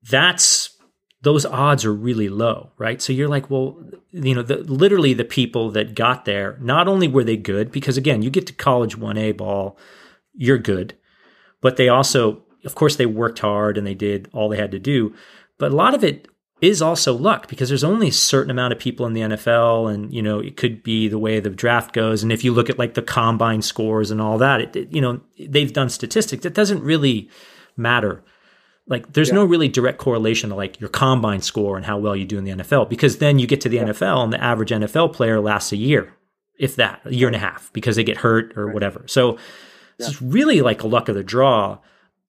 that's 0.08 0.70
those 1.23 1.45
odds 1.45 1.85
are 1.85 1.93
really 1.93 2.29
low, 2.29 2.73
right? 2.79 3.03
So 3.03 3.12
you're 3.12 3.29
like, 3.29 3.51
well, 3.51 3.79
you 4.11 4.35
know, 4.35 4.43
the, 4.43 4.59
literally 4.59 5.12
the 5.12 5.25
people 5.25 5.71
that 5.73 5.95
got 5.95 6.25
there, 6.25 6.57
not 6.61 6.89
only 6.89 7.09
were 7.09 7.25
they 7.25 7.37
good, 7.37 7.71
because 7.71 7.97
again, 7.97 8.23
you 8.23 8.31
get 8.31 8.47
to 8.47 8.53
college 8.55 8.97
1A 8.97 9.37
ball, 9.37 9.79
you're 10.35 10.59
good, 10.59 10.95
but 11.61 11.77
they 11.77 11.89
also, 11.89 12.43
of 12.64 12.75
course, 12.75 12.97
they 12.97 13.07
worked 13.07 13.41
hard 13.41 13.77
and 13.77 13.87
they 13.87 13.95
did 13.95 14.31
all 14.33 14.49
they 14.49 14.57
had 14.57 14.71
to 14.71 14.79
do. 14.79 15.14
But 15.59 15.73
a 15.73 15.77
lot 15.77 15.95
of 15.95 16.03
it 16.03 16.27
is 16.62 16.81
also 16.81 17.14
luck 17.14 17.49
because 17.49 17.68
there's 17.68 17.85
only 17.85 18.09
a 18.09 18.12
certain 18.12 18.51
amount 18.51 18.73
of 18.73 18.79
people 18.79 19.07
in 19.07 19.12
the 19.12 19.21
NFL 19.21 19.93
and, 19.93 20.12
you 20.12 20.23
know, 20.23 20.41
it 20.41 20.57
could 20.57 20.83
be 20.83 21.09
the 21.09 21.18
way 21.18 21.39
the 21.39 21.51
draft 21.51 21.93
goes. 21.93 22.23
And 22.23 22.33
if 22.33 22.45
you 22.45 22.53
look 22.53 22.71
at 22.71 22.79
like 22.79 22.95
the 22.95 23.03
combine 23.03 23.61
scores 23.61 24.11
and 24.11 24.21
all 24.21 24.39
that, 24.39 24.61
it, 24.61 24.77
it 24.77 24.93
you 24.93 25.01
know, 25.01 25.21
they've 25.39 25.73
done 25.73 25.91
statistics. 25.91 26.47
It 26.47 26.55
doesn't 26.55 26.83
really 26.83 27.29
matter 27.77 28.23
like 28.87 29.12
there's 29.12 29.28
yeah. 29.28 29.37
no 29.37 29.45
really 29.45 29.68
direct 29.68 29.99
correlation 29.99 30.51
to 30.51 30.57
like 30.57 30.81
your 30.81 30.91
combine 30.91 31.43
score 31.43 31.76
and 31.76 31.87
how 31.87 31.99
well 31.99 32.16
you 32.16 32.24
do 32.24 32.39
in 32.39 32.45
the 32.45 32.51
NFL 32.51 32.89
because 32.89 33.18
then 33.18 33.39
you 33.39 33.47
get 33.47 33.61
to 33.62 33.68
the 33.68 33.76
yeah. 33.76 33.85
NFL 33.85 34.24
and 34.24 34.33
the 34.33 34.43
average 34.43 34.70
NFL 34.70 35.12
player 35.12 35.41
lasts 35.41 35.72
a 35.72 35.76
year, 35.76 36.12
if 36.59 36.76
that, 36.76 37.01
a 37.05 37.14
year 37.14 37.28
and 37.28 37.37
a 37.37 37.41
half 37.41 37.72
because 37.72 37.97
they 37.97 38.05
get 38.05 38.18
hurt 38.18 38.57
or 38.57 38.66
right. 38.66 38.74
whatever. 38.74 39.05
So 39.07 39.39
yeah. 39.99 40.09
it's 40.09 40.20
really 40.20 40.61
like 40.61 40.83
a 40.83 40.87
luck 40.87 41.09
of 41.09 41.14
the 41.14 41.22
draw. 41.22 41.78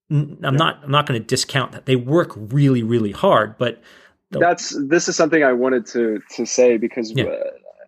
I'm 0.10 0.38
not 0.41 0.84
I'm 0.84 0.91
not 0.91 1.08
going 1.08 1.20
to 1.20 1.26
discount 1.26 1.72
that 1.72 1.86
they 1.86 1.95
work 1.95 2.34
really 2.36 2.84
really 2.84 3.14
hard, 3.14 3.58
but 3.58 3.82
the, 4.32 4.39
that's 4.39 4.76
this 4.88 5.08
is 5.08 5.16
something 5.16 5.41
I 5.41 5.54
wanted 5.54 5.86
to 5.88 6.20
to 6.36 6.45
say 6.45 6.78
because 6.78 7.18
uh, 7.18 7.24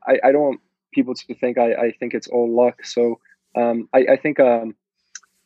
I, 0.07 0.19
I 0.23 0.31
don't 0.31 0.41
want 0.41 0.61
people 0.93 1.15
to 1.15 1.35
think 1.35 1.57
I, 1.57 1.73
I 1.73 1.91
think 1.91 2.13
it's 2.13 2.27
all 2.27 2.49
luck. 2.49 2.85
So 2.85 3.19
um, 3.55 3.89
I, 3.93 4.05
I 4.11 4.17
think 4.17 4.39
um, 4.39 4.75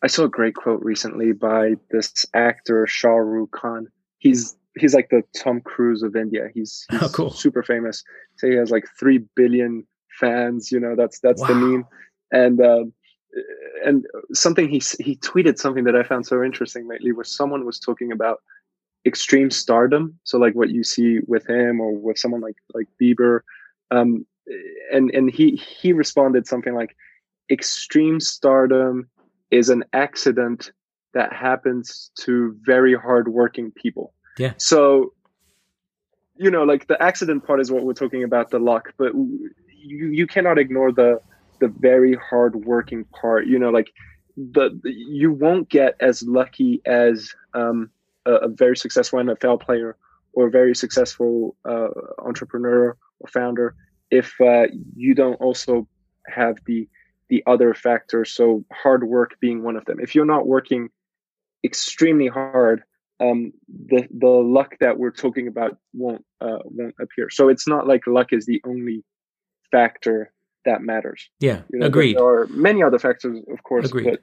I 0.04 0.08
saw 0.08 0.26
a 0.26 0.30
great 0.30 0.56
quote 0.56 0.82
recently 0.84 1.32
by 1.32 1.74
this 1.92 2.26
actor 2.34 2.86
Shah 2.88 3.10
Rukh 3.10 3.52
Khan. 3.52 3.88
He's 4.20 4.56
he's 4.78 4.94
like 4.94 5.10
the 5.10 5.24
Tom 5.36 5.62
Cruise 5.62 6.04
of 6.04 6.16
India. 6.16 6.50
He's, 6.54 6.86
he's 6.92 7.04
oh, 7.04 7.10
cool. 7.10 7.30
super 7.32 7.64
famous. 7.64 8.04
So 8.38 8.48
he 8.48 8.56
has 8.56 8.72
like 8.72 8.86
three 9.00 9.20
billion 9.36 9.86
fans. 10.20 10.72
You 10.72 10.80
know, 10.80 10.96
that's 10.96 11.20
that's 11.20 11.42
wow. 11.42 11.48
the 11.48 11.56
meme. 11.56 11.86
And 12.32 12.62
uh, 12.62 12.84
and 13.86 14.06
something 14.34 14.70
he 14.70 14.82
he 15.00 15.16
tweeted 15.18 15.58
something 15.58 15.86
that 15.86 15.96
I 15.96 16.04
found 16.04 16.26
so 16.26 16.44
interesting 16.44 16.88
lately, 16.88 17.12
where 17.12 17.24
someone 17.24 17.66
was 17.66 17.80
talking 17.80 18.12
about 18.12 18.42
extreme 19.06 19.50
stardom. 19.50 20.20
So 20.24 20.38
like 20.38 20.54
what 20.54 20.70
you 20.70 20.84
see 20.84 21.20
with 21.28 21.48
him 21.50 21.80
or 21.80 21.94
with 21.94 22.20
someone 22.20 22.42
like 22.42 22.58
like 22.74 22.88
Bieber. 23.02 23.40
Um, 23.90 24.26
and 24.92 25.10
and 25.12 25.32
he 25.32 25.56
he 25.56 25.94
responded 25.94 26.48
something 26.48 26.76
like 26.76 26.96
extreme 27.50 28.20
stardom 28.20 29.10
is 29.52 29.70
an 29.70 29.84
accident 29.94 30.72
that 31.14 31.34
happens 31.34 32.12
to 32.22 32.56
very 32.62 32.96
hardworking 32.96 33.72
people. 33.72 34.14
Yeah. 34.38 34.54
So, 34.58 35.14
you 36.36 36.52
know, 36.52 36.64
like 36.64 36.88
the 36.88 37.02
accident 37.02 37.46
part 37.46 37.60
is 37.60 37.72
what 37.72 37.84
we're 37.84 37.94
talking 37.94 38.24
about, 38.24 38.52
the 38.52 38.60
luck, 38.60 38.94
but 38.98 39.14
you 39.16 40.08
you 40.08 40.28
cannot 40.28 40.58
ignore 40.60 40.92
the 40.92 41.20
the 41.60 41.68
very 41.68 42.16
hardworking 42.16 43.06
part. 43.06 43.48
You 43.48 43.58
know, 43.58 43.70
like 43.70 43.92
the, 44.36 44.80
the 44.84 44.92
you 44.92 45.32
won't 45.32 45.70
get 45.70 45.96
as 46.00 46.22
lucky 46.24 46.82
as 46.86 47.34
um, 47.54 47.90
a, 48.26 48.34
a, 48.34 48.48
very 48.48 48.78
successful 48.78 49.20
NFL 49.20 49.62
player 49.62 49.98
or 50.34 50.48
a 50.48 50.52
very 50.52 50.76
successful 50.76 51.56
uh, 51.66 51.88
entrepreneur 52.20 52.96
or 53.20 53.28
founder 53.30 53.76
if 54.12 54.40
uh, 54.42 54.68
you 54.96 55.14
don't 55.14 55.36
also 55.36 55.88
have 56.28 56.58
the 56.66 56.88
the 57.30 57.44
other 57.46 57.74
factors. 57.74 58.32
So 58.32 58.64
hard 58.72 59.04
work 59.04 59.38
being 59.40 59.64
one 59.64 59.76
of 59.76 59.86
them. 59.86 60.00
If 60.00 60.16
you're 60.16 60.26
not 60.26 60.48
working 60.48 60.90
extremely 61.64 62.28
hard, 62.28 62.84
um, 63.20 63.52
the 63.68 64.08
the 64.16 64.30
luck 64.30 64.76
that 64.80 64.98
we're 64.98 65.12
talking 65.12 65.48
about 65.48 65.78
won't 65.94 66.24
uh, 66.40 66.60
won't 66.64 66.96
appear. 67.02 67.30
So 67.30 67.50
it's 67.50 67.68
not 67.68 67.88
like 67.88 68.06
luck 68.06 68.28
is 68.32 68.46
the 68.46 68.62
only 68.66 69.04
factor 69.72 70.32
that 70.66 70.82
matters. 70.82 71.30
Yeah, 71.40 71.62
you 71.72 71.80
know, 71.80 71.88
agreed. 71.88 72.18
There 72.18 72.26
are 72.26 72.48
many 72.48 72.84
other 72.84 73.00
factors, 73.00 73.40
of 73.52 73.64
course, 73.64 73.88
agreed. 73.88 74.20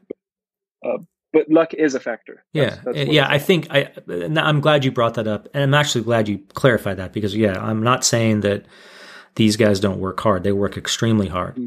but 0.82 0.88
uh, 0.88 0.98
but 1.32 1.50
luck 1.50 1.74
is 1.74 1.96
a 1.96 2.00
factor. 2.00 2.44
That's, 2.54 2.76
yeah, 2.76 2.82
that's 2.84 3.10
yeah. 3.10 3.26
I 3.28 3.38
think 3.38 3.66
I 3.70 3.90
I'm 4.08 4.60
glad 4.60 4.84
you 4.84 4.92
brought 4.92 5.14
that 5.14 5.26
up, 5.26 5.48
and 5.52 5.64
I'm 5.64 5.74
actually 5.74 6.04
glad 6.04 6.28
you 6.28 6.38
clarified 6.54 6.98
that 6.98 7.12
because 7.12 7.34
yeah, 7.34 7.60
I'm 7.60 7.82
not 7.82 8.04
saying 8.04 8.42
that 8.42 8.64
these 9.34 9.56
guys 9.56 9.80
don't 9.80 9.98
work 9.98 10.20
hard. 10.20 10.44
They 10.44 10.52
work 10.52 10.76
extremely 10.76 11.26
hard. 11.26 11.56
Mm-hmm 11.56 11.66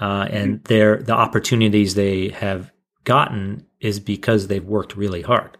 uh, 0.00 0.26
and 0.30 0.54
mm-hmm. 0.54 0.64
their 0.64 0.96
the 0.98 1.12
opportunities 1.12 1.94
they 1.94 2.28
have 2.28 2.72
gotten 3.04 3.66
is 3.80 4.00
because 4.00 4.46
they've 4.46 4.64
worked 4.64 4.96
really 4.96 5.22
hard. 5.22 5.56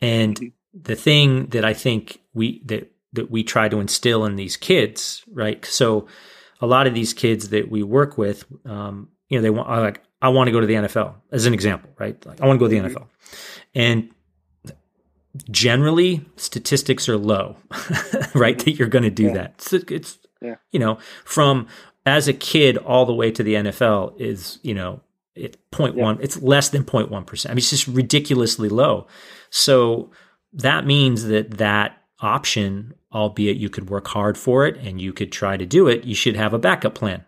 And 0.00 0.36
mm-hmm. 0.36 0.80
the 0.82 0.96
thing 0.96 1.46
that 1.46 1.64
I 1.64 1.74
think 1.74 2.20
we 2.34 2.62
that 2.66 2.90
that 3.12 3.30
we 3.30 3.42
try 3.42 3.68
to 3.68 3.80
instill 3.80 4.24
in 4.24 4.36
these 4.36 4.56
kids, 4.56 5.24
right? 5.32 5.64
So 5.64 6.06
a 6.60 6.66
lot 6.66 6.86
of 6.86 6.94
these 6.94 7.12
kids 7.12 7.50
that 7.50 7.70
we 7.70 7.82
work 7.82 8.16
with, 8.16 8.44
um, 8.64 9.08
you 9.28 9.38
know, 9.38 9.42
they 9.42 9.50
want 9.50 9.68
like 9.68 10.02
I 10.22 10.28
want 10.28 10.48
to 10.48 10.52
go 10.52 10.60
to 10.60 10.66
the 10.66 10.74
NFL 10.74 11.14
as 11.30 11.46
an 11.46 11.54
example, 11.54 11.90
right? 11.98 12.24
Like 12.24 12.40
I 12.40 12.46
want 12.46 12.58
to 12.58 12.64
go 12.64 12.70
to 12.70 12.80
the 12.80 12.88
mm-hmm. 12.88 12.96
NFL, 12.96 13.06
and 13.74 14.10
generally 15.50 16.24
statistics 16.36 17.08
are 17.08 17.18
low, 17.18 17.56
right? 18.34 18.58
That 18.58 18.72
you're 18.72 18.88
going 18.88 19.04
to 19.04 19.10
do 19.10 19.24
yeah. 19.24 19.34
that. 19.34 19.54
It's, 19.58 19.72
it's 19.72 20.18
yeah. 20.40 20.56
you 20.70 20.78
know 20.78 20.98
from 21.24 21.66
as 22.06 22.28
a 22.28 22.32
kid 22.32 22.78
all 22.78 23.04
the 23.04 23.12
way 23.12 23.30
to 23.32 23.42
the 23.42 23.54
NFL 23.54 24.18
is, 24.18 24.58
you 24.62 24.72
know, 24.72 25.00
it's 25.34 25.58
0.1, 25.72 25.96
yeah. 25.96 26.22
it's 26.22 26.40
less 26.40 26.70
than 26.70 26.84
0.1%. 26.84 27.46
I 27.46 27.50
mean, 27.50 27.58
it's 27.58 27.68
just 27.68 27.88
ridiculously 27.88 28.70
low. 28.70 29.06
So 29.50 30.10
that 30.54 30.86
means 30.86 31.24
that 31.24 31.58
that 31.58 32.02
option, 32.20 32.94
albeit 33.12 33.58
you 33.58 33.68
could 33.68 33.90
work 33.90 34.08
hard 34.08 34.38
for 34.38 34.66
it 34.66 34.78
and 34.78 35.00
you 35.00 35.12
could 35.12 35.30
try 35.30 35.58
to 35.58 35.66
do 35.66 35.88
it, 35.88 36.04
you 36.04 36.14
should 36.14 36.36
have 36.36 36.54
a 36.54 36.58
backup 36.58 36.94
plan. 36.94 37.25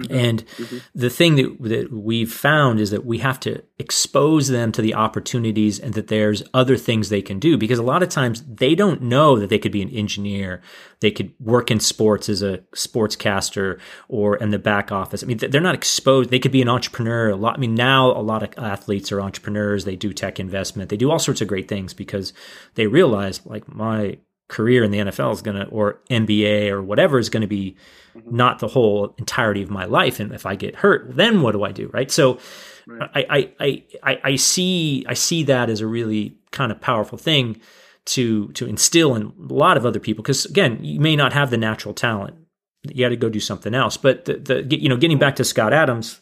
Mm-hmm. 0.00 0.14
And 0.14 0.46
mm-hmm. 0.46 0.78
the 0.94 1.10
thing 1.10 1.36
that, 1.36 1.56
that 1.60 1.92
we've 1.92 2.32
found 2.32 2.80
is 2.80 2.90
that 2.90 3.06
we 3.06 3.18
have 3.18 3.40
to 3.40 3.62
expose 3.78 4.48
them 4.48 4.72
to 4.72 4.82
the 4.82 4.94
opportunities 4.94 5.78
and 5.78 5.94
that 5.94 6.08
there's 6.08 6.42
other 6.52 6.76
things 6.76 7.08
they 7.08 7.22
can 7.22 7.38
do 7.38 7.56
because 7.56 7.78
a 7.78 7.82
lot 7.82 8.02
of 8.02 8.08
times 8.08 8.42
they 8.42 8.74
don't 8.74 9.02
know 9.02 9.38
that 9.38 9.48
they 9.48 9.58
could 9.58 9.72
be 9.72 9.82
an 9.82 9.90
engineer, 9.90 10.60
they 11.00 11.10
could 11.10 11.32
work 11.40 11.70
in 11.70 11.80
sports 11.80 12.28
as 12.28 12.42
a 12.42 12.58
sportscaster 12.74 13.78
or 14.08 14.36
in 14.36 14.50
the 14.50 14.58
back 14.58 14.92
office. 14.92 15.22
I 15.22 15.26
mean, 15.26 15.38
they're 15.38 15.60
not 15.60 15.74
exposed. 15.74 16.30
They 16.30 16.38
could 16.38 16.52
be 16.52 16.62
an 16.62 16.68
entrepreneur. 16.68 17.30
A 17.30 17.36
lot. 17.36 17.56
I 17.56 17.58
mean, 17.58 17.74
now 17.74 18.10
a 18.10 18.20
lot 18.20 18.42
of 18.42 18.50
athletes 18.62 19.10
are 19.12 19.20
entrepreneurs. 19.20 19.84
They 19.84 19.96
do 19.96 20.12
tech 20.12 20.38
investment. 20.38 20.90
They 20.90 20.96
do 20.96 21.10
all 21.10 21.18
sorts 21.18 21.40
of 21.40 21.48
great 21.48 21.68
things 21.68 21.94
because 21.94 22.32
they 22.74 22.86
realize 22.86 23.44
like 23.46 23.68
my 23.68 24.18
career 24.48 24.84
in 24.84 24.90
the 24.90 24.98
NFL 24.98 25.32
is 25.32 25.42
going 25.42 25.56
to, 25.56 25.66
or 25.66 26.00
NBA 26.10 26.70
or 26.70 26.82
whatever 26.82 27.18
is 27.18 27.28
going 27.28 27.40
to 27.40 27.46
be 27.46 27.76
mm-hmm. 28.16 28.36
not 28.36 28.58
the 28.58 28.68
whole 28.68 29.14
entirety 29.18 29.62
of 29.62 29.70
my 29.70 29.84
life. 29.84 30.20
And 30.20 30.32
if 30.32 30.46
I 30.46 30.54
get 30.54 30.76
hurt, 30.76 31.16
then 31.16 31.42
what 31.42 31.52
do 31.52 31.64
I 31.64 31.72
do? 31.72 31.88
Right. 31.92 32.10
So 32.10 32.38
right. 32.86 33.10
I, 33.14 33.52
I, 33.58 33.84
I, 34.02 34.20
I 34.22 34.36
see, 34.36 35.04
I 35.08 35.14
see 35.14 35.42
that 35.44 35.68
as 35.68 35.80
a 35.80 35.86
really 35.86 36.36
kind 36.52 36.70
of 36.70 36.80
powerful 36.80 37.18
thing 37.18 37.60
to, 38.06 38.48
to 38.52 38.66
instill 38.66 39.16
in 39.16 39.32
a 39.50 39.52
lot 39.52 39.76
of 39.76 39.84
other 39.84 39.98
people. 39.98 40.22
Cause 40.22 40.44
again, 40.44 40.78
you 40.82 41.00
may 41.00 41.16
not 41.16 41.32
have 41.32 41.50
the 41.50 41.56
natural 41.56 41.92
talent. 41.92 42.36
You 42.84 43.04
got 43.04 43.08
to 43.08 43.16
go 43.16 43.28
do 43.28 43.40
something 43.40 43.74
else. 43.74 43.96
But 43.96 44.26
the, 44.26 44.62
the, 44.62 44.80
you 44.80 44.88
know, 44.88 44.96
getting 44.96 45.18
back 45.18 45.36
to 45.36 45.44
Scott 45.44 45.72
Adams 45.72 46.20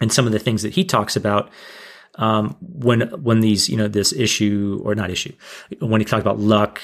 and 0.00 0.12
some 0.12 0.26
of 0.26 0.32
the 0.32 0.40
things 0.40 0.62
that 0.62 0.74
he 0.74 0.84
talks 0.84 1.14
about, 1.14 1.50
um, 2.16 2.56
when 2.60 3.02
when 3.22 3.40
these 3.40 3.68
you 3.68 3.76
know 3.76 3.88
this 3.88 4.12
issue 4.12 4.80
or 4.84 4.94
not 4.94 5.08
issue 5.08 5.32
when 5.80 6.00
he 6.00 6.04
talked 6.04 6.20
about 6.20 6.38
luck 6.38 6.80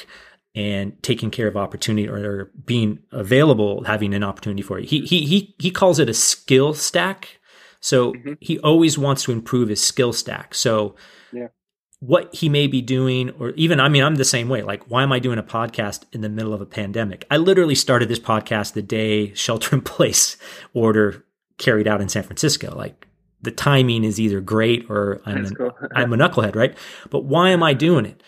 and 0.54 1.02
taking 1.02 1.30
care 1.30 1.48
of 1.48 1.56
opportunity 1.56 2.08
or, 2.08 2.16
or, 2.16 2.50
being 2.64 3.00
available, 3.10 3.82
having 3.84 4.14
an 4.14 4.22
opportunity 4.22 4.62
for 4.62 4.78
it. 4.78 4.86
He 4.86 5.00
he 5.00 5.26
he 5.26 5.54
he 5.58 5.70
calls 5.70 5.98
it 5.98 6.08
a 6.08 6.14
skill 6.14 6.74
stack. 6.74 7.40
So 7.80 8.12
mm-hmm. 8.12 8.34
he 8.40 8.58
always 8.60 8.96
wants 8.96 9.24
to 9.24 9.32
improve 9.32 9.68
his 9.68 9.82
skill 9.82 10.12
stack. 10.12 10.54
So 10.54 10.94
yeah. 11.32 11.48
what 12.00 12.34
he 12.34 12.48
may 12.48 12.66
be 12.66 12.80
doing, 12.80 13.30
or 13.38 13.50
even 13.50 13.80
I 13.80 13.88
mean, 13.88 14.04
I'm 14.04 14.14
the 14.14 14.24
same 14.24 14.48
way. 14.48 14.62
Like, 14.62 14.84
why 14.90 15.02
am 15.02 15.12
I 15.12 15.18
doing 15.18 15.38
a 15.38 15.42
podcast 15.42 16.04
in 16.12 16.20
the 16.20 16.28
middle 16.28 16.54
of 16.54 16.60
a 16.60 16.66
pandemic? 16.66 17.26
I 17.30 17.36
literally 17.36 17.74
started 17.74 18.08
this 18.08 18.20
podcast 18.20 18.74
the 18.74 18.82
day 18.82 19.34
shelter 19.34 19.74
in 19.74 19.82
place 19.82 20.36
order 20.72 21.24
carried 21.58 21.88
out 21.88 22.00
in 22.00 22.08
San 22.08 22.22
Francisco. 22.22 22.74
Like 22.76 23.06
the 23.42 23.50
timing 23.50 24.04
is 24.04 24.18
either 24.18 24.40
great 24.40 24.86
or 24.88 25.20
I'm 25.24 25.44
an, 25.44 25.56
I'm 25.94 26.12
a 26.12 26.16
knucklehead, 26.16 26.56
right? 26.56 26.76
But 27.10 27.24
why 27.24 27.50
am 27.50 27.62
I 27.62 27.74
doing 27.74 28.06
it? 28.06 28.22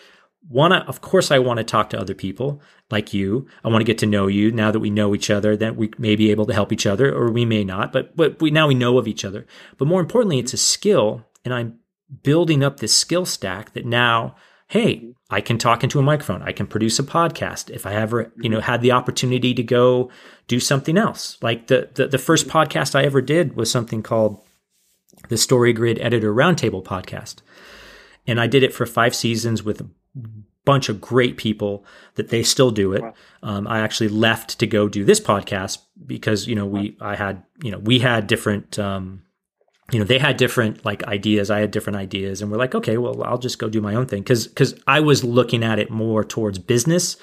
One, 0.49 0.71
of 0.71 1.01
course, 1.01 1.29
I 1.29 1.39
want 1.39 1.57
to 1.57 1.63
talk 1.63 1.89
to 1.89 1.99
other 1.99 2.13
people 2.13 2.61
like 2.89 3.13
you. 3.13 3.47
I 3.63 3.67
want 3.67 3.81
to 3.81 3.85
get 3.85 3.97
to 3.99 4.05
know 4.05 4.27
you 4.27 4.51
now 4.51 4.71
that 4.71 4.79
we 4.79 4.89
know 4.89 5.13
each 5.13 5.29
other, 5.29 5.57
that 5.57 5.75
we 5.75 5.91
may 5.97 6.15
be 6.15 6.31
able 6.31 6.45
to 6.45 6.53
help 6.53 6.71
each 6.71 6.85
other 6.85 7.13
or 7.13 7.31
we 7.31 7.45
may 7.45 7.63
not, 7.63 7.91
but, 7.91 8.15
but 8.15 8.41
we, 8.41 8.49
now 8.49 8.67
we 8.67 8.75
know 8.75 8.97
of 8.97 9.07
each 9.07 9.25
other. 9.25 9.45
But 9.77 9.87
more 9.87 9.99
importantly, 9.99 10.39
it's 10.39 10.53
a 10.53 10.57
skill 10.57 11.25
and 11.43 11.53
I'm 11.53 11.79
building 12.23 12.63
up 12.63 12.79
this 12.79 12.95
skill 12.95 13.25
stack 13.25 13.73
that 13.73 13.85
now, 13.85 14.35
hey, 14.67 15.13
I 15.29 15.41
can 15.41 15.57
talk 15.57 15.83
into 15.83 15.99
a 15.99 16.03
microphone. 16.03 16.41
I 16.41 16.53
can 16.53 16.67
produce 16.67 16.99
a 16.99 17.03
podcast. 17.03 17.69
If 17.69 17.85
I 17.85 17.95
ever, 17.95 18.31
you 18.37 18.49
know, 18.49 18.57
mm-hmm. 18.57 18.71
had 18.71 18.81
the 18.81 18.91
opportunity 18.91 19.53
to 19.53 19.63
go 19.63 20.09
do 20.47 20.59
something 20.59 20.97
else, 20.97 21.37
like 21.41 21.67
the, 21.67 21.89
the, 21.93 22.07
the 22.07 22.17
first 22.17 22.47
mm-hmm. 22.47 22.57
podcast 22.57 22.95
I 22.95 23.03
ever 23.03 23.21
did 23.21 23.55
was 23.57 23.69
something 23.69 24.01
called 24.01 24.41
the 25.27 25.37
story 25.37 25.73
grid 25.73 25.99
Editor 25.99 26.33
Roundtable 26.33 26.83
podcast. 26.83 27.37
And 28.25 28.39
I 28.39 28.47
did 28.47 28.63
it 28.63 28.73
for 28.73 28.85
five 28.85 29.15
seasons 29.15 29.63
with 29.63 29.81
a 29.81 29.89
bunch 30.67 30.89
of 30.89 30.99
great 30.99 31.37
people 31.37 31.85
that 32.15 32.27
they 32.27 32.43
still 32.43 32.71
do 32.71 32.91
it. 32.91 33.01
Um, 33.41 33.67
I 33.67 33.79
actually 33.79 34.09
left 34.09 34.59
to 34.59 34.67
go 34.67 34.89
do 34.89 35.05
this 35.05 35.21
podcast 35.21 35.77
because, 36.05 36.45
you 36.45 36.55
know, 36.55 36.65
we, 36.65 36.97
I 36.99 37.15
had, 37.15 37.43
you 37.63 37.71
know, 37.71 37.77
we 37.77 37.99
had 37.99 38.27
different, 38.27 38.77
um, 38.77 39.23
you 39.93 39.99
know, 39.99 40.03
they 40.03 40.19
had 40.19 40.35
different 40.35 40.83
like 40.83 41.03
ideas. 41.05 41.49
I 41.49 41.59
had 41.59 41.71
different 41.71 41.95
ideas 41.95 42.41
and 42.41 42.51
we're 42.51 42.57
like, 42.57 42.75
okay, 42.75 42.97
well, 42.97 43.23
I'll 43.23 43.37
just 43.37 43.59
go 43.59 43.69
do 43.69 43.79
my 43.79 43.95
own 43.95 44.07
thing. 44.07 44.25
Cause, 44.25 44.47
cause 44.47 44.77
I 44.85 44.99
was 44.99 45.23
looking 45.23 45.63
at 45.63 45.79
it 45.79 45.89
more 45.89 46.25
towards 46.25 46.59
business 46.59 47.15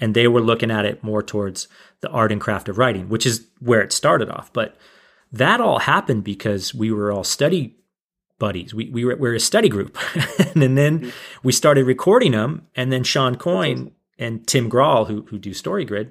and 0.00 0.14
they 0.14 0.26
were 0.26 0.40
looking 0.40 0.70
at 0.70 0.86
it 0.86 1.04
more 1.04 1.22
towards 1.22 1.68
the 2.00 2.08
art 2.08 2.32
and 2.32 2.40
craft 2.40 2.70
of 2.70 2.78
writing, 2.78 3.10
which 3.10 3.26
is 3.26 3.46
where 3.58 3.82
it 3.82 3.92
started 3.92 4.30
off. 4.30 4.50
But 4.54 4.74
that 5.30 5.60
all 5.60 5.80
happened 5.80 6.24
because 6.24 6.74
we 6.74 6.90
were 6.90 7.12
all 7.12 7.24
study 7.24 7.76
buddies. 8.40 8.74
We, 8.74 8.90
we 8.90 9.04
were, 9.04 9.14
we 9.14 9.28
were 9.28 9.34
a 9.36 9.40
study 9.40 9.68
group. 9.68 9.96
and 10.56 10.76
then 10.76 10.98
mm-hmm. 10.98 11.10
we 11.44 11.52
started 11.52 11.86
recording 11.86 12.32
them. 12.32 12.66
And 12.74 12.92
then 12.92 13.04
Shawn 13.04 13.36
Coyne 13.36 13.92
and 14.18 14.44
Tim 14.48 14.68
Grahl, 14.68 15.06
who, 15.06 15.22
who 15.28 15.38
do 15.38 15.50
StoryGrid, 15.50 16.10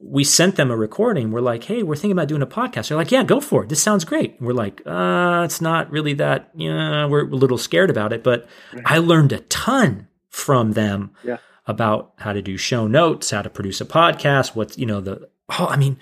we 0.00 0.24
sent 0.24 0.56
them 0.56 0.70
a 0.70 0.76
recording. 0.76 1.30
We're 1.30 1.40
like, 1.40 1.64
hey, 1.64 1.82
we're 1.82 1.94
thinking 1.94 2.12
about 2.12 2.28
doing 2.28 2.42
a 2.42 2.46
podcast. 2.46 2.88
They're 2.88 2.98
like, 2.98 3.12
yeah, 3.12 3.22
go 3.22 3.40
for 3.40 3.62
it. 3.62 3.68
This 3.68 3.82
sounds 3.82 4.04
great. 4.04 4.36
And 4.38 4.46
we're 4.46 4.54
like, 4.54 4.82
uh, 4.84 5.42
it's 5.44 5.60
not 5.60 5.90
really 5.90 6.14
that, 6.14 6.50
yeah, 6.54 7.06
we're 7.06 7.28
a 7.28 7.36
little 7.36 7.58
scared 7.58 7.90
about 7.90 8.12
it. 8.12 8.24
But 8.24 8.48
I 8.84 8.98
learned 8.98 9.32
a 9.32 9.40
ton 9.40 10.08
from 10.28 10.72
them 10.72 11.12
yeah. 11.22 11.38
about 11.66 12.12
how 12.18 12.32
to 12.32 12.42
do 12.42 12.58
show 12.58 12.86
notes, 12.86 13.30
how 13.30 13.42
to 13.42 13.48
produce 13.48 13.80
a 13.80 13.86
podcast, 13.86 14.54
what's, 14.54 14.76
you 14.76 14.86
know, 14.86 15.00
the, 15.00 15.28
oh, 15.58 15.66
I 15.66 15.76
mean, 15.76 15.98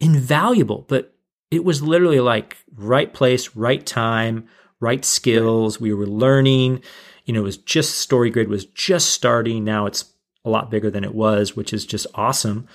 invaluable. 0.00 0.84
But 0.88 1.14
it 1.50 1.64
was 1.64 1.82
literally 1.82 2.20
like 2.20 2.56
right 2.74 3.12
place, 3.12 3.54
right 3.54 3.84
time, 3.84 4.48
right 4.80 5.04
skills. 5.04 5.80
We 5.80 5.92
were 5.94 6.06
learning. 6.06 6.82
You 7.24 7.34
know, 7.34 7.40
it 7.40 7.44
was 7.44 7.56
just 7.56 8.08
StoryGrid 8.08 8.48
was 8.48 8.66
just 8.66 9.10
starting. 9.10 9.64
Now 9.64 9.86
it's 9.86 10.12
a 10.44 10.50
lot 10.50 10.70
bigger 10.70 10.90
than 10.90 11.04
it 11.04 11.14
was, 11.14 11.56
which 11.56 11.72
is 11.72 11.84
just 11.84 12.06
awesome. 12.14 12.68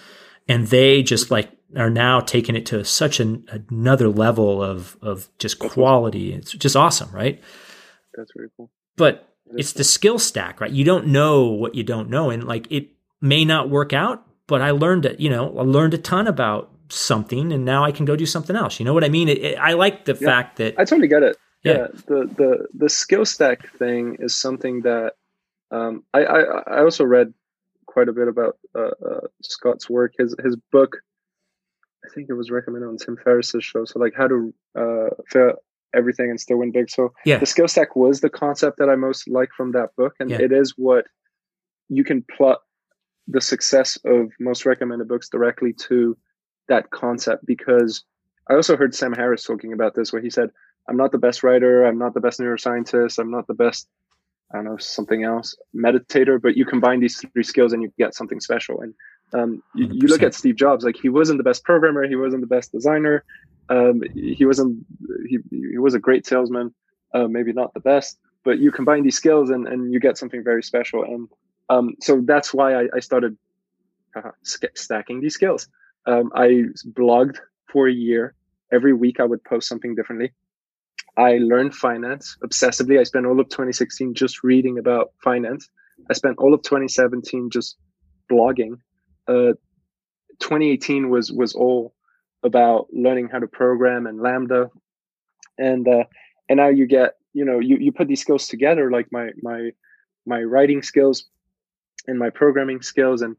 And 0.47 0.68
they 0.68 1.04
just 1.04 1.32
like 1.32 1.49
are 1.78 1.89
now 1.89 2.20
taking 2.20 2.56
it 2.56 2.66
to 2.68 2.84
such 2.84 3.20
an, 3.20 3.45
another 3.70 4.10
level 4.10 4.62
of 4.62 4.97
of 5.02 5.30
just 5.39 5.60
quality. 5.60 6.34
It's 6.34 6.52
just 6.52 6.76
awesome, 6.76 7.10
right? 7.12 7.41
That's 8.16 8.32
very 8.36 8.49
cool. 8.58 8.70
But 8.97 9.28
it's 9.56 9.74
the 9.74 9.84
skill 9.84 10.20
stack, 10.20 10.60
right? 10.60 10.72
You 10.72 10.84
don't 10.84 11.08
know 11.08 11.45
what 11.45 11.76
you 11.76 11.84
don't 11.84 12.10
know, 12.10 12.30
and 12.30 12.43
like 12.43 12.70
it 12.72 12.89
may 13.22 13.45
not 13.45 13.70
work 13.70 13.93
out. 13.93 14.26
But 14.47 14.62
I 14.62 14.72
learned 14.72 15.06
it. 15.06 15.20
You 15.22 15.30
know, 15.30 15.58
I 15.58 15.62
learned 15.62 15.93
a 15.93 15.97
ton 15.97 16.28
about 16.28 16.72
something, 16.89 17.54
and 17.54 17.64
now 17.64 17.86
I 17.86 17.91
can 17.91 18.06
go 18.06 18.18
do 18.18 18.26
something 18.26 18.56
else. 18.56 18.80
You 18.80 18.86
know 18.86 18.93
what 18.93 19.06
I 19.06 19.10
mean? 19.10 19.30
It, 19.30 19.38
it, 19.38 19.58
I 19.58 19.74
like 19.74 20.04
the 20.04 20.18
yeah, 20.20 20.28
fact 20.28 20.58
that 20.58 20.76
I 20.78 20.84
totally 20.84 21.08
get 21.08 21.24
it. 21.24 21.38
Yeah. 21.64 21.74
yeah, 21.74 21.88
the 22.07 22.30
the 22.38 22.68
the 22.74 22.89
skill 22.89 23.26
stack 23.26 23.70
thing 23.78 24.18
is 24.20 24.36
something 24.36 24.82
that 24.82 25.14
um, 25.70 26.03
I, 26.14 26.24
I 26.24 26.39
I 26.41 26.84
also 26.84 27.03
read 27.03 27.34
quite 27.86 28.09
a 28.09 28.14
bit 28.14 28.28
about 28.28 28.57
uh, 28.76 28.91
uh, 29.05 29.28
Scott's 29.43 29.89
work. 29.89 30.14
His 30.18 30.36
his 30.43 30.55
book, 30.72 30.97
I 32.05 32.09
think 32.14 32.30
it 32.30 32.34
was 32.34 32.49
recommended 32.49 32.88
on 32.88 32.97
Tim 32.97 33.18
Ferriss's 33.24 33.64
show. 33.64 33.86
So 33.86 33.99
like 33.99 34.14
how 34.18 34.28
to 34.28 34.53
uh, 34.76 35.09
fail 35.28 35.53
everything 35.93 36.30
and 36.30 36.39
still 36.39 36.57
win 36.57 36.72
big. 36.72 36.89
So 36.89 37.14
yeah. 37.26 37.38
the 37.38 37.45
skill 37.45 37.68
stack 37.68 37.95
was 37.95 38.22
the 38.22 38.30
concept 38.30 38.78
that 38.80 38.89
I 38.89 38.95
most 38.95 39.28
like 39.28 39.49
from 39.55 39.74
that 39.74 39.95
book, 39.95 40.14
and 40.20 40.30
yeah. 40.30 40.41
it 40.41 40.51
is 40.51 40.74
what 40.78 41.05
you 41.89 42.03
can 42.03 42.24
plot 42.36 42.59
the 43.28 43.41
success 43.41 43.97
of 44.05 44.32
most 44.39 44.66
recommended 44.66 45.07
books 45.07 45.30
directly 45.30 45.74
to 45.74 46.18
that 46.70 46.89
concept 46.89 47.45
because 47.45 48.03
I 48.49 48.55
also 48.55 48.76
heard 48.78 48.95
Sam 48.95 49.14
Harris 49.14 49.43
talking 49.43 49.74
about 49.74 49.93
this 49.93 50.12
where 50.12 50.22
he 50.22 50.30
said 50.30 50.49
I'm 50.88 50.98
not 50.98 51.12
the 51.12 51.18
best 51.18 51.44
writer. 51.44 51.86
I'm 51.86 51.98
not 51.98 52.14
the 52.14 52.22
best 52.22 52.40
neuroscientist. 52.40 53.20
I'm 53.20 53.32
not 53.32 53.48
the 53.48 53.54
best, 53.54 53.88
I 54.52 54.58
don't 54.58 54.66
know, 54.66 54.78
something 54.78 55.24
else, 55.24 55.56
meditator. 55.76 56.42
But 56.42 56.58
you 56.58 56.66
combine 56.66 57.00
these 57.00 57.18
three 57.18 57.44
skills 57.44 57.74
and 57.74 57.82
you 57.82 57.92
get 57.98 58.16
something 58.16 58.40
special. 58.40 58.82
And 58.82 58.94
um, 59.34 59.64
you, 59.76 59.88
you, 59.92 60.08
look 60.08 60.24
at 60.24 60.34
Steve 60.34 60.56
Jobs, 60.56 60.84
like 60.84 60.98
he 60.98 61.10
wasn't 61.10 61.38
the 61.38 61.44
best 61.44 61.64
programmer. 61.64 62.08
He 62.08 62.16
wasn't 62.16 62.42
the 62.42 62.48
best 62.48 62.72
designer. 62.72 63.24
Um, 63.70 64.02
he 64.14 64.46
wasn't, 64.46 64.86
he, 65.28 65.38
he 65.50 65.78
was 65.78 65.94
a 65.94 66.00
great 66.00 66.26
salesman, 66.26 66.74
uh, 67.14 67.28
maybe 67.28 67.54
not 67.54 67.74
the 67.74 67.80
best, 67.80 68.18
but 68.44 68.60
you 68.60 68.72
combine 68.72 69.04
these 69.04 69.16
skills 69.16 69.50
and, 69.50 69.68
and 69.68 69.94
you 69.94 70.00
get 70.00 70.18
something 70.18 70.44
very 70.44 70.62
special. 70.62 71.04
And 71.04 71.30
um, 71.70 71.96
so 72.02 72.22
that's 72.22 72.54
why 72.54 72.76
I, 72.76 72.88
I 72.94 73.00
started 73.00 73.38
uh, 74.16 74.32
stacking 74.74 75.22
these 75.22 75.36
skills. 75.36 75.70
Um, 76.06 76.32
I 76.36 76.66
blogged 76.90 77.38
for 77.72 77.88
a 77.88 77.94
year. 77.94 78.36
Every 78.74 78.94
week 78.94 79.20
I 79.20 79.24
would 79.24 79.44
post 79.44 79.70
something 79.70 79.96
differently. 79.96 80.34
I 81.18 81.38
learned 81.38 81.76
finance 81.76 82.38
obsessively. 82.43 82.99
I 82.99 83.03
spent 83.03 83.26
all 83.26 83.39
of 83.39 83.49
2016 83.49 84.14
just 84.14 84.43
reading 84.43 84.78
about 84.78 85.12
finance. 85.24 85.70
I 86.09 86.14
spent 86.14 86.38
all 86.39 86.53
of 86.53 86.64
2017 86.64 87.49
just 87.49 87.78
blogging. 88.32 88.80
Uh, 89.28 89.53
2018 90.39 91.09
was 91.09 91.32
was 91.32 91.53
all 91.53 91.93
about 92.43 92.88
learning 92.91 93.30
how 93.32 93.39
to 93.39 93.47
program 93.47 94.07
and 94.07 94.20
Lambda, 94.22 94.70
and 95.57 95.88
uh, 95.88 96.03
and 96.49 96.57
now 96.57 96.70
you 96.70 96.88
get 96.88 97.16
you 97.34 97.45
know 97.45 97.59
you 97.59 97.78
you 97.78 97.91
put 97.91 98.07
these 98.07 98.22
skills 98.22 98.47
together 98.47 98.89
like 98.89 99.07
my 99.12 99.30
my 99.43 99.72
my 100.26 100.41
writing 100.41 100.82
skills 100.82 101.26
and 102.07 102.18
my 102.18 102.30
programming 102.30 102.82
skills 102.82 103.22
and 103.22 103.36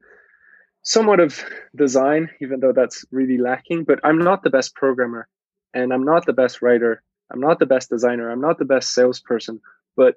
somewhat 0.82 1.20
of 1.20 1.42
design, 1.74 2.28
even 2.40 2.60
though 2.60 2.72
that's 2.72 3.04
really 3.10 3.38
lacking. 3.38 3.84
But 3.84 3.98
I'm 4.04 4.18
not 4.18 4.44
the 4.44 4.50
best 4.50 4.74
programmer, 4.74 5.26
and 5.74 5.92
I'm 5.92 6.04
not 6.04 6.26
the 6.26 6.32
best 6.32 6.62
writer 6.62 7.02
I'm 7.32 7.40
not 7.40 7.58
the 7.58 7.66
best 7.66 7.88
designer. 7.88 8.30
I'm 8.30 8.40
not 8.40 8.58
the 8.58 8.64
best 8.64 8.92
salesperson, 8.94 9.60
but 9.96 10.16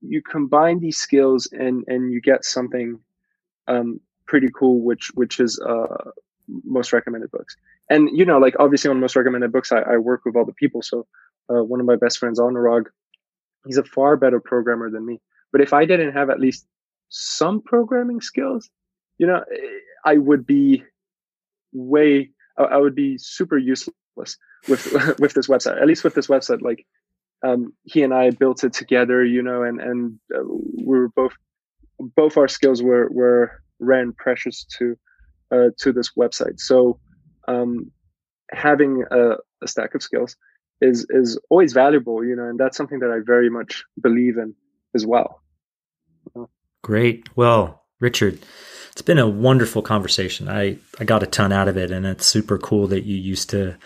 you 0.00 0.22
combine 0.22 0.80
these 0.80 0.98
skills 0.98 1.48
and 1.52 1.84
and 1.86 2.12
you 2.12 2.20
get 2.20 2.44
something 2.44 2.98
um, 3.68 4.00
pretty 4.26 4.48
cool, 4.54 4.80
which 4.80 5.10
which 5.14 5.40
is 5.40 5.60
uh, 5.60 6.10
most 6.64 6.92
recommended 6.92 7.30
books. 7.30 7.56
And 7.90 8.08
you 8.12 8.24
know, 8.24 8.38
like 8.38 8.54
obviously 8.58 8.90
on 8.90 9.00
most 9.00 9.16
recommended 9.16 9.52
books, 9.52 9.72
I, 9.72 9.80
I 9.80 9.96
work 9.96 10.24
with 10.24 10.36
all 10.36 10.44
the 10.44 10.52
people. 10.54 10.82
So 10.82 11.06
uh, 11.50 11.62
one 11.62 11.80
of 11.80 11.86
my 11.86 11.96
best 11.96 12.18
friends, 12.18 12.38
Anurag, 12.38 12.86
he's 13.66 13.78
a 13.78 13.84
far 13.84 14.16
better 14.16 14.40
programmer 14.40 14.90
than 14.90 15.04
me. 15.04 15.20
But 15.50 15.60
if 15.60 15.72
I 15.72 15.84
didn't 15.84 16.12
have 16.12 16.30
at 16.30 16.40
least 16.40 16.66
some 17.08 17.60
programming 17.60 18.20
skills, 18.20 18.70
you 19.18 19.26
know, 19.26 19.44
I 20.04 20.16
would 20.16 20.46
be 20.46 20.82
way, 21.72 22.30
I 22.56 22.78
would 22.78 22.94
be 22.94 23.18
super 23.18 23.58
useless 23.58 23.94
with 24.16 24.36
with 25.18 25.34
this 25.34 25.48
website. 25.48 25.80
At 25.80 25.86
least 25.86 26.04
with 26.04 26.14
this 26.14 26.28
website, 26.28 26.62
like 26.62 26.86
um, 27.42 27.72
he 27.84 28.02
and 28.02 28.14
I 28.14 28.30
built 28.30 28.64
it 28.64 28.72
together, 28.72 29.24
you 29.24 29.42
know, 29.42 29.62
and 29.62 29.80
and 29.80 30.18
uh, 30.34 30.44
we 30.44 30.98
were 30.98 31.08
both 31.08 31.32
both 31.98 32.36
our 32.36 32.48
skills 32.48 32.82
were 32.82 33.08
were 33.10 33.62
and 33.80 34.16
precious 34.16 34.64
to 34.78 34.96
uh, 35.50 35.70
to 35.78 35.92
this 35.92 36.12
website. 36.16 36.60
So 36.60 37.00
um, 37.48 37.90
having 38.50 39.04
a, 39.10 39.32
a 39.62 39.68
stack 39.68 39.94
of 39.94 40.02
skills 40.02 40.36
is 40.80 41.06
is 41.10 41.38
always 41.50 41.72
valuable, 41.72 42.24
you 42.24 42.36
know, 42.36 42.44
and 42.44 42.58
that's 42.58 42.76
something 42.76 43.00
that 43.00 43.10
I 43.10 43.18
very 43.24 43.50
much 43.50 43.84
believe 44.00 44.38
in 44.38 44.54
as 44.94 45.04
well. 45.06 45.42
Great. 46.82 47.28
Well, 47.36 47.81
Richard, 48.02 48.40
it's 48.90 49.00
been 49.00 49.18
a 49.18 49.28
wonderful 49.28 49.80
conversation. 49.80 50.48
I, 50.48 50.76
I 50.98 51.04
got 51.04 51.22
a 51.22 51.26
ton 51.26 51.52
out 51.52 51.68
of 51.68 51.76
it, 51.76 51.92
and 51.92 52.04
it's 52.04 52.26
super 52.26 52.58
cool 52.58 52.88
that 52.88 53.04
you 53.04 53.16
used 53.16 53.48
to 53.50 53.78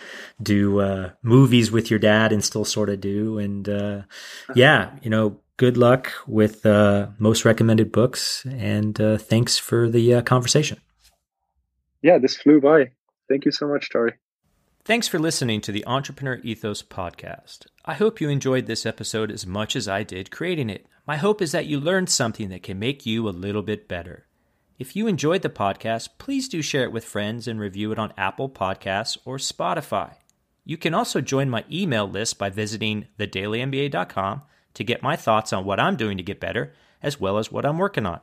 do 0.42 0.80
uh, 0.80 1.10
movies 1.22 1.70
with 1.70 1.90
your 1.90 2.00
dad 2.00 2.32
and 2.32 2.42
still 2.42 2.64
sort 2.64 2.88
of 2.88 3.00
do. 3.00 3.38
And 3.38 3.68
uh, 3.68 4.02
yeah, 4.54 4.90
you 5.02 5.10
know, 5.10 5.38
good 5.58 5.76
luck 5.76 6.12
with 6.26 6.64
uh, 6.64 7.08
most 7.18 7.44
recommended 7.44 7.92
books, 7.92 8.44
and 8.46 8.98
uh, 9.00 9.18
thanks 9.18 9.58
for 9.58 9.88
the 9.88 10.14
uh, 10.14 10.22
conversation. 10.22 10.80
Yeah, 12.02 12.18
this 12.18 12.36
flew 12.36 12.60
by. 12.60 12.90
Thank 13.28 13.44
you 13.44 13.52
so 13.52 13.68
much, 13.68 13.90
Tori. 13.90 14.14
Thanks 14.84 15.08
for 15.08 15.18
listening 15.18 15.60
to 15.62 15.72
the 15.72 15.84
Entrepreneur 15.86 16.40
Ethos 16.42 16.82
podcast. 16.82 17.66
I 17.84 17.94
hope 17.94 18.20
you 18.20 18.28
enjoyed 18.30 18.66
this 18.66 18.86
episode 18.86 19.30
as 19.30 19.46
much 19.46 19.76
as 19.76 19.88
I 19.88 20.04
did 20.04 20.30
creating 20.30 20.70
it. 20.70 20.86
My 21.06 21.16
hope 21.18 21.40
is 21.40 21.52
that 21.52 21.66
you 21.66 21.78
learned 21.78 22.10
something 22.10 22.48
that 22.48 22.64
can 22.64 22.80
make 22.80 23.06
you 23.06 23.28
a 23.28 23.30
little 23.30 23.62
bit 23.62 23.86
better. 23.86 24.26
If 24.76 24.96
you 24.96 25.06
enjoyed 25.06 25.42
the 25.42 25.48
podcast, 25.48 26.08
please 26.18 26.48
do 26.48 26.60
share 26.62 26.82
it 26.82 26.90
with 26.90 27.04
friends 27.04 27.46
and 27.46 27.60
review 27.60 27.92
it 27.92 27.98
on 27.98 28.12
Apple 28.16 28.50
Podcasts 28.50 29.16
or 29.24 29.36
Spotify. 29.36 30.14
You 30.64 30.76
can 30.76 30.94
also 30.94 31.20
join 31.20 31.48
my 31.48 31.64
email 31.70 32.08
list 32.08 32.40
by 32.40 32.50
visiting 32.50 33.06
thedailymba.com 33.20 34.42
to 34.74 34.84
get 34.84 35.00
my 35.00 35.14
thoughts 35.14 35.52
on 35.52 35.64
what 35.64 35.78
I'm 35.78 35.94
doing 35.94 36.16
to 36.16 36.24
get 36.24 36.40
better, 36.40 36.74
as 37.00 37.20
well 37.20 37.38
as 37.38 37.52
what 37.52 37.64
I'm 37.64 37.78
working 37.78 38.04
on. 38.04 38.18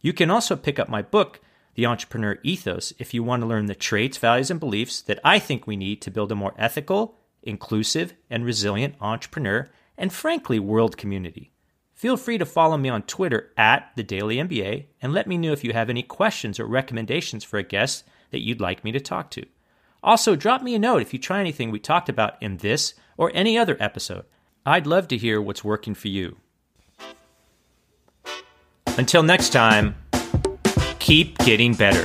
You 0.00 0.14
can 0.14 0.30
also 0.30 0.56
pick 0.56 0.78
up 0.78 0.88
my 0.88 1.02
book, 1.02 1.40
The 1.74 1.84
Entrepreneur 1.84 2.38
Ethos, 2.42 2.94
if 2.98 3.12
you 3.12 3.22
want 3.22 3.42
to 3.42 3.46
learn 3.46 3.66
the 3.66 3.74
traits, 3.74 4.16
values, 4.16 4.50
and 4.50 4.58
beliefs 4.58 5.02
that 5.02 5.20
I 5.22 5.38
think 5.38 5.66
we 5.66 5.76
need 5.76 6.00
to 6.00 6.10
build 6.10 6.32
a 6.32 6.34
more 6.34 6.54
ethical, 6.56 7.18
inclusive, 7.42 8.14
and 8.30 8.46
resilient 8.46 8.94
entrepreneur 8.98 9.68
and, 9.98 10.10
frankly, 10.10 10.58
world 10.58 10.96
community. 10.96 11.52
Feel 11.98 12.16
free 12.16 12.38
to 12.38 12.46
follow 12.46 12.76
me 12.76 12.88
on 12.88 13.02
Twitter 13.02 13.50
at 13.56 13.90
the 13.96 14.04
Daily 14.04 14.36
MBA 14.36 14.84
and 15.02 15.12
let 15.12 15.26
me 15.26 15.36
know 15.36 15.50
if 15.50 15.64
you 15.64 15.72
have 15.72 15.90
any 15.90 16.04
questions 16.04 16.60
or 16.60 16.64
recommendations 16.64 17.42
for 17.42 17.58
a 17.58 17.64
guest 17.64 18.04
that 18.30 18.40
you'd 18.40 18.60
like 18.60 18.84
me 18.84 18.92
to 18.92 19.00
talk 19.00 19.32
to. 19.32 19.44
Also, 20.00 20.36
drop 20.36 20.62
me 20.62 20.76
a 20.76 20.78
note 20.78 21.02
if 21.02 21.12
you 21.12 21.18
try 21.18 21.40
anything 21.40 21.72
we 21.72 21.80
talked 21.80 22.08
about 22.08 22.40
in 22.40 22.58
this 22.58 22.94
or 23.16 23.32
any 23.34 23.58
other 23.58 23.76
episode. 23.80 24.26
I'd 24.64 24.86
love 24.86 25.08
to 25.08 25.16
hear 25.16 25.42
what's 25.42 25.64
working 25.64 25.94
for 25.94 26.06
you. 26.06 26.36
Until 28.96 29.24
next 29.24 29.48
time, 29.48 29.96
keep 31.00 31.36
getting 31.38 31.74
better. 31.74 32.04